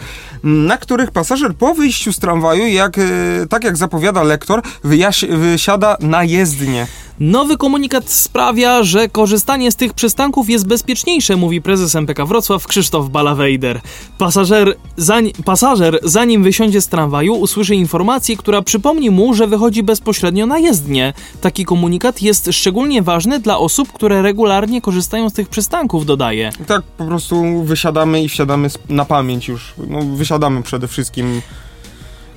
na 0.66 0.78
których 0.78 1.10
pasażer 1.10 1.54
po 1.54 1.74
wyjściu 1.74 2.12
z 2.12 2.18
tramwaju, 2.18 2.66
jak, 2.66 2.98
e, 2.98 3.02
tak 3.48 3.64
jak 3.64 3.76
zapowiada 3.76 4.22
lektor, 4.22 4.62
wysiada 4.84 5.96
na 6.00 6.24
jezdnię. 6.24 6.86
Nowy 7.22 7.56
komunikat 7.56 8.10
sprawia, 8.10 8.82
że 8.82 9.08
korzystanie 9.08 9.72
z 9.72 9.76
tych 9.76 9.94
przystanków 9.94 10.50
jest 10.50 10.66
bezpieczniejsze, 10.66 11.36
mówi 11.36 11.62
prezes 11.62 11.94
MPK 11.94 12.26
Wrocław 12.26 12.66
Krzysztof 12.66 13.08
Balawejder. 13.08 13.80
Pasażer, 14.18 14.76
zań, 14.96 15.32
pasażer, 15.44 15.98
zanim 16.02 16.42
wysiądzie 16.42 16.80
z 16.80 16.88
tramwaju, 16.88 17.34
usłyszy 17.34 17.74
informację, 17.74 18.36
która 18.36 18.62
przypomni 18.62 19.10
mu, 19.10 19.34
że 19.34 19.46
wychodzi 19.46 19.82
bezpośrednio 19.82 20.46
na 20.46 20.58
jezdnię. 20.58 21.12
Taki 21.40 21.64
komunikat 21.64 22.22
jest 22.22 22.48
szczególnie 22.52 23.02
ważny 23.02 23.40
dla 23.40 23.58
osób, 23.58 23.92
które 23.92 24.22
regularnie 24.22 24.80
korzystają 24.80 25.30
z 25.30 25.32
tych 25.32 25.48
przystanków, 25.48 26.06
dodaje. 26.06 26.52
Tak 26.66 26.82
po 26.82 27.04
prostu 27.04 27.62
wysiadamy 27.62 28.22
i 28.22 28.28
wsiadamy 28.28 28.68
na 28.88 29.04
pamięć 29.04 29.48
już. 29.48 29.74
No, 29.88 30.00
wysiadamy 30.02 30.62
przede 30.62 30.88
wszystkim. 30.88 31.42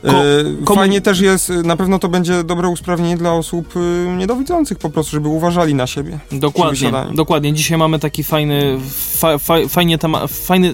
E, 0.05 0.11
Ko- 0.11 0.65
komu- 0.65 0.75
Fajnie 0.79 1.01
też 1.01 1.19
jest, 1.19 1.49
e, 1.49 1.53
na 1.53 1.77
pewno 1.77 1.99
to 1.99 2.09
będzie 2.09 2.43
dobre 2.43 2.69
usprawnienie 2.69 3.17
dla 3.17 3.33
osób 3.33 3.73
e, 3.75 4.15
niedowidzących 4.17 4.77
po 4.77 4.89
prostu, 4.89 5.11
żeby 5.11 5.27
uważali 5.27 5.75
na 5.75 5.87
siebie. 5.87 6.19
Dokładnie, 6.31 6.91
dokładnie. 7.13 7.53
Dzisiaj 7.53 7.77
mamy 7.77 7.99
taki 7.99 8.23
fajny, 8.23 8.77
fa, 9.17 9.37
fa, 9.37 9.53
fajnie 9.69 9.97
tema, 9.97 10.27
fajny, 10.27 10.73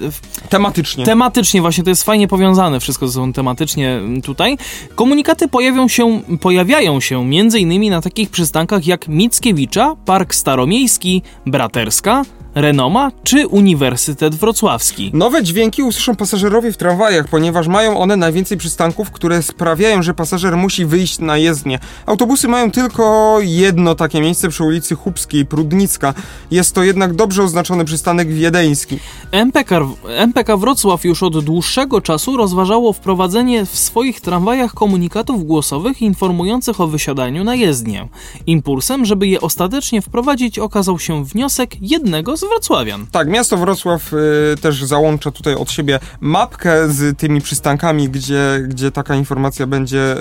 Tematycznie. 0.49 1.05
Tematycznie 1.05 1.61
właśnie, 1.61 1.83
to 1.83 1.89
jest 1.89 2.03
fajnie 2.03 2.27
powiązane 2.27 2.79
wszystko 2.79 3.07
ze 3.07 3.13
sobą 3.13 3.33
tematycznie 3.33 3.91
mm, 3.91 4.21
tutaj. 4.21 4.57
Komunikaty 4.95 5.47
pojawią 5.47 5.87
się, 5.87 6.21
pojawiają 6.41 6.99
się 6.99 7.19
m.in. 7.19 7.89
na 7.91 8.01
takich 8.01 8.29
przystankach 8.29 8.87
jak 8.87 9.07
Mickiewicza, 9.07 9.95
Park 10.05 10.35
Staromiejski, 10.35 11.21
Braterska, 11.45 12.23
Renoma 12.55 13.11
czy 13.23 13.47
Uniwersytet 13.47 14.35
Wrocławski. 14.35 15.11
Nowe 15.13 15.43
dźwięki 15.43 15.83
usłyszą 15.83 16.15
pasażerowie 16.15 16.71
w 16.71 16.77
tramwajach, 16.77 17.27
ponieważ 17.27 17.67
mają 17.67 17.99
one 17.99 18.15
najwięcej 18.15 18.57
przystanków, 18.57 19.11
które 19.11 19.41
sprawiają, 19.41 20.03
że 20.03 20.13
pasażer 20.13 20.57
musi 20.57 20.85
wyjść 20.85 21.19
na 21.19 21.37
jezdnię. 21.37 21.79
Autobusy 22.05 22.47
mają 22.47 22.71
tylko 22.71 23.37
jedno 23.41 23.95
takie 23.95 24.21
miejsce 24.21 24.49
przy 24.49 24.63
ulicy 24.63 24.95
Chubskiej, 24.95 25.45
Prudnicka. 25.45 26.13
Jest 26.51 26.75
to 26.75 26.83
jednak 26.83 27.13
dobrze 27.13 27.43
oznaczony 27.43 27.85
przystanek 27.85 28.33
wiedeński. 28.33 28.99
MPK, 29.31 29.79
MPK 30.07 30.57
Wrocław 30.57 31.05
już 31.05 31.23
od 31.23 31.45
dłuższego 31.45 32.01
czasu 32.01 32.37
rozważało 32.37 32.93
wprowadzenie 32.93 33.65
w 33.65 33.77
swoich 33.77 34.21
tramwajach 34.21 34.73
komunikatów 34.73 35.45
głosowych 35.45 36.01
informujących 36.01 36.81
o 36.81 36.87
wysiadaniu 36.87 37.43
na 37.43 37.55
jezdnię. 37.55 38.07
Impulsem, 38.47 39.05
żeby 39.05 39.27
je 39.27 39.41
ostatecznie 39.41 40.01
wprowadzić, 40.01 40.59
okazał 40.59 40.99
się 40.99 41.25
wniosek 41.25 41.75
jednego 41.81 42.37
z 42.37 42.40
wrocławian. 42.47 43.05
Tak, 43.11 43.27
miasto 43.27 43.57
Wrocław 43.57 44.13
y, 44.13 44.17
też 44.61 44.83
załącza 44.83 45.31
tutaj 45.31 45.55
od 45.55 45.71
siebie 45.71 45.99
mapkę 46.21 46.89
z 46.89 47.17
tymi 47.17 47.41
przystankami, 47.41 48.09
gdzie, 48.09 48.41
gdzie 48.67 48.91
taka 48.91 49.15
informacja 49.15 49.67
będzie 49.67 50.15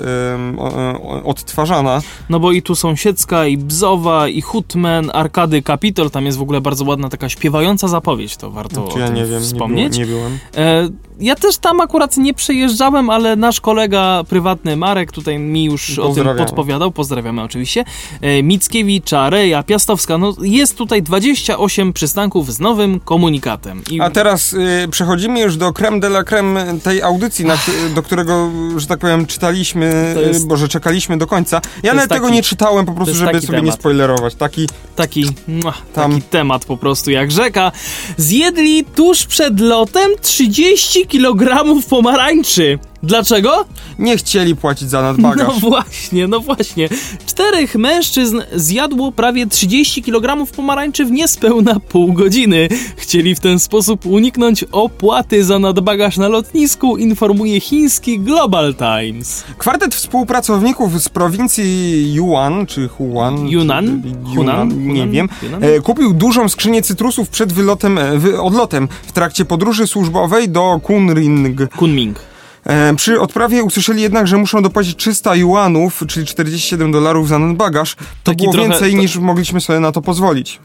o, 0.57 0.63
o, 0.63 1.23
odtwarzana. 1.23 2.01
No 2.29 2.39
bo 2.39 2.51
i 2.51 2.61
tu 2.61 2.75
Sąsiedzka, 2.75 3.45
i 3.45 3.57
Bzowa, 3.57 4.27
i 4.27 4.41
Hutmen, 4.41 5.11
Arkady, 5.13 5.61
Kapitol, 5.61 6.11
tam 6.11 6.25
jest 6.25 6.37
w 6.37 6.41
ogóle 6.41 6.61
bardzo 6.61 6.85
ładna 6.85 7.09
taka 7.09 7.29
śpiewająca 7.29 7.87
zapowiedź, 7.87 8.37
to 8.37 8.51
warto 8.51 8.87
Czy 8.87 8.95
o 8.95 8.99
ja 8.99 9.09
nie 9.09 9.25
wiem, 9.25 9.41
wspomnieć. 9.41 9.97
nie, 9.97 10.05
byłem, 10.05 10.31
nie 10.31 10.39
byłem. 10.59 10.97
Ja 11.19 11.35
też 11.35 11.57
tam 11.57 11.81
akurat 11.81 12.17
nie 12.17 12.33
przejeżdżałem, 12.33 13.09
ale 13.09 13.35
nasz 13.35 13.61
kolega 13.61 14.23
prywatny 14.29 14.77
Marek 14.77 15.11
tutaj 15.11 15.39
mi 15.39 15.63
już 15.63 15.99
o 15.99 16.13
tym 16.13 16.27
podpowiadał, 16.37 16.91
pozdrawiamy 16.91 17.41
oczywiście. 17.41 17.83
E, 18.21 18.43
Mickiewicza, 18.43 19.29
Reja, 19.29 19.63
Piastowska, 19.63 20.17
no 20.17 20.33
jest 20.41 20.77
tutaj 20.77 21.03
28 21.03 21.93
przystanków 21.93 22.10
z 22.51 22.59
nowym 22.59 22.99
komunikatem. 22.99 23.81
I 23.91 24.01
A 24.01 24.09
teraz 24.09 24.53
y, 24.53 24.87
przechodzimy 24.91 25.39
już 25.39 25.57
do 25.57 25.73
creme 25.73 25.99
de 25.99 26.07
la 26.07 26.23
creme 26.23 26.79
tej 26.83 27.01
audycji, 27.01 27.45
na, 27.45 27.57
do 27.95 28.03
którego, 28.03 28.51
że 28.77 28.87
tak 28.87 28.99
powiem, 28.99 29.25
czytaliśmy, 29.25 30.15
jest- 30.27 30.43
y, 30.43 30.47
bo 30.47 30.57
że 30.57 30.67
czekaliśmy 30.67 31.17
do 31.17 31.27
końca. 31.27 31.61
Ja 31.65 31.71
jest 31.83 31.95
nawet 31.95 32.09
tego 32.09 32.25
taki- 32.25 32.35
nie 32.35 32.43
czytałem 32.43 32.85
po 32.85 32.91
prostu, 32.93 33.09
jest 33.15 33.19
żeby 33.19 33.41
sobie 33.41 33.57
nie 33.57 33.63
temat. 33.63 33.79
spoilerować. 33.79 34.35
Taki 34.35 34.67
taki, 34.95 35.25
mwah, 35.47 35.81
Tam- 35.93 36.11
taki 36.11 36.23
temat 36.23 36.65
po 36.65 36.77
prostu 36.77 37.11
jak 37.11 37.31
rzeka. 37.31 37.71
Zjedli 38.17 38.85
tuż 38.85 39.23
przed 39.25 39.59
lotem 39.59 40.11
30 40.21 41.07
kg 41.07 41.65
pomarańczy. 41.89 42.79
Dlaczego? 43.03 43.65
nie 43.99 44.17
chcieli 44.17 44.55
płacić 44.55 44.89
za 44.89 45.01
No 45.01 45.07
nadbagaż. 45.07 45.59
właśnie, 45.59 46.27
no 46.27 46.39
właśnie. 46.39 46.89
Czterech 47.25 47.75
mężczyzn 47.75 48.41
zjadło 48.55 49.11
prawie 49.11 49.47
30 49.47 50.03
kg 50.03 50.51
pomarańczy 50.55 51.05
w 51.05 51.11
niespełna 51.11 51.79
pół 51.79 52.13
godziny. 52.13 52.67
Chcieli 52.97 53.35
w 53.35 53.39
ten 53.39 53.59
sposób 53.59 54.05
uniknąć 54.05 54.63
opłaty 54.71 55.43
za 55.43 55.59
nadbagaż 55.59 56.17
na 56.17 56.27
lotnisku, 56.27 56.97
informuje 56.97 57.59
chiński 57.59 58.19
Global 58.19 58.75
Times. 58.75 59.43
Kwartet 59.57 59.95
współpracowników 59.95 61.01
z 61.01 61.09
prowincji 61.09 62.13
Yuan, 62.13 62.65
czy 62.65 62.87
Huan? 62.87 63.47
Yunnan? 63.47 64.01
Czy, 64.29 64.35
Hunan? 64.35 64.87
nie 64.93 65.07
wiem. 65.07 65.29
E, 65.61 65.79
kupił 65.79 66.13
dużą 66.13 66.49
skrzynię 66.49 66.81
cytrusów 66.81 67.29
przed 67.29 67.53
wylotem, 67.53 67.97
e, 67.97 68.41
odlotem 68.41 68.87
w 69.07 69.11
trakcie 69.11 69.45
podróży 69.45 69.87
służbowej 69.87 70.49
do 70.49 70.79
Kunring. 70.83 71.59
Kunming. 71.77 72.30
E, 72.65 72.95
przy 72.95 73.21
odprawie 73.21 73.63
usłyszeli 73.63 74.01
jednak, 74.01 74.27
że 74.27 74.37
muszą 74.37 74.61
dopłacić 74.61 74.95
300 74.95 75.35
yuanów, 75.35 76.03
czyli 76.07 76.25
47 76.25 76.91
dolarów 76.91 77.27
za 77.27 77.39
nadbagaż. 77.39 77.95
To 77.95 78.03
Taki 78.23 78.37
było 78.43 78.53
trochę- 78.53 78.69
więcej 78.69 78.91
to- 78.91 78.97
niż 78.97 79.17
mogliśmy 79.17 79.61
sobie 79.61 79.79
na 79.79 79.91
to 79.91 80.01
pozwolić. 80.01 80.59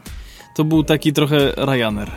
To 0.55 0.63
był 0.63 0.83
taki 0.83 1.13
trochę 1.13 1.51
Ryanair. 1.57 2.11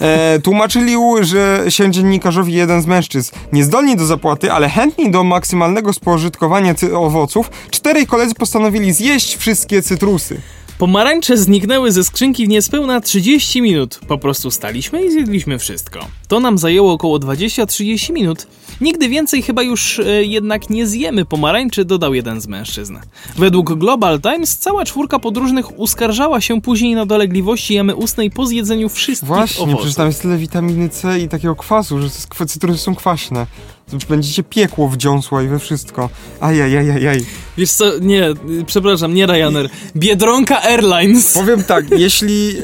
E, 0.00 0.38
tłumaczyli, 0.42 0.94
że 1.20 1.64
się 1.68 1.90
dziennikarzowi 1.90 2.52
jeden 2.52 2.82
z 2.82 2.86
mężczyzn. 2.86 3.34
Niezdolni 3.52 3.96
do 3.96 4.06
zapłaty, 4.06 4.52
ale 4.52 4.68
chętni 4.68 5.10
do 5.10 5.24
maksymalnego 5.24 5.92
spożytkowania 5.92 6.74
cy- 6.74 6.96
owoców, 6.96 7.50
czterej 7.70 8.06
koledzy 8.06 8.34
postanowili 8.34 8.92
zjeść 8.92 9.36
wszystkie 9.36 9.82
cytrusy. 9.82 10.40
Pomarańcze 10.78 11.36
zniknęły 11.36 11.92
ze 11.92 12.04
skrzynki 12.04 12.46
w 12.46 12.48
niespełna 12.48 13.00
30 13.00 13.62
minut. 13.62 14.00
Po 14.08 14.18
prostu 14.18 14.50
staliśmy 14.50 15.06
i 15.06 15.10
zjedliśmy 15.10 15.58
wszystko. 15.58 16.00
To 16.28 16.40
nam 16.40 16.58
zajęło 16.58 16.92
około 16.92 17.18
20-30 17.18 18.12
minut. 18.12 18.46
Nigdy 18.80 19.08
więcej 19.08 19.42
chyba 19.42 19.62
już 19.62 19.98
e, 19.98 20.24
jednak 20.24 20.70
nie 20.70 20.86
zjemy 20.86 21.24
pomarańczy, 21.24 21.84
dodał 21.84 22.14
jeden 22.14 22.40
z 22.40 22.46
mężczyzn. 22.46 22.96
Według 23.36 23.74
Global 23.74 24.20
Times 24.20 24.56
cała 24.58 24.84
czwórka 24.84 25.18
podróżnych 25.18 25.78
uskarżała 25.78 26.40
się 26.40 26.60
później 26.62 26.94
na 26.94 27.06
dolegliwości 27.06 27.74
jamy 27.74 27.94
ustnej 27.96 28.30
po 28.30 28.46
zjedzeniu 28.46 28.88
wszystkich 28.88 29.28
Właśnie, 29.28 29.62
owoców. 29.62 29.80
przecież 29.80 29.96
tam 29.96 30.06
jest 30.06 30.22
tyle 30.22 30.36
witaminy 30.38 30.88
C 30.88 31.20
i 31.20 31.28
takiego 31.28 31.56
kwasu, 31.56 31.98
że 32.00 32.08
cytrusy 32.46 32.78
są 32.78 32.94
kwaśne. 32.94 33.46
To 33.90 33.96
Będziecie 34.08 34.42
piekło 34.42 34.88
wdziąsła 34.88 35.42
i 35.42 35.48
we 35.48 35.58
wszystko. 35.58 36.10
Ajajajajaj. 36.40 37.24
Wiesz 37.58 37.70
co, 37.70 37.98
nie, 37.98 38.28
przepraszam, 38.66 39.14
nie 39.14 39.26
Ryanair. 39.26 39.68
Biedronka 39.96 40.62
Airlines. 40.62 41.34
Powiem 41.34 41.64
tak, 41.64 41.84
jeśli, 42.04 42.56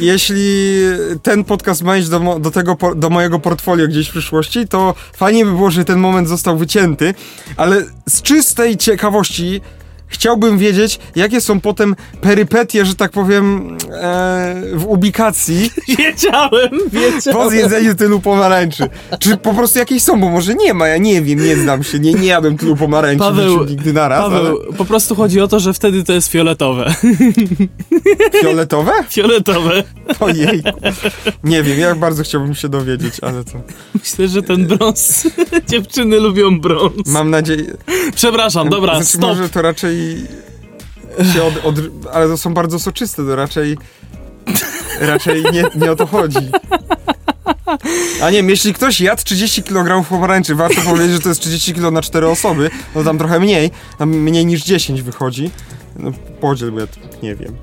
jeśli 0.00 0.70
ten 1.22 1.44
podcast 1.44 1.82
ma 1.82 1.96
iść 1.96 2.08
do, 2.08 2.38
do, 2.40 2.50
tego, 2.50 2.76
do 2.96 3.10
mojego 3.10 3.38
portfolio 3.38 3.88
gdzieś 3.88 4.08
w 4.08 4.10
przyszłości, 4.10 4.68
to 4.68 4.94
fajnie 5.12 5.44
by 5.44 5.50
było, 5.52 5.70
że 5.70 5.84
ten 5.84 5.98
moment 5.98 6.28
został 6.28 6.58
wycięty, 6.58 7.14
ale 7.56 7.84
z 8.08 8.22
czystej 8.22 8.76
ciekawości 8.76 9.60
chciałbym 10.06 10.58
wiedzieć, 10.58 10.98
jakie 11.16 11.40
są 11.40 11.60
potem 11.60 11.96
perypetie, 12.20 12.86
że 12.86 12.94
tak 12.94 13.10
powiem, 13.10 13.76
e, 13.92 14.62
w 14.74 14.84
ubikacji 14.86 15.70
Wiedziałem, 15.98 16.70
po 16.70 16.90
wiedziałem. 16.90 17.50
zjedzeniu 17.50 17.94
tylu 17.94 18.20
pomarańczy. 18.20 18.88
Czy 19.18 19.36
po 19.36 19.54
prostu 19.54 19.78
jakieś 19.78 20.02
są, 20.02 20.20
bo 20.20 20.30
może 20.30 20.54
nie 20.54 20.74
ma, 20.74 20.88
ja 20.88 20.96
nie 20.96 21.22
wiem, 21.22 21.44
nie 21.44 21.56
znam 21.56 21.82
się, 21.82 21.98
nie, 21.98 22.12
nie 22.14 22.26
jadłem 22.26 22.58
tylu 22.58 22.76
pomarańczy 22.76 23.18
Paweł, 23.24 23.64
nigdy 23.64 23.92
naraz, 23.92 24.20
Paweł, 24.20 24.58
po 24.78 24.84
prostu 24.84 25.14
chodzi 25.14 25.40
o 25.40 25.48
to, 25.48 25.60
że 25.60 25.74
wtedy 25.74 26.04
to 26.04 26.12
jest 26.12 26.28
fioletowe. 26.28 26.84
ale 26.84 28.40
fioletowe? 28.42 28.92
Fioletowe. 29.08 29.82
Ojej. 30.20 30.62
Nie 31.44 31.62
wiem, 31.62 31.78
ja 31.80 31.94
bardzo 31.94 32.22
chciałbym 32.22 32.54
się 32.54 32.68
dowiedzieć, 32.68 33.14
ale 33.22 33.44
to... 33.44 33.52
Myślę, 33.94 34.28
że 34.28 34.42
ten 34.42 34.66
brąz. 34.66 35.28
Dziewczyny 35.70 36.20
lubią 36.20 36.60
brąz. 36.60 37.06
Mam 37.06 37.30
nadzieję... 37.30 37.76
Przepraszam, 38.14 38.68
dobra, 38.68 38.94
znaczy, 38.94 39.08
stop. 39.10 39.20
może 39.20 39.48
to 39.48 39.62
raczej 39.62 39.93
się 41.34 41.42
od, 41.42 41.64
od... 41.64 41.74
Ale 42.12 42.28
to 42.28 42.36
są 42.36 42.54
bardzo 42.54 42.78
soczyste, 42.78 43.24
to 43.26 43.36
raczej... 43.36 43.76
Raczej 45.00 45.44
nie, 45.52 45.64
nie 45.74 45.92
o 45.92 45.96
to 45.96 46.06
chodzi. 46.06 46.50
A 48.22 48.30
nie, 48.30 48.38
jeśli 48.38 48.74
ktoś 48.74 49.00
jadł 49.00 49.22
30 49.24 49.62
kg 49.62 50.08
pomarańczy, 50.08 50.54
warto 50.54 50.80
powiedzieć, 50.82 51.12
że 51.12 51.20
to 51.20 51.28
jest 51.28 51.40
30 51.40 51.74
kg 51.74 51.90
na 51.90 52.02
4 52.02 52.28
osoby, 52.28 52.70
no 52.94 53.04
tam 53.04 53.18
trochę 53.18 53.40
mniej, 53.40 53.70
tam 53.98 54.10
mniej 54.10 54.46
niż 54.46 54.64
10 54.64 55.02
wychodzi. 55.02 55.50
No 55.96 56.12
podziel, 56.40 56.72
bo 56.72 56.80
ja 56.80 56.86
nie 57.22 57.34
wiem. 57.34 57.56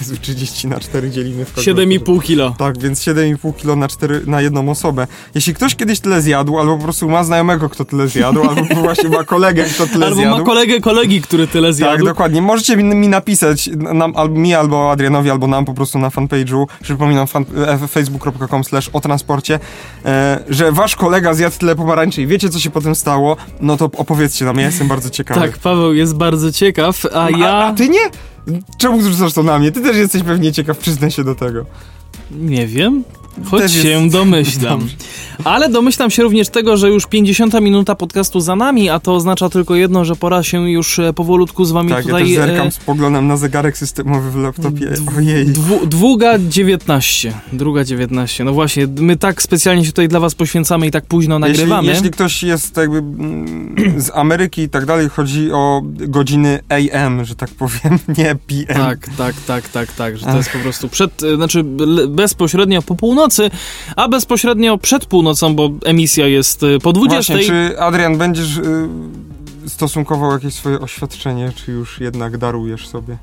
Jezu, 0.00 0.16
30 0.16 0.68
na 0.68 0.80
4 0.80 1.10
dzielimy 1.10 1.44
w 1.44 1.54
każdym 1.54 1.76
7,5 1.76 2.22
kilo. 2.22 2.54
tak, 2.58 2.78
więc 2.78 3.00
7,5 3.00 3.54
kg 3.56 3.76
na, 3.76 3.88
4, 3.88 4.20
na 4.26 4.40
jedną 4.40 4.68
osobę. 4.70 5.06
Jeśli 5.34 5.54
ktoś 5.54 5.74
kiedyś 5.74 6.00
tyle 6.00 6.22
zjadł, 6.22 6.58
albo 6.58 6.76
po 6.76 6.82
prostu 6.84 7.08
ma 7.08 7.24
znajomego, 7.24 7.68
kto 7.68 7.84
tyle 7.84 8.08
zjadł, 8.08 8.42
albo 8.48 8.62
właśnie 8.82 9.08
ma 9.08 9.24
kolegę, 9.24 9.64
kto 9.64 9.86
tyle 9.86 10.06
Albo 10.06 10.16
zjadł. 10.20 10.38
ma 10.38 10.44
kolegę 10.44 10.80
kolegi, 10.80 11.22
który 11.22 11.46
tyle 11.46 11.68
tak, 11.68 11.74
zjadł. 11.74 12.04
dokładnie. 12.04 12.42
Możecie 12.42 12.76
mi, 12.76 12.84
mi 12.84 13.08
napisać, 13.08 13.70
nam, 13.76 14.12
albo 14.16 14.34
mi, 14.40 14.54
albo 14.54 14.90
Adrianowi, 14.90 15.30
albo 15.30 15.46
nam 15.46 15.64
po 15.64 15.74
prostu 15.74 15.98
na 15.98 16.08
fanpage'u, 16.08 16.66
przypominam, 16.82 17.26
fan, 17.26 17.44
e, 17.66 17.88
facebook.com 17.88 18.64
slash 18.64 18.90
o 18.92 19.00
transporcie, 19.00 19.60
e, 20.04 20.44
że 20.48 20.72
wasz 20.72 20.96
kolega 20.96 21.34
zjadł 21.34 21.58
tyle 21.58 21.76
pomarańczy 21.76 22.22
i 22.22 22.26
wiecie, 22.26 22.48
co 22.50 22.58
się 22.60 22.70
potem 22.70 22.94
stało, 22.94 23.36
no 23.60 23.76
to 23.76 23.84
opowiedzcie 23.84 24.44
nam, 24.44 24.56
ja 24.58 24.66
jestem 24.66 24.88
bardzo 24.88 25.10
ciekawy. 25.10 25.40
tak, 25.40 25.58
Paweł 25.58 25.94
jest 25.94 26.14
bardzo 26.16 26.52
ciekaw, 26.52 27.06
a 27.14 27.24
A, 27.24 27.30
ja 27.30 27.54
a 27.56 27.72
ty 27.72 27.88
nie? 27.88 28.00
Czemu 28.78 29.02
zrzucasz 29.02 29.32
to 29.32 29.42
na 29.42 29.58
mnie? 29.58 29.72
Ty 29.72 29.80
też 29.80 29.96
jesteś 29.96 30.22
pewnie 30.22 30.52
ciekaw, 30.52 30.78
przyznaj 30.78 31.10
się 31.10 31.24
do 31.24 31.34
tego. 31.34 31.66
Nie 32.30 32.66
wiem. 32.66 33.04
Choć 33.44 33.62
Też 33.62 33.74
jest- 33.74 33.86
się 33.86 34.08
domyślam. 34.10 34.80
Dobrze. 34.80 34.96
Ale 35.44 35.68
domyślam 35.68 36.10
się 36.10 36.22
również 36.22 36.48
tego, 36.48 36.76
że 36.76 36.88
już 36.88 37.06
50 37.06 37.60
minuta 37.60 37.94
podcastu 37.94 38.40
za 38.40 38.56
nami, 38.56 38.90
a 38.90 39.00
to 39.00 39.14
oznacza 39.14 39.48
tylko 39.48 39.74
jedno, 39.74 40.04
że 40.04 40.16
pora 40.16 40.42
się 40.42 40.70
już 40.70 40.98
e, 40.98 41.12
powolutku 41.12 41.64
z 41.64 41.70
wami 41.70 41.90
Tak, 41.90 42.04
tutaj... 42.04 42.30
ja 42.30 42.40
też 42.40 42.46
zerkam 42.46 42.66
e, 42.66 42.70
z 42.70 42.78
poglądem 42.78 43.26
na 43.26 43.36
zegarek 43.36 43.78
systemowy 43.78 44.30
w 44.30 44.36
laptopie. 44.36 44.90
Ojej. 45.18 45.46
Dwu, 45.46 45.86
dwuga 45.86 46.38
19. 46.38 47.32
Druga 47.52 47.84
19. 47.84 48.44
No 48.44 48.52
właśnie, 48.52 48.86
my 48.86 49.16
tak 49.16 49.42
specjalnie 49.42 49.84
się 49.84 49.90
tutaj 49.90 50.08
dla 50.08 50.20
was 50.20 50.34
poświęcamy 50.34 50.86
i 50.86 50.90
tak 50.90 51.06
późno 51.06 51.38
nagrywamy. 51.38 51.88
Jeśli, 51.88 51.96
jeśli 51.96 52.10
ktoś 52.10 52.42
jest 52.42 52.76
jakby 52.76 52.98
mm, 52.98 54.00
z 54.00 54.10
Ameryki 54.14 54.62
i 54.62 54.68
tak 54.68 54.86
dalej, 54.86 55.08
chodzi 55.08 55.52
o 55.52 55.82
godziny 55.84 56.60
AM, 56.68 57.24
że 57.24 57.34
tak 57.34 57.50
powiem, 57.50 57.98
nie 58.18 58.36
PM. 58.46 58.74
Tak, 58.74 59.08
tak, 59.18 59.34
tak, 59.46 59.68
tak, 59.68 59.92
tak, 59.92 60.18
że 60.18 60.26
to 60.26 60.36
jest 60.36 60.50
po 60.50 60.58
prostu 60.58 60.88
przed, 60.88 61.22
e, 61.22 61.36
znaczy 61.36 61.64
bezpośrednio 62.08 62.82
po 62.82 62.94
północy, 62.94 63.50
a 63.96 64.08
bezpośrednio 64.08 64.78
przed 64.78 65.06
północą, 65.06 65.54
bo 65.54 65.70
emisja 65.84 66.26
jest 66.26 66.62
e, 66.62 66.78
po 66.78 66.92
20. 66.92 67.34
Właśnie, 67.34 67.48
czy 67.48 67.80
Adrian 67.80 68.18
będziesz 68.18 68.56
y, 68.56 68.88
stosunkował 69.66 70.32
jakieś 70.32 70.54
swoje 70.54 70.80
oświadczenie, 70.80 71.52
czy 71.56 71.72
już 71.72 72.00
jednak 72.00 72.38
darujesz 72.38 72.88
sobie? 72.88 73.16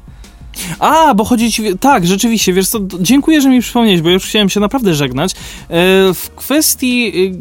A, 0.79 1.13
bo 1.13 1.23
chodzi 1.23 1.51
ci, 1.51 1.77
tak, 1.77 2.07
rzeczywiście, 2.07 2.53
wiesz 2.53 2.67
co, 2.67 2.79
dziękuję, 2.99 3.41
że 3.41 3.49
mi 3.49 3.61
przypomniałeś, 3.61 4.01
bo 4.01 4.09
już 4.09 4.25
chciałem 4.25 4.49
się 4.49 4.59
naprawdę 4.59 4.93
żegnać. 4.93 5.31
E, 5.31 5.35
w 6.13 6.29
kwestii 6.35 7.31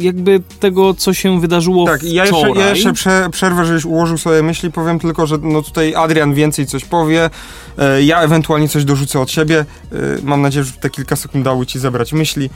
e, 0.00 0.04
jakby 0.04 0.40
tego, 0.60 0.94
co 0.94 1.14
się 1.14 1.40
wydarzyło 1.40 1.86
Tak, 1.86 2.02
ja 2.02 2.24
jeszcze, 2.24 2.38
wczoraj. 2.38 2.64
ja 2.64 2.68
jeszcze 2.70 2.92
prze, 2.92 3.28
przerwę, 3.32 3.64
żebyś 3.64 3.84
ułożył 3.84 4.18
sobie 4.18 4.42
myśli, 4.42 4.72
powiem 4.72 4.98
tylko, 4.98 5.26
że 5.26 5.38
no 5.42 5.62
tutaj 5.62 5.94
Adrian 5.94 6.34
więcej 6.34 6.66
coś 6.66 6.84
powie, 6.84 7.30
e, 7.78 8.02
ja 8.02 8.20
ewentualnie 8.20 8.68
coś 8.68 8.84
dorzucę 8.84 9.20
od 9.20 9.30
siebie, 9.30 9.58
e, 9.92 9.96
mam 10.22 10.42
nadzieję, 10.42 10.64
że 10.64 10.72
te 10.72 10.90
kilka 10.90 11.16
sekund 11.16 11.44
dały 11.44 11.66
ci 11.66 11.78
zebrać 11.78 12.12
myśli. 12.12 12.50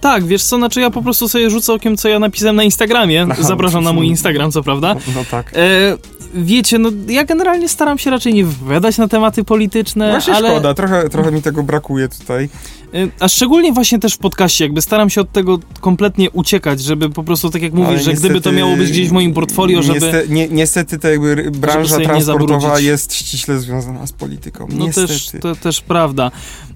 Tak, 0.00 0.24
wiesz 0.24 0.42
co, 0.42 0.56
znaczy 0.56 0.80
ja 0.80 0.90
po 0.90 1.02
prostu 1.02 1.28
sobie 1.28 1.50
rzucę 1.50 1.72
okiem, 1.72 1.96
co 1.96 2.08
ja 2.08 2.18
napisałem 2.18 2.56
na 2.56 2.64
Instagramie. 2.64 3.26
Aha, 3.30 3.42
Zapraszam 3.42 3.84
na 3.84 3.92
mój 3.92 4.06
no. 4.06 4.10
Instagram, 4.10 4.52
co 4.52 4.62
prawda. 4.62 4.94
No, 4.94 5.00
no 5.14 5.24
tak. 5.30 5.52
E, 5.56 5.96
wiecie, 6.34 6.78
no 6.78 6.90
ja 7.08 7.24
generalnie 7.24 7.68
staram 7.68 7.98
się 7.98 8.10
raczej 8.10 8.34
nie 8.34 8.44
wypowiadać 8.44 8.98
na 8.98 9.08
tematy 9.08 9.44
polityczne, 9.44 10.10
Właśnie 10.10 10.34
ale... 10.34 10.50
szkoda, 10.50 10.74
trochę, 10.74 11.08
trochę 11.08 11.32
mi 11.32 11.42
tego 11.42 11.62
brakuje 11.62 12.08
tutaj. 12.08 12.48
E, 12.94 13.08
A 13.20 13.28
szczególnie 13.28 13.72
właśnie 13.72 13.98
też 13.98 14.14
w 14.14 14.18
podcaście, 14.18 14.64
jakby 14.64 14.82
staram 14.82 15.10
się 15.10 15.20
od 15.20 15.32
tego 15.32 15.58
kompletnie 15.80 16.30
uciekać, 16.30 16.80
żeby 16.80 17.10
po 17.10 17.24
prostu, 17.24 17.50
tak 17.50 17.62
jak 17.62 17.72
mówisz, 17.72 17.88
Ale 17.88 18.02
że 18.02 18.12
gdyby 18.14 18.40
to 18.40 18.52
miało 18.52 18.76
być 18.76 18.90
gdzieś 18.90 19.08
w 19.08 19.12
moim 19.12 19.34
portfolio, 19.34 19.82
żeby... 19.82 20.00
Niestety, 20.00 20.28
nie, 20.28 20.48
niestety 20.48 20.98
to 20.98 21.08
jakby 21.08 21.50
branża 21.50 21.96
transportowa 21.96 22.80
jest 22.80 23.14
ściśle 23.14 23.58
związana 23.58 24.06
z 24.06 24.12
polityką. 24.12 24.66
No 24.70 24.84
niestety. 24.84 25.08
też, 25.08 25.30
to 25.40 25.54
też 25.56 25.80
prawda. 25.80 26.30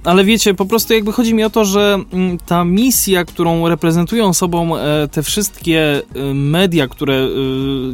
Ale 0.05 0.25
wiecie, 0.25 0.55
po 0.55 0.67
prostu 0.67 0.95
jakby 0.95 1.13
chodzi 1.13 1.35
mi 1.35 1.45
o 1.45 1.51
to, 1.51 1.65
że 1.65 1.99
mm, 2.13 2.39
ta 2.39 2.65
misja, 2.65 3.25
którą 3.25 3.69
reprezentują 3.69 4.33
sobą 4.33 4.77
e, 4.77 5.09
te 5.09 5.23
wszystkie 5.23 6.03
e, 6.15 6.35
media, 6.35 6.89
które 6.89 7.15
e, 7.15 7.29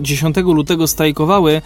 10 0.01 0.37
lutego 0.37 0.87
strajkowały, 0.87 1.63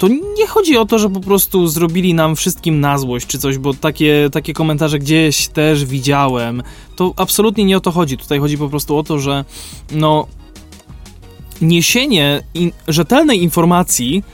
to 0.00 0.08
nie 0.08 0.46
chodzi 0.46 0.76
o 0.76 0.84
to, 0.84 0.98
że 0.98 1.10
po 1.10 1.20
prostu 1.20 1.66
zrobili 1.66 2.14
nam 2.14 2.36
wszystkim 2.36 2.80
na 2.80 2.98
złość 2.98 3.26
czy 3.26 3.38
coś, 3.38 3.58
bo 3.58 3.74
takie, 3.74 4.28
takie 4.32 4.52
komentarze 4.52 4.98
gdzieś 4.98 5.48
też 5.48 5.84
widziałem. 5.84 6.62
To 6.96 7.12
absolutnie 7.16 7.64
nie 7.64 7.76
o 7.76 7.80
to 7.80 7.90
chodzi. 7.90 8.18
Tutaj 8.18 8.38
chodzi 8.38 8.58
po 8.58 8.68
prostu 8.68 8.96
o 8.96 9.02
to, 9.02 9.18
że 9.18 9.44
no 9.92 10.26
niesienie 11.60 12.42
in, 12.54 12.72
rzetelnej 12.88 13.42
informacji 13.42 14.24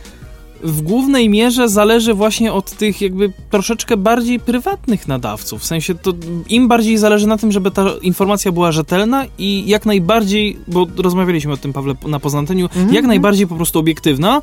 w 0.62 0.82
głównej 0.82 1.28
mierze 1.28 1.68
zależy 1.68 2.14
właśnie 2.14 2.52
od 2.52 2.70
tych 2.70 3.00
jakby 3.00 3.32
troszeczkę 3.50 3.96
bardziej 3.96 4.40
prywatnych 4.40 5.08
nadawców. 5.08 5.60
W 5.62 5.66
sensie 5.66 5.94
to 5.94 6.12
im 6.48 6.68
bardziej 6.68 6.98
zależy 6.98 7.26
na 7.26 7.38
tym, 7.38 7.52
żeby 7.52 7.70
ta 7.70 7.84
informacja 8.02 8.52
była 8.52 8.72
rzetelna 8.72 9.24
i 9.38 9.64
jak 9.66 9.86
najbardziej, 9.86 10.56
bo 10.68 10.86
rozmawialiśmy 10.96 11.52
o 11.52 11.56
tym, 11.56 11.72
Pawle, 11.72 11.94
na 12.06 12.20
Poznanteniu, 12.20 12.64
Mhm. 12.64 12.94
jak 12.94 13.04
najbardziej 13.04 13.46
po 13.46 13.56
prostu 13.56 13.78
obiektywna. 13.78 14.42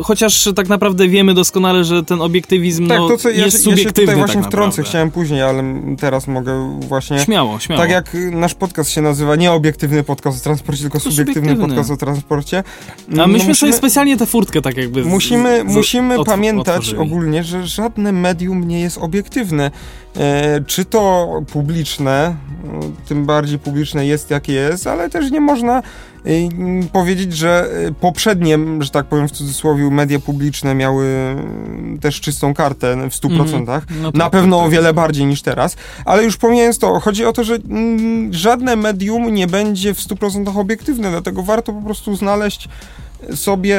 Y, 0.00 0.02
Chociaż 0.02 0.48
tak 0.56 0.68
naprawdę 0.68 1.08
wiemy 1.08 1.34
doskonale, 1.34 1.84
że 1.84 2.02
ten 2.02 2.22
obiektywizm 2.22 2.88
Tak, 2.88 2.98
no, 2.98 3.08
to 3.08 3.16
co 3.16 3.30
ja, 3.30 3.44
jest 3.44 3.64
się- 3.64 3.70
ja 3.70 3.76
się 3.76 3.80
subiektywny. 3.80 3.92
tutaj 4.12 4.16
właśnie 4.16 4.40
tak 4.40 4.50
wtrącę, 4.50 4.82
chciałem 4.82 5.10
później, 5.10 5.42
ale 5.42 5.62
teraz 6.00 6.26
mogę 6.28 6.80
właśnie... 6.80 7.18
Śmiało, 7.18 7.58
śmiało. 7.60 7.82
Tak 7.82 7.90
jak 7.90 8.16
nasz 8.32 8.54
podcast 8.54 8.90
się 8.90 9.02
nazywa, 9.02 9.36
nie 9.36 9.52
obiektywny 9.52 10.02
podcast 10.02 10.40
o 10.40 10.44
transporcie, 10.44 10.82
tylko 10.82 11.00
subiektywny 11.00 11.34
subiektywny. 11.34 11.68
podcast 11.68 11.90
o 11.90 11.96
transporcie. 11.96 12.58
A 12.58 12.62
no 13.08 13.26
myśmy 13.26 13.38
musimy- 13.38 13.54
sobie 13.54 13.72
specjalnie 13.72 14.16
tę 14.16 14.26
furtkę 14.26 14.62
tak 14.62 14.76
jakby. 14.76 15.02
z- 15.02 15.06
Musimy, 15.06 15.60
z- 15.68 15.74
musimy 15.74 16.24
pamiętać 16.24 16.76
otworzyli. 16.76 16.98
ogólnie, 17.02 17.44
że 17.44 17.66
żadne 17.66 18.12
medium 18.12 18.68
nie 18.68 18.80
jest 18.80 18.98
obiektywne. 18.98 19.70
E, 20.16 20.60
czy 20.66 20.84
to 20.84 21.28
publiczne, 21.52 22.36
no, 22.64 22.80
tym 23.08 23.24
bardziej 23.26 23.58
publiczne 23.58 24.06
jest 24.06 24.30
jakie 24.30 24.52
jest, 24.52 24.86
ale 24.86 25.10
też 25.10 25.30
nie 25.30 25.40
można 25.40 25.82
powiedzieć, 26.92 27.32
że 27.32 27.68
e, 27.88 27.92
poprzednie, 27.92 28.58
że 28.80 28.90
tak 28.90 29.06
powiem 29.06 29.28
w 29.28 29.32
cudzysłowie, 29.32 29.90
media 29.90 30.18
publiczne 30.18 30.74
miały 30.74 31.06
mm, 31.06 31.98
też 31.98 32.20
czystą 32.20 32.54
kartę 32.54 33.10
w 33.10 33.14
100%. 33.14 33.58
Mhm. 33.58 33.82
No 34.02 34.10
Na 34.14 34.24
tak, 34.24 34.32
pewno 34.32 34.58
tak, 34.58 34.66
o 34.66 34.70
wiele 34.70 34.86
tak. 34.86 34.96
bardziej 34.96 35.26
niż 35.26 35.42
teraz, 35.42 35.76
ale 36.04 36.24
już 36.24 36.36
pomijając 36.36 36.78
to, 36.78 37.00
chodzi 37.00 37.24
o 37.24 37.32
to, 37.32 37.44
że 37.44 37.54
mm, 37.54 38.32
żadne 38.34 38.76
medium 38.76 39.34
nie 39.34 39.46
będzie 39.46 39.94
w 39.94 39.98
100% 39.98 40.60
obiektywne, 40.60 41.10
dlatego 41.10 41.42
warto 41.42 41.72
po 41.72 41.82
prostu 41.82 42.16
znaleźć 42.16 42.68
sobie 43.34 43.78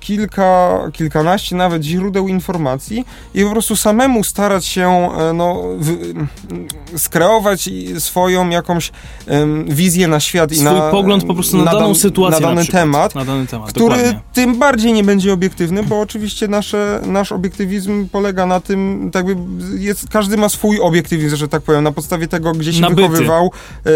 kilka, 0.00 0.78
kilkanaście 0.92 1.56
nawet 1.56 1.82
źródeł 1.82 2.28
informacji 2.28 3.04
i 3.34 3.44
po 3.44 3.50
prostu 3.50 3.76
samemu 3.76 4.24
starać 4.24 4.66
się 4.66 4.88
e, 5.18 5.32
no, 5.32 5.62
w, 5.78 5.96
skreować 6.96 7.66
i 7.68 8.00
swoją 8.00 8.48
jakąś 8.48 8.92
wizję 9.66 10.08
na 10.08 10.20
świat 10.20 10.52
i 10.52 10.54
Swój 10.54 10.64
na 10.64 10.90
pogląd 10.90 11.24
po 11.24 11.34
prostu 11.34 11.56
na, 11.56 11.64
daną 11.64 11.80
dan- 11.86 11.94
sytuację. 11.94 12.40
na 12.40 12.46
dany 12.48 12.60
przykład. 12.62 12.82
temat 12.82 13.14
Na 13.14 13.24
dany 13.24 13.46
temat, 13.46 13.68
który 13.70 13.96
dokładnie. 13.96 14.20
tym 14.32 14.58
bardziej 14.58 14.92
nie 14.92 15.04
będzie 15.04 15.32
obiektywny, 15.32 15.82
bo 15.82 16.00
oczywiście 16.00 16.48
nasze, 16.48 17.00
nasz 17.06 17.32
obiektywizm 17.32 18.08
polega 18.08 18.46
na 18.46 18.60
tym, 18.60 19.10
tak 19.12 19.28
jakby 19.28 19.78
jest, 19.80 20.08
każdy 20.08 20.36
ma 20.36 20.48
swój 20.48 20.80
obiektywizm, 20.80 21.36
że 21.36 21.48
tak 21.48 21.62
powiem, 21.62 21.84
na 21.84 21.92
podstawie 21.92 22.28
tego, 22.28 22.52
gdzie 22.52 22.72
się 22.72 22.80
Nabyty. 22.80 23.02
wychowywał, 23.02 23.50
e, 23.86 23.90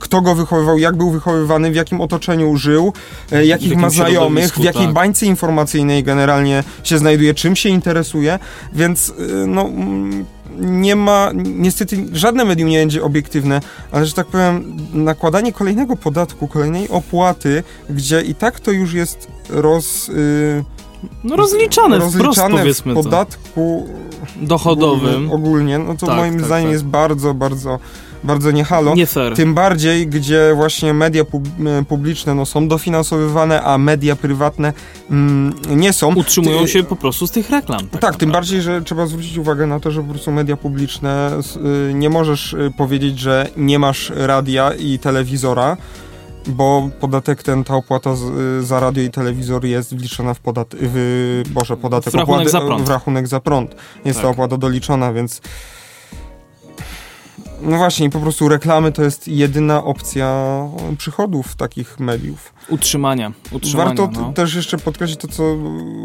kto 0.00 0.20
go 0.20 0.34
wychowywał, 0.34 0.78
jak 0.78 0.96
był 0.96 1.10
wychowywany, 1.10 1.70
w 1.70 1.74
jakim 1.74 2.00
otoczeniu 2.00 2.56
żył, 2.56 2.92
e, 3.32 3.46
jakich 3.46 3.76
ma 3.76 3.90
znajomych, 3.90 4.45
w 4.52 4.58
jakiej 4.64 4.84
tak. 4.84 4.94
bańce 4.94 5.26
informacyjnej 5.26 6.04
generalnie 6.04 6.64
się 6.84 6.98
znajduje, 6.98 7.34
czym 7.34 7.56
się 7.56 7.68
interesuje, 7.68 8.38
więc 8.72 9.08
y, 9.08 9.14
no 9.46 9.62
mm, 9.62 10.24
nie 10.58 10.96
ma, 10.96 11.30
niestety 11.34 12.06
żadne 12.12 12.44
medium 12.44 12.68
nie 12.68 12.78
będzie 12.78 13.02
obiektywne, 13.04 13.60
ale 13.92 14.06
że 14.06 14.12
tak 14.12 14.26
powiem, 14.26 14.76
nakładanie 14.94 15.52
kolejnego 15.52 15.96
podatku, 15.96 16.48
kolejnej 16.48 16.88
opłaty, 16.88 17.62
gdzie 17.90 18.20
i 18.20 18.34
tak 18.34 18.60
to 18.60 18.70
już 18.70 18.92
jest 18.92 19.28
roz... 19.48 20.08
y, 20.08 20.64
No 21.24 21.36
rozliczane, 21.36 21.96
wprost 21.96 22.16
rozliczane 22.16 22.56
w 22.56 22.58
powiedzmy 22.60 22.94
to. 22.94 23.02
podatku 23.02 23.86
Dochodowym. 24.36 25.30
ogólnie, 25.32 25.78
no 25.78 25.94
to 25.94 26.06
Tak, 26.06 26.16
moim 26.16 26.36
tak, 26.36 26.46
zdaniem 26.46 26.66
tak. 26.68 26.72
jest 26.72 26.84
bardzo, 26.84 27.34
bardzo, 27.34 27.78
bardzo 28.24 28.50
niehalo. 28.50 28.94
Nie 28.94 29.06
fair. 29.06 29.34
Tym 29.34 29.54
bardziej, 29.54 30.06
gdzie 30.08 30.52
właśnie 30.54 30.94
media 30.94 31.22
e, 31.22 31.84
publiczne 31.84 32.34
no, 32.34 32.46
są 32.46 32.68
dofinansowywane, 32.68 33.62
a 33.62 33.78
media 33.78 34.16
prywatne 34.16 34.72
mm, 35.10 35.54
nie 35.70 35.92
są. 35.92 36.14
Utrzymują 36.14 36.62
Ty- 36.62 36.68
się 36.68 36.82
po 36.82 36.96
prostu 36.96 37.26
z 37.26 37.30
tych 37.30 37.50
reklam. 37.50 37.78
Tak, 37.78 37.86
Tak, 37.86 37.92
naprawdę. 37.92 38.18
tym 38.18 38.32
bardziej, 38.32 38.62
że 38.62 38.82
trzeba 38.82 39.06
zwrócić 39.06 39.36
uwagę 39.38 39.66
na 39.66 39.80
to, 39.80 39.90
że 39.90 40.02
po 40.02 40.10
prostu 40.10 40.32
media 40.32 40.56
publiczne 40.56 41.40
y, 41.90 41.94
nie 41.94 42.10
możesz 42.10 42.52
y, 42.52 42.72
powiedzieć, 42.78 43.18
że 43.18 43.48
nie 43.56 43.78
masz 43.78 44.12
radia 44.16 44.72
i 44.78 44.98
telewizora, 44.98 45.76
bo 46.46 46.90
podatek 47.00 47.42
ten, 47.42 47.64
ta 47.64 47.74
opłata 47.74 48.10
y, 48.60 48.64
za 48.64 48.80
radio 48.80 49.02
i 49.02 49.10
telewizor 49.10 49.64
jest 49.64 49.96
wliczona 49.96 50.34
w 50.34 50.40
podatek, 50.40 50.80
w, 50.82 51.42
Boże, 51.50 51.76
podatek, 51.76 52.12
W 52.12 52.16
rachunek 52.16 52.46
opłaty- 52.48 52.50
za 52.50 52.60
prąd. 52.60 52.82
w 52.86 52.88
rachunek 52.90 53.28
za 53.28 53.40
prąd. 53.40 53.74
Jest 54.04 54.18
Tak. 54.18 54.24
ta 54.24 54.30
opłata 54.30 54.56
doliczona, 54.56 55.12
więc 55.12 55.40
no 57.62 57.76
właśnie, 57.76 58.10
po 58.10 58.20
prostu 58.20 58.48
reklamy 58.48 58.92
to 58.92 59.02
jest 59.02 59.28
jedyna 59.28 59.84
opcja 59.84 60.58
przychodów 60.98 61.56
takich 61.56 62.00
mediów. 62.00 62.52
Utrzymania. 62.68 63.32
Utrzymania 63.50 63.88
Warto 63.88 64.20
no. 64.20 64.32
też 64.32 64.54
jeszcze 64.54 64.78
podkreślić 64.78 65.20
to, 65.20 65.28
co 65.28 65.56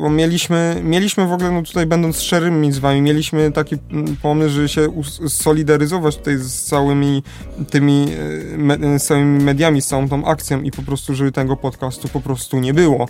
mieliśmy, 0.09 0.81
mieliśmy 0.83 1.27
w 1.27 1.31
ogóle, 1.31 1.51
no 1.51 1.61
tutaj 1.61 1.85
będąc 1.85 2.21
szczerymi 2.21 2.71
z 2.71 2.79
wami, 2.79 3.01
mieliśmy 3.01 3.51
taki 3.51 3.75
mm, 3.91 4.15
pomysł, 4.21 4.55
żeby 4.55 4.69
się 4.69 4.87
solidaryzować 5.27 6.17
tutaj 6.17 6.37
z 6.37 6.63
całymi 6.63 7.23
tymi, 7.69 8.07
e, 8.53 8.57
me, 8.57 8.99
z 8.99 9.05
całymi 9.05 9.43
mediami, 9.43 9.81
z 9.81 9.87
całą 9.87 10.09
tą 10.09 10.25
akcją 10.25 10.61
i 10.61 10.71
po 10.71 10.81
prostu, 10.81 11.15
żeby 11.15 11.31
tego 11.31 11.57
podcastu 11.57 12.07
po 12.07 12.21
prostu 12.21 12.59
nie 12.59 12.73
było. 12.73 13.07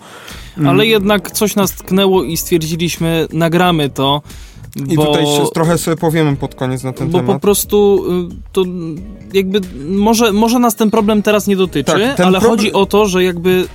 Mm. 0.57 0.69
Ale 0.69 0.85
jednak 0.85 1.31
coś 1.31 1.55
nas 1.55 1.71
tknęło 1.71 2.23
i 2.23 2.37
stwierdziliśmy, 2.37 3.27
nagramy 3.33 3.89
to. 3.89 4.21
I 4.76 4.95
bo... 4.95 5.05
tutaj 5.05 5.26
trochę 5.53 5.78
sobie 5.78 5.97
powiemy 5.97 6.36
pod 6.36 6.55
koniec 6.55 6.84
na 6.84 6.93
ten 6.93 7.09
Bo 7.09 7.19
po 7.19 7.26
temat. 7.26 7.41
prostu 7.41 8.03
y, 8.32 8.36
to 8.51 8.63
jakby 9.34 9.61
może, 9.89 10.32
może 10.32 10.59
nas 10.59 10.76
ten 10.76 10.91
problem 10.91 11.22
teraz 11.22 11.47
nie 11.47 11.55
dotyczy, 11.55 11.91
Tak, 11.91 12.19
ale 12.19 12.39
problem- 12.39 12.41
chodzi 12.51 12.74
o 12.74 12.86
to, 12.86 13.05
że 13.05 13.24
jakby 13.24 13.67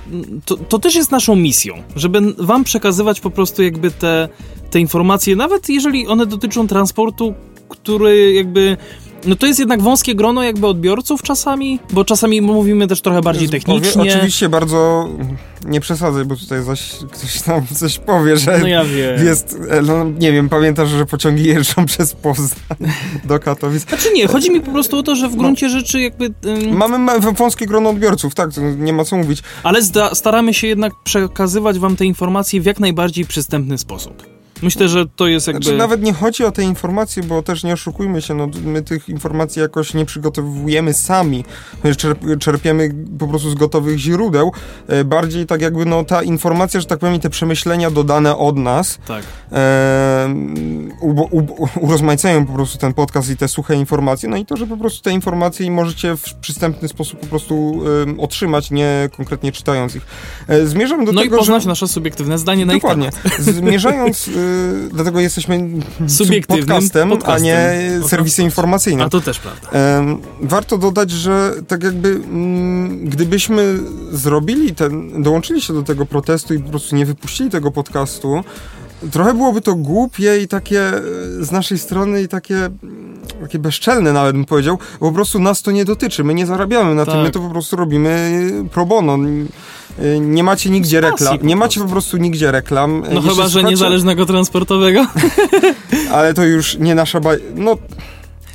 to, 0.45 0.57
to 0.57 0.79
też 0.79 0.95
jest 0.95 1.11
naszą 1.11 1.35
misją, 1.35 1.73
żeby 1.95 2.21
wam 2.37 2.63
przekazywać 2.63 3.19
po 3.21 3.29
prostu 3.29 3.63
jakby 3.63 3.91
te, 3.91 4.29
te 4.71 4.79
informacje, 4.79 5.35
nawet 5.35 5.69
jeżeli 5.69 6.07
one 6.07 6.25
dotyczą 6.25 6.67
transportu, 6.67 7.33
który 7.69 8.33
jakby 8.33 8.77
no 9.25 9.35
to 9.35 9.45
jest 9.47 9.59
jednak 9.59 9.81
wąskie 9.81 10.15
grono 10.15 10.43
jakby 10.43 10.67
odbiorców 10.67 11.21
czasami, 11.21 11.79
bo 11.91 12.05
czasami 12.05 12.41
mówimy 12.41 12.87
też 12.87 13.01
trochę 13.01 13.21
bardziej 13.21 13.49
technicznie. 13.49 13.91
Powie, 13.93 14.13
oczywiście 14.13 14.49
bardzo 14.49 15.09
nie 15.65 15.79
przesadzaj, 15.79 16.25
bo 16.25 16.35
tutaj 16.35 16.63
zaś 16.63 16.91
ktoś 17.13 17.41
tam 17.41 17.67
coś 17.75 17.99
powie, 17.99 18.37
że 18.37 18.59
No 18.59 18.67
ja 18.67 18.85
wiem. 18.85 19.25
jest, 19.25 19.57
e, 19.69 19.81
no 19.81 20.03
nie 20.19 20.31
wiem, 20.31 20.49
pamiętasz, 20.49 20.89
że 20.89 21.05
pociągi 21.05 21.43
jeżdżą 21.43 21.85
przez 21.95 22.13
Poznań 22.13 22.91
do 23.23 23.39
Katowic. 23.39 23.89
Znaczy 23.89 24.13
nie, 24.13 24.27
chodzi 24.27 24.51
mi 24.51 24.61
po 24.61 24.71
prostu 24.71 24.97
o 24.97 25.03
to, 25.03 25.15
że 25.15 25.29
w 25.29 25.35
gruncie 25.35 25.69
rzeczy 25.69 26.01
jakby... 26.01 26.25
ym, 26.45 26.77
Mamy 26.77 26.99
ma- 26.99 27.19
wąskie 27.19 27.65
grono 27.65 27.89
odbiorców, 27.89 28.35
tak, 28.35 28.49
nie 28.77 28.93
ma 28.93 29.03
co 29.05 29.17
mówić. 29.17 29.39
Ale 29.63 29.79
staramy 30.13 30.53
się 30.53 30.67
jednak 30.67 30.93
przekazywać 31.03 31.79
wam 31.79 31.95
te 31.95 32.05
informacje 32.05 32.61
w 32.61 32.65
jak 32.65 32.79
najbardziej 32.79 33.25
przystępny 33.25 33.77
sposób. 33.77 34.36
Myślę, 34.61 34.87
że 34.87 35.05
to 35.15 35.27
jest 35.27 35.47
jakby... 35.47 35.63
Znaczy, 35.63 35.77
nawet 35.77 36.01
nie 36.03 36.13
chodzi 36.13 36.43
o 36.43 36.51
te 36.51 36.63
informacje, 36.63 37.23
bo 37.23 37.43
też 37.43 37.63
nie 37.63 37.73
oszukujmy 37.73 38.21
się, 38.21 38.33
no, 38.33 38.47
my 38.65 38.81
tych 38.81 39.09
informacji 39.09 39.61
jakoś 39.61 39.93
nie 39.93 40.05
przygotowujemy 40.05 40.93
sami, 40.93 41.45
My 41.83 41.91
czerp- 41.93 42.37
czerpiemy 42.37 42.89
po 43.19 43.27
prostu 43.27 43.49
z 43.49 43.55
gotowych 43.55 43.97
źródeł, 43.97 44.51
e, 44.87 45.03
bardziej 45.03 45.45
tak 45.45 45.61
jakby 45.61 45.85
no, 45.85 46.03
ta 46.03 46.23
informacja, 46.23 46.79
że 46.79 46.85
tak 46.85 46.99
powiem, 46.99 47.15
i 47.15 47.19
te 47.19 47.29
przemyślenia 47.29 47.91
dodane 47.91 48.37
od 48.37 48.57
nas, 48.57 48.99
Tak. 49.07 49.23
e, 49.51 50.29
u, 51.01 51.37
u, 51.37 51.67
urozmaicają 51.79 52.45
po 52.45 52.53
prostu 52.53 52.77
ten 52.77 52.93
podcast 52.93 53.29
i 53.29 53.37
te 53.37 53.47
suche 53.47 53.75
informacje, 53.75 54.29
no 54.29 54.37
i 54.37 54.45
to, 54.45 54.57
że 54.57 54.67
po 54.67 54.77
prostu 54.77 55.03
te 55.03 55.11
informacje 55.11 55.71
możecie 55.71 56.17
w 56.17 56.33
przystępny 56.33 56.87
sposób 56.87 57.19
po 57.19 57.27
prostu 57.27 57.81
em, 58.03 58.19
otrzymać, 58.19 58.71
nie 58.71 59.09
konkretnie 59.17 59.51
czytając 59.51 59.95
ich. 59.95 60.05
E, 60.47 60.65
zmierzam 60.65 61.05
do 61.05 61.11
No 61.11 61.21
i 61.21 61.23
tego, 61.23 61.37
poznać 61.37 61.63
że... 61.63 61.69
nasze 61.69 61.87
subiektywne 61.87 62.37
zdanie 62.37 62.65
na 62.65 62.73
Dokładnie. 62.73 63.07
ich 63.07 63.21
temat. 63.21 63.41
Zmierzając, 63.41 64.29
dlatego 64.93 65.19
jesteśmy 65.19 65.69
Subiektywnym 66.07 66.67
podcastem, 66.67 67.11
a 67.11 67.15
podcastem. 67.15 67.43
nie 67.43 67.81
Podcastem. 67.81 68.09
serwisem 68.09 68.45
informacyjnym. 68.45 69.05
A 69.05 69.09
to 69.09 69.21
też 69.21 69.39
prawda. 69.39 69.69
Warto 70.41 70.77
dodać, 70.77 71.11
że 71.11 71.53
tak 71.67 71.83
jakby 71.83 72.09
mm, 72.09 73.09
gdybyśmy 73.09 73.79
zrobili 74.11 74.75
ten, 74.75 75.23
dołączyli 75.23 75.61
się 75.61 75.73
do 75.73 75.83
tego 75.83 76.05
protestu 76.05 76.53
i 76.53 76.59
po 76.59 76.69
prostu 76.69 76.95
nie 76.95 77.05
wypuścili 77.05 77.49
tego 77.49 77.71
podcastu, 77.71 78.43
trochę 79.11 79.33
byłoby 79.33 79.61
to 79.61 79.75
głupie 79.75 80.37
i 80.41 80.47
takie 80.47 80.81
e, 80.81 81.01
z 81.39 81.51
naszej 81.51 81.77
strony 81.77 82.21
i 82.21 82.27
takie, 82.27 82.69
takie 83.41 83.59
bezczelne 83.59 84.13
nawet 84.13 84.35
bym 84.35 84.45
powiedział, 84.45 84.77
po 84.99 85.11
prostu 85.11 85.39
nas 85.39 85.61
to 85.61 85.71
nie 85.71 85.85
dotyczy, 85.85 86.23
my 86.23 86.33
nie 86.33 86.45
zarabiamy 86.45 86.95
na 86.95 87.05
tym, 87.05 87.13
Tak. 87.13 87.23
my 87.23 87.31
to 87.31 87.39
po 87.39 87.49
prostu 87.49 87.75
robimy 87.75 88.41
pro 88.71 88.85
bono. 88.85 89.17
Y, 89.99 90.19
Nie 90.19 90.43
macie 90.43 90.69
nigdzie 90.69 91.01
reklam, 91.01 91.37
nie 91.43 91.55
macie 91.55 91.79
po 91.79 91.85
prostu. 91.87 91.91
prostu 92.11 92.17
nigdzie 92.17 92.51
reklam. 92.51 92.99
No 93.09 93.13
Jeśli 93.15 93.29
chyba, 93.29 93.43
że 93.43 93.49
słuchacie- 93.49 93.69
niezależnego 93.69 94.25
transportowego, 94.25 95.05
Ale 96.13 96.33
to 96.33 96.43
już 96.45 96.77
nie 96.77 96.95
nasza 96.95 97.19
baj... 97.19 97.37
No, 97.55 97.77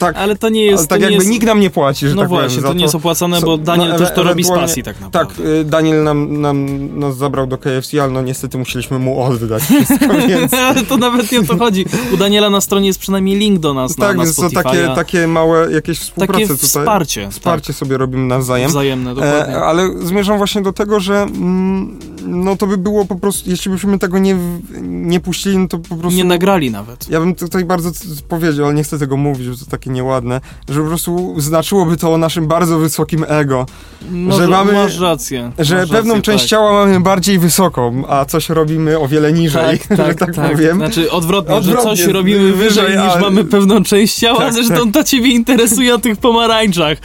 tak, 0.06 0.16
ale 0.16 0.36
to 0.36 0.48
nie 0.48 0.64
jest... 0.64 0.88
tak 0.88 1.00
jakby 1.00 1.14
jest... 1.14 1.28
nikt 1.28 1.46
nam 1.46 1.60
nie 1.60 1.70
płaci, 1.70 2.08
że 2.08 2.14
No 2.14 2.22
tak 2.22 2.28
właśnie, 2.28 2.56
powiem. 2.56 2.72
to 2.72 2.74
nie 2.74 2.82
jest 2.82 2.94
opłacone, 2.94 3.40
co- 3.40 3.46
bo 3.46 3.58
Daniel 3.58 3.90
no, 3.90 3.98
też 3.98 4.14
to 4.14 4.22
robi 4.22 4.44
z 4.44 4.48
pasji 4.48 4.82
tak 4.82 5.00
naprawdę. 5.00 5.34
Tak, 5.34 5.46
y, 5.46 5.64
Daniel 5.64 6.04
nam, 6.04 6.40
nam 6.40 6.88
nas 6.98 7.16
zabrał 7.16 7.46
do 7.46 7.58
KFC, 7.58 8.02
ale 8.02 8.12
no 8.12 8.22
niestety 8.22 8.58
musieliśmy 8.58 8.98
mu 8.98 9.22
oddać 9.22 9.62
wszystko, 9.62 10.14
więc... 10.28 10.54
Ale 10.54 10.82
to 10.82 10.96
nawet 10.96 11.32
nie 11.32 11.40
o 11.40 11.42
to 11.42 11.58
chodzi. 11.58 11.84
U 12.14 12.16
Daniela 12.16 12.50
na 12.50 12.60
stronie 12.60 12.86
jest 12.86 12.98
przynajmniej 12.98 13.38
link 13.38 13.58
do 13.58 13.74
nas 13.74 13.98
na, 13.98 14.06
tak, 14.06 14.16
na 14.16 14.24
więc 14.24 14.36
to 14.36 14.42
Spotify'a. 14.42 14.62
takie, 14.62 14.88
takie 14.94 15.26
małe 15.26 15.72
jakieś 15.72 15.98
współprace 15.98 16.32
Takie 16.32 16.54
tutaj. 16.54 16.68
wsparcie. 16.68 17.30
Wsparcie 17.30 17.72
sobie 17.72 17.98
robimy 17.98 18.26
nawzajem. 18.26 18.66
Tak, 18.66 18.70
wzajemne, 18.70 19.14
dokładnie. 19.14 19.54
E, 19.54 19.62
ale 19.64 19.90
zmierzam 20.02 20.38
właśnie 20.38 20.62
do 20.62 20.72
tego, 20.72 21.00
że 21.00 21.22
mm, 21.22 21.98
no 22.26 22.56
to 22.56 22.66
by 22.66 22.76
było 22.76 23.04
po 23.04 23.16
prostu, 23.16 23.50
jeśli 23.50 23.70
byśmy 23.70 23.98
tego 23.98 24.18
nie, 24.18 24.36
nie 24.82 25.20
puścili, 25.20 25.58
no 25.58 25.68
to 25.68 25.78
po 25.78 25.96
prostu... 25.96 26.16
Nie 26.16 26.24
nagrali 26.24 26.70
nawet. 26.70 27.08
Ja 27.10 27.20
bym 27.20 27.34
tutaj 27.34 27.64
bardzo 27.64 27.90
powiedział, 28.28 28.66
ale 28.66 28.74
nie 28.74 28.84
chcę 28.84 28.98
tego 28.98 29.16
mówić, 29.16 29.48
bo 29.48 29.56
to 29.56 29.70
takie 29.70 29.90
nieładne, 29.92 30.40
że 30.68 30.80
po 30.80 30.86
prostu 30.86 31.34
znaczyłoby 31.40 31.96
to 31.96 32.12
o 32.14 32.18
naszym 32.18 32.46
bardzo 32.48 32.78
wysokim 32.78 33.24
ego, 33.28 33.66
Może, 34.10 34.48
mamy- 34.48 34.72
Masz 34.72 34.98
rację. 34.98 35.52
że 35.58 35.76
masz 35.76 35.90
pewną 35.90 36.14
rację, 36.14 36.22
część 36.22 36.44
tak. 36.44 36.48
ciała 36.50 36.72
mamy 36.72 37.00
bardziej 37.00 37.38
wysoką, 37.38 38.02
a 38.08 38.24
coś 38.24 38.48
robimy 38.48 38.98
o 38.98 39.08
wiele 39.08 39.32
niżej, 39.32 39.78
Tak, 39.78 39.88
że 39.98 40.04
tak, 40.04 40.14
tak, 40.18 40.34
tak. 40.34 40.50
powiem. 40.52 40.76
Znaczy 40.76 41.10
odwrotnie, 41.10 41.54
Odwrotnie, 41.54 41.90
że 41.96 41.96
coś 42.04 42.06
robimy 42.12 42.52
wyżej, 42.52 42.68
wyżej, 42.84 42.98
niż 42.98 43.12
ale- 43.12 43.20
mamy 43.20 43.44
pewną 43.44 43.82
część 43.82 44.14
ciała, 44.18 44.38
Tak, 44.38 44.52
zresztą 44.54 44.92
to 44.92 45.04
ciebie 45.04 45.28
interesuje 45.28 45.94
o 45.94 45.98
tych 45.98 46.16
pomarańczach. 46.16 46.98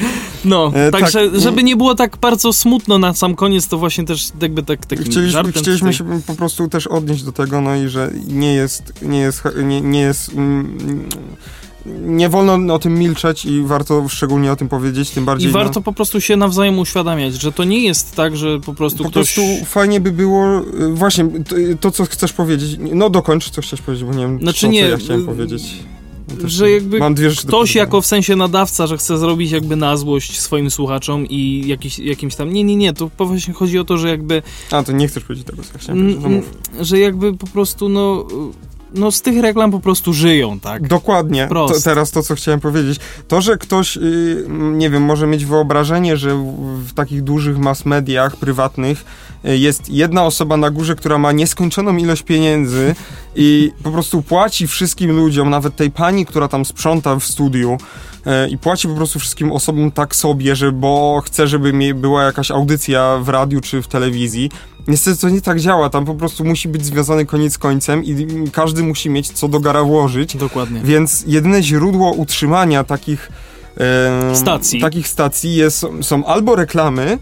No, 0.45 0.71
E, 0.75 0.91
także 0.91 1.31
tak. 1.31 1.39
żeby 1.41 1.63
nie 1.63 1.75
było 1.75 1.95
tak 1.95 2.17
bardzo 2.17 2.53
smutno 2.53 2.97
na 2.97 3.13
sam 3.13 3.35
koniec, 3.35 3.67
to 3.67 3.77
właśnie 3.77 4.05
też 4.05 4.27
jakby 4.41 4.63
tak, 4.63 4.85
takim 4.85 5.05
Chcieliśmy, 5.05 5.43
chcieliśmy 5.51 5.91
tutaj- 5.91 5.93
się 5.93 6.21
po 6.27 6.35
prostu 6.35 6.67
też 6.69 6.87
odnieść 6.87 7.23
do 7.23 7.31
tego, 7.31 7.61
no 7.61 7.75
i 7.75 7.87
że 7.87 8.11
nie 8.27 8.53
jest, 8.53 8.93
nie 9.01 9.19
jest, 9.19 9.43
nie, 9.63 9.81
nie 9.81 9.99
jest, 10.01 10.33
mm, 10.33 10.77
nie 12.01 12.29
wolno 12.29 12.73
o 12.73 12.79
tym 12.79 12.93
milczeć 12.99 13.45
i 13.45 13.61
warto 13.61 14.07
szczególnie 14.09 14.51
o 14.51 14.55
tym 14.55 14.69
powiedzieć, 14.69 15.09
tym 15.09 15.25
bardziej... 15.25 15.49
I 15.49 15.53
no, 15.53 15.59
warto 15.59 15.81
po 15.81 15.93
prostu 15.93 16.21
się 16.21 16.35
nawzajem 16.35 16.79
uświadamiać, 16.79 17.33
że 17.33 17.51
to 17.51 17.63
nie 17.63 17.83
jest 17.83 18.15
tak, 18.15 18.37
że 18.37 18.59
po 18.59 18.73
prostu 18.73 19.03
po 19.03 19.09
ktoś... 19.09 19.33
prostu 19.33 19.65
fajnie 19.65 19.99
by 19.99 20.11
było, 20.11 20.59
y, 20.59 20.93
właśnie, 20.93 21.25
to, 21.25 21.55
to 21.79 21.91
co 21.91 22.05
chcesz 22.05 22.33
powiedzieć, 22.33 22.77
no 22.79 23.09
dokończ, 23.09 23.49
co 23.49 23.61
chciałeś 23.61 23.81
powiedzieć, 23.81 24.05
bo 24.05 24.13
nie 24.13 24.21
wiem, 24.21 24.39
Znaczy 24.39 24.61
co, 24.61 24.67
nie, 24.67 24.79
ja 24.79 24.97
chciałem 24.97 25.21
y, 25.21 25.25
powiedzieć. 25.25 25.63
No 26.41 26.49
że 26.49 26.71
jakby 26.71 26.99
Ktoś 27.47 27.75
jako 27.75 28.01
w 28.01 28.05
sensie 28.05 28.35
nadawca, 28.35 28.87
że 28.87 28.97
chce 28.97 29.17
zrobić 29.17 29.51
jakby 29.51 29.75
na 29.75 29.97
złość 29.97 30.39
swoim 30.39 30.71
słuchaczom 30.71 31.25
i 31.29 31.63
jakiś, 31.67 31.99
jakimś 31.99 32.35
tam... 32.35 32.53
Nie, 32.53 32.63
nie, 32.63 32.75
nie, 32.75 32.93
to 32.93 33.09
właśnie 33.17 33.53
chodzi 33.53 33.79
o 33.79 33.83
to, 33.83 33.97
że 33.97 34.09
jakby... 34.09 34.41
A, 34.71 34.83
to 34.83 34.91
nie 34.91 35.07
chcesz 35.07 35.23
powiedzieć 35.23 35.47
tego, 35.47 35.63
co 35.63 35.77
chciałem 35.77 36.15
powiedzieć, 36.15 36.45
no 36.77 36.85
że 36.85 36.99
jakby 36.99 37.37
po 37.37 37.47
prostu 37.47 37.89
no, 37.89 38.27
no 38.93 39.11
z 39.11 39.21
tych 39.21 39.41
reklam 39.41 39.71
po 39.71 39.79
prostu 39.79 40.13
żyją, 40.13 40.59
tak? 40.59 40.87
Dokładnie. 40.87 41.47
To, 41.49 41.67
teraz 41.83 42.11
to, 42.11 42.23
co 42.23 42.35
chciałem 42.35 42.59
powiedzieć. 42.59 42.99
To, 43.27 43.41
że 43.41 43.57
ktoś, 43.57 43.97
y, 43.97 44.45
nie 44.49 44.89
wiem, 44.89 45.03
może 45.03 45.27
mieć 45.27 45.45
wyobrażenie, 45.45 46.17
że 46.17 46.35
w, 46.35 46.45
w 46.87 46.93
takich 46.93 47.23
dużych 47.23 47.57
mass 47.57 47.85
mediach 47.85 48.35
prywatnych 48.35 49.05
y, 49.45 49.57
jest 49.57 49.89
jedna 49.89 50.23
osoba 50.23 50.57
na 50.57 50.69
górze, 50.69 50.95
która 50.95 51.17
ma 51.17 51.31
nieskończoną 51.31 51.97
ilość 51.97 52.23
pieniędzy 52.23 52.95
i 53.35 53.71
po 53.83 53.91
prostu 53.91 54.21
płaci 54.21 54.67
wszystkim 54.67 55.11
ludziom, 55.11 55.49
nawet 55.49 55.75
tej 55.75 55.91
pani, 55.91 56.25
która 56.25 56.47
tam 56.47 56.65
sprząta 56.65 57.15
w 57.15 57.23
studiu, 57.23 57.77
y, 58.45 58.49
i 58.49 58.57
płaci 58.57 58.87
po 58.87 58.95
prostu 58.95 59.19
wszystkim 59.19 59.51
osobom 59.51 59.91
tak 59.91 60.15
sobie, 60.15 60.55
że 60.55 60.71
bo 60.71 61.21
chce, 61.25 61.47
żeby 61.47 61.73
mi 61.73 61.93
była 61.93 62.23
jakaś 62.23 62.51
audycja 62.51 63.17
w 63.21 63.29
radiu 63.29 63.61
czy 63.61 63.81
w 63.81 63.87
telewizji, 63.87 64.49
Niestety 64.87 65.21
to 65.21 65.29
nie 65.29 65.41
tak 65.41 65.59
działa, 65.59 65.89
tam 65.89 66.05
po 66.05 66.15
prostu 66.15 66.45
musi 66.45 66.69
być 66.69 66.85
związany 66.85 67.25
koniec 67.25 67.57
końcem 67.57 68.03
i 68.03 68.27
każdy 68.51 68.83
musi 68.83 69.09
mieć 69.09 69.31
co 69.31 69.47
do 69.47 69.59
gara 69.59 69.83
włożyć. 69.83 70.37
Dokładnie. 70.37 70.81
Więc 70.83 71.23
jedyne 71.27 71.63
źródło 71.63 72.11
utrzymania 72.11 72.83
takich 72.83 73.31
em, 73.77 74.35
Stacji. 74.35 74.81
takich 74.81 75.07
stacji 75.07 75.55
jest, 75.55 75.85
są 76.01 76.25
albo 76.25 76.55
reklamy, 76.55 77.17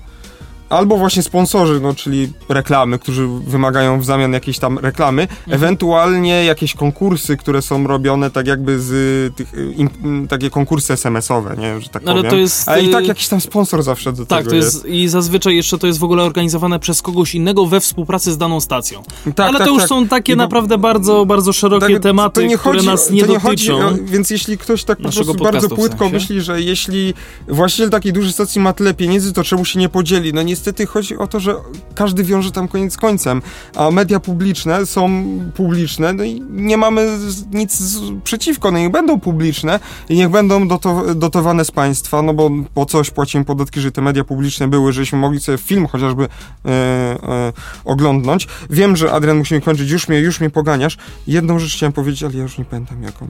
albo 0.70 0.98
właśnie 0.98 1.24
sponsorzy, 1.24 1.80
no 1.80 1.94
czyli 1.96 2.30
reklamy, 2.50 3.00
którzy 3.00 3.28
wymagają 3.28 4.00
w 4.00 4.06
zamian 4.06 4.34
jakiejś 4.34 4.60
tam 4.60 4.80
reklamy, 4.80 5.22
Mhm. 5.22 5.40
ewentualnie 5.48 6.46
jakieś 6.46 6.74
konkursy, 6.74 7.38
które 7.38 7.62
są 7.62 7.88
robione 7.88 8.32
tak 8.32 8.48
jakby 8.48 8.80
z 8.80 9.36
tych, 9.36 9.54
y, 9.54 9.74
im, 9.78 9.90
m, 10.04 10.28
takie 10.28 10.50
konkursy 10.50 10.94
SMS-owe, 10.94 11.56
nie, 11.58 11.82
że 11.82 11.90
tak 11.90 12.04
Ale 12.06 12.16
powiem. 12.16 12.32
to 12.32 12.36
jest, 12.38 12.70
Ale 12.70 12.84
i 12.84 12.90
tak 12.90 13.04
y, 13.04 13.08
jakiś 13.08 13.28
tam 13.28 13.42
sponsor 13.42 13.84
zawsze 13.84 14.14
do 14.14 14.26
Tak, 14.26 14.38
tego 14.40 14.50
to 14.50 14.56
jest 14.56 14.86
i 14.86 15.08
zazwyczaj 15.08 15.56
jeszcze 15.56 15.78
to 15.78 15.88
jest 15.88 16.00
w 16.00 16.04
ogóle 16.04 16.24
organizowane 16.24 16.80
przez 16.80 17.02
kogoś 17.02 17.36
innego 17.36 17.66
we 17.66 17.80
współpracy 17.80 18.32
z 18.32 18.38
daną 18.38 18.60
stacją. 18.62 19.04
Tak, 19.36 19.48
Ale 19.50 19.58
tak, 19.58 19.68
to 19.68 19.74
już 19.74 19.80
tak. 19.82 19.90
są 19.90 20.08
takie 20.08 20.36
naprawdę 20.36 20.78
bardzo, 20.78 21.26
bardzo 21.26 21.54
szerokie 21.54 21.94
Tak, 21.94 22.04
tematy, 22.04 22.48
nie 22.48 22.58
które 22.58 22.76
chodzi, 22.76 22.88
nas 22.88 23.10
nie 23.10 23.22
nie 23.22 23.28
dotyczą. 23.28 23.80
Chodzi, 23.82 24.02
więc 24.06 24.30
jeśli 24.30 24.58
ktoś 24.58 24.84
tak 24.84 24.98
po 24.98 25.04
prostu 25.04 25.26
bardzo 25.26 25.44
podcastu 25.44 25.76
w 25.76 25.80
płytko 25.80 25.98
sensie. 26.00 26.14
myśli, 26.14 26.42
że 26.42 26.62
jeśli 26.62 27.14
właściciel 27.48 27.90
takiej 27.90 28.14
dużej 28.14 28.34
stacji 28.34 28.62
ma 28.62 28.74
tyle 28.74 28.94
pieniędzy, 28.94 29.34
to 29.34 29.44
czemu 29.44 29.66
się 29.66 29.80
nie 29.80 29.90
podzieli? 29.90 30.34
No 30.34 30.42
niestety 30.56 30.86
chodzi 30.86 31.18
o 31.18 31.28
to, 31.28 31.40
że 31.40 31.56
każdy 31.96 32.24
wiąże 32.24 32.52
tam 32.52 32.68
koniec 32.68 32.94
z 32.94 32.98
końcem, 32.98 33.42
a 33.76 33.92
media 33.92 34.20
publiczne 34.20 34.86
są 34.86 35.26
publiczne, 35.56 36.14
no 36.14 36.24
i 36.24 36.42
nie 36.50 36.78
mamy 36.78 37.18
nic 37.54 38.00
przeciwko, 38.24 38.72
no 38.72 38.78
niech 38.78 38.92
będą 38.92 39.20
publiczne 39.20 39.80
i 40.10 40.16
niech 40.16 40.30
będą 40.30 40.68
doto, 40.68 41.16
dotowane 41.16 41.66
z 41.66 41.72
państwa, 41.72 42.22
no 42.22 42.34
bo 42.34 42.50
po 42.74 42.86
coś 42.86 43.10
płacimy 43.10 43.46
podatki, 43.46 43.82
że 43.82 43.92
te 43.92 44.02
media 44.02 44.24
publiczne 44.24 44.68
były, 44.68 44.94
żebyśmy 44.94 45.20
mogli 45.20 45.40
sobie 45.40 45.58
film 45.58 45.88
chociażby 45.88 46.24
e, 46.24 46.70
e, 46.70 47.54
oglądnąć. 47.86 48.48
Wiem, 48.70 48.96
że 48.96 49.12
Adrian 49.12 49.38
musimy 49.38 49.62
kończyć, 49.62 49.90
już 49.90 50.08
mnie, 50.08 50.20
już 50.20 50.40
mnie 50.40 50.50
poganiasz. 50.50 50.98
Jedną 51.28 51.60
rzecz 51.60 51.74
chciałem 51.74 51.94
powiedzieć, 51.94 52.24
ale 52.24 52.34
ja 52.34 52.44
już 52.44 52.58
nie 52.58 52.66
pamiętam 52.66 53.04
jaką. 53.04 53.28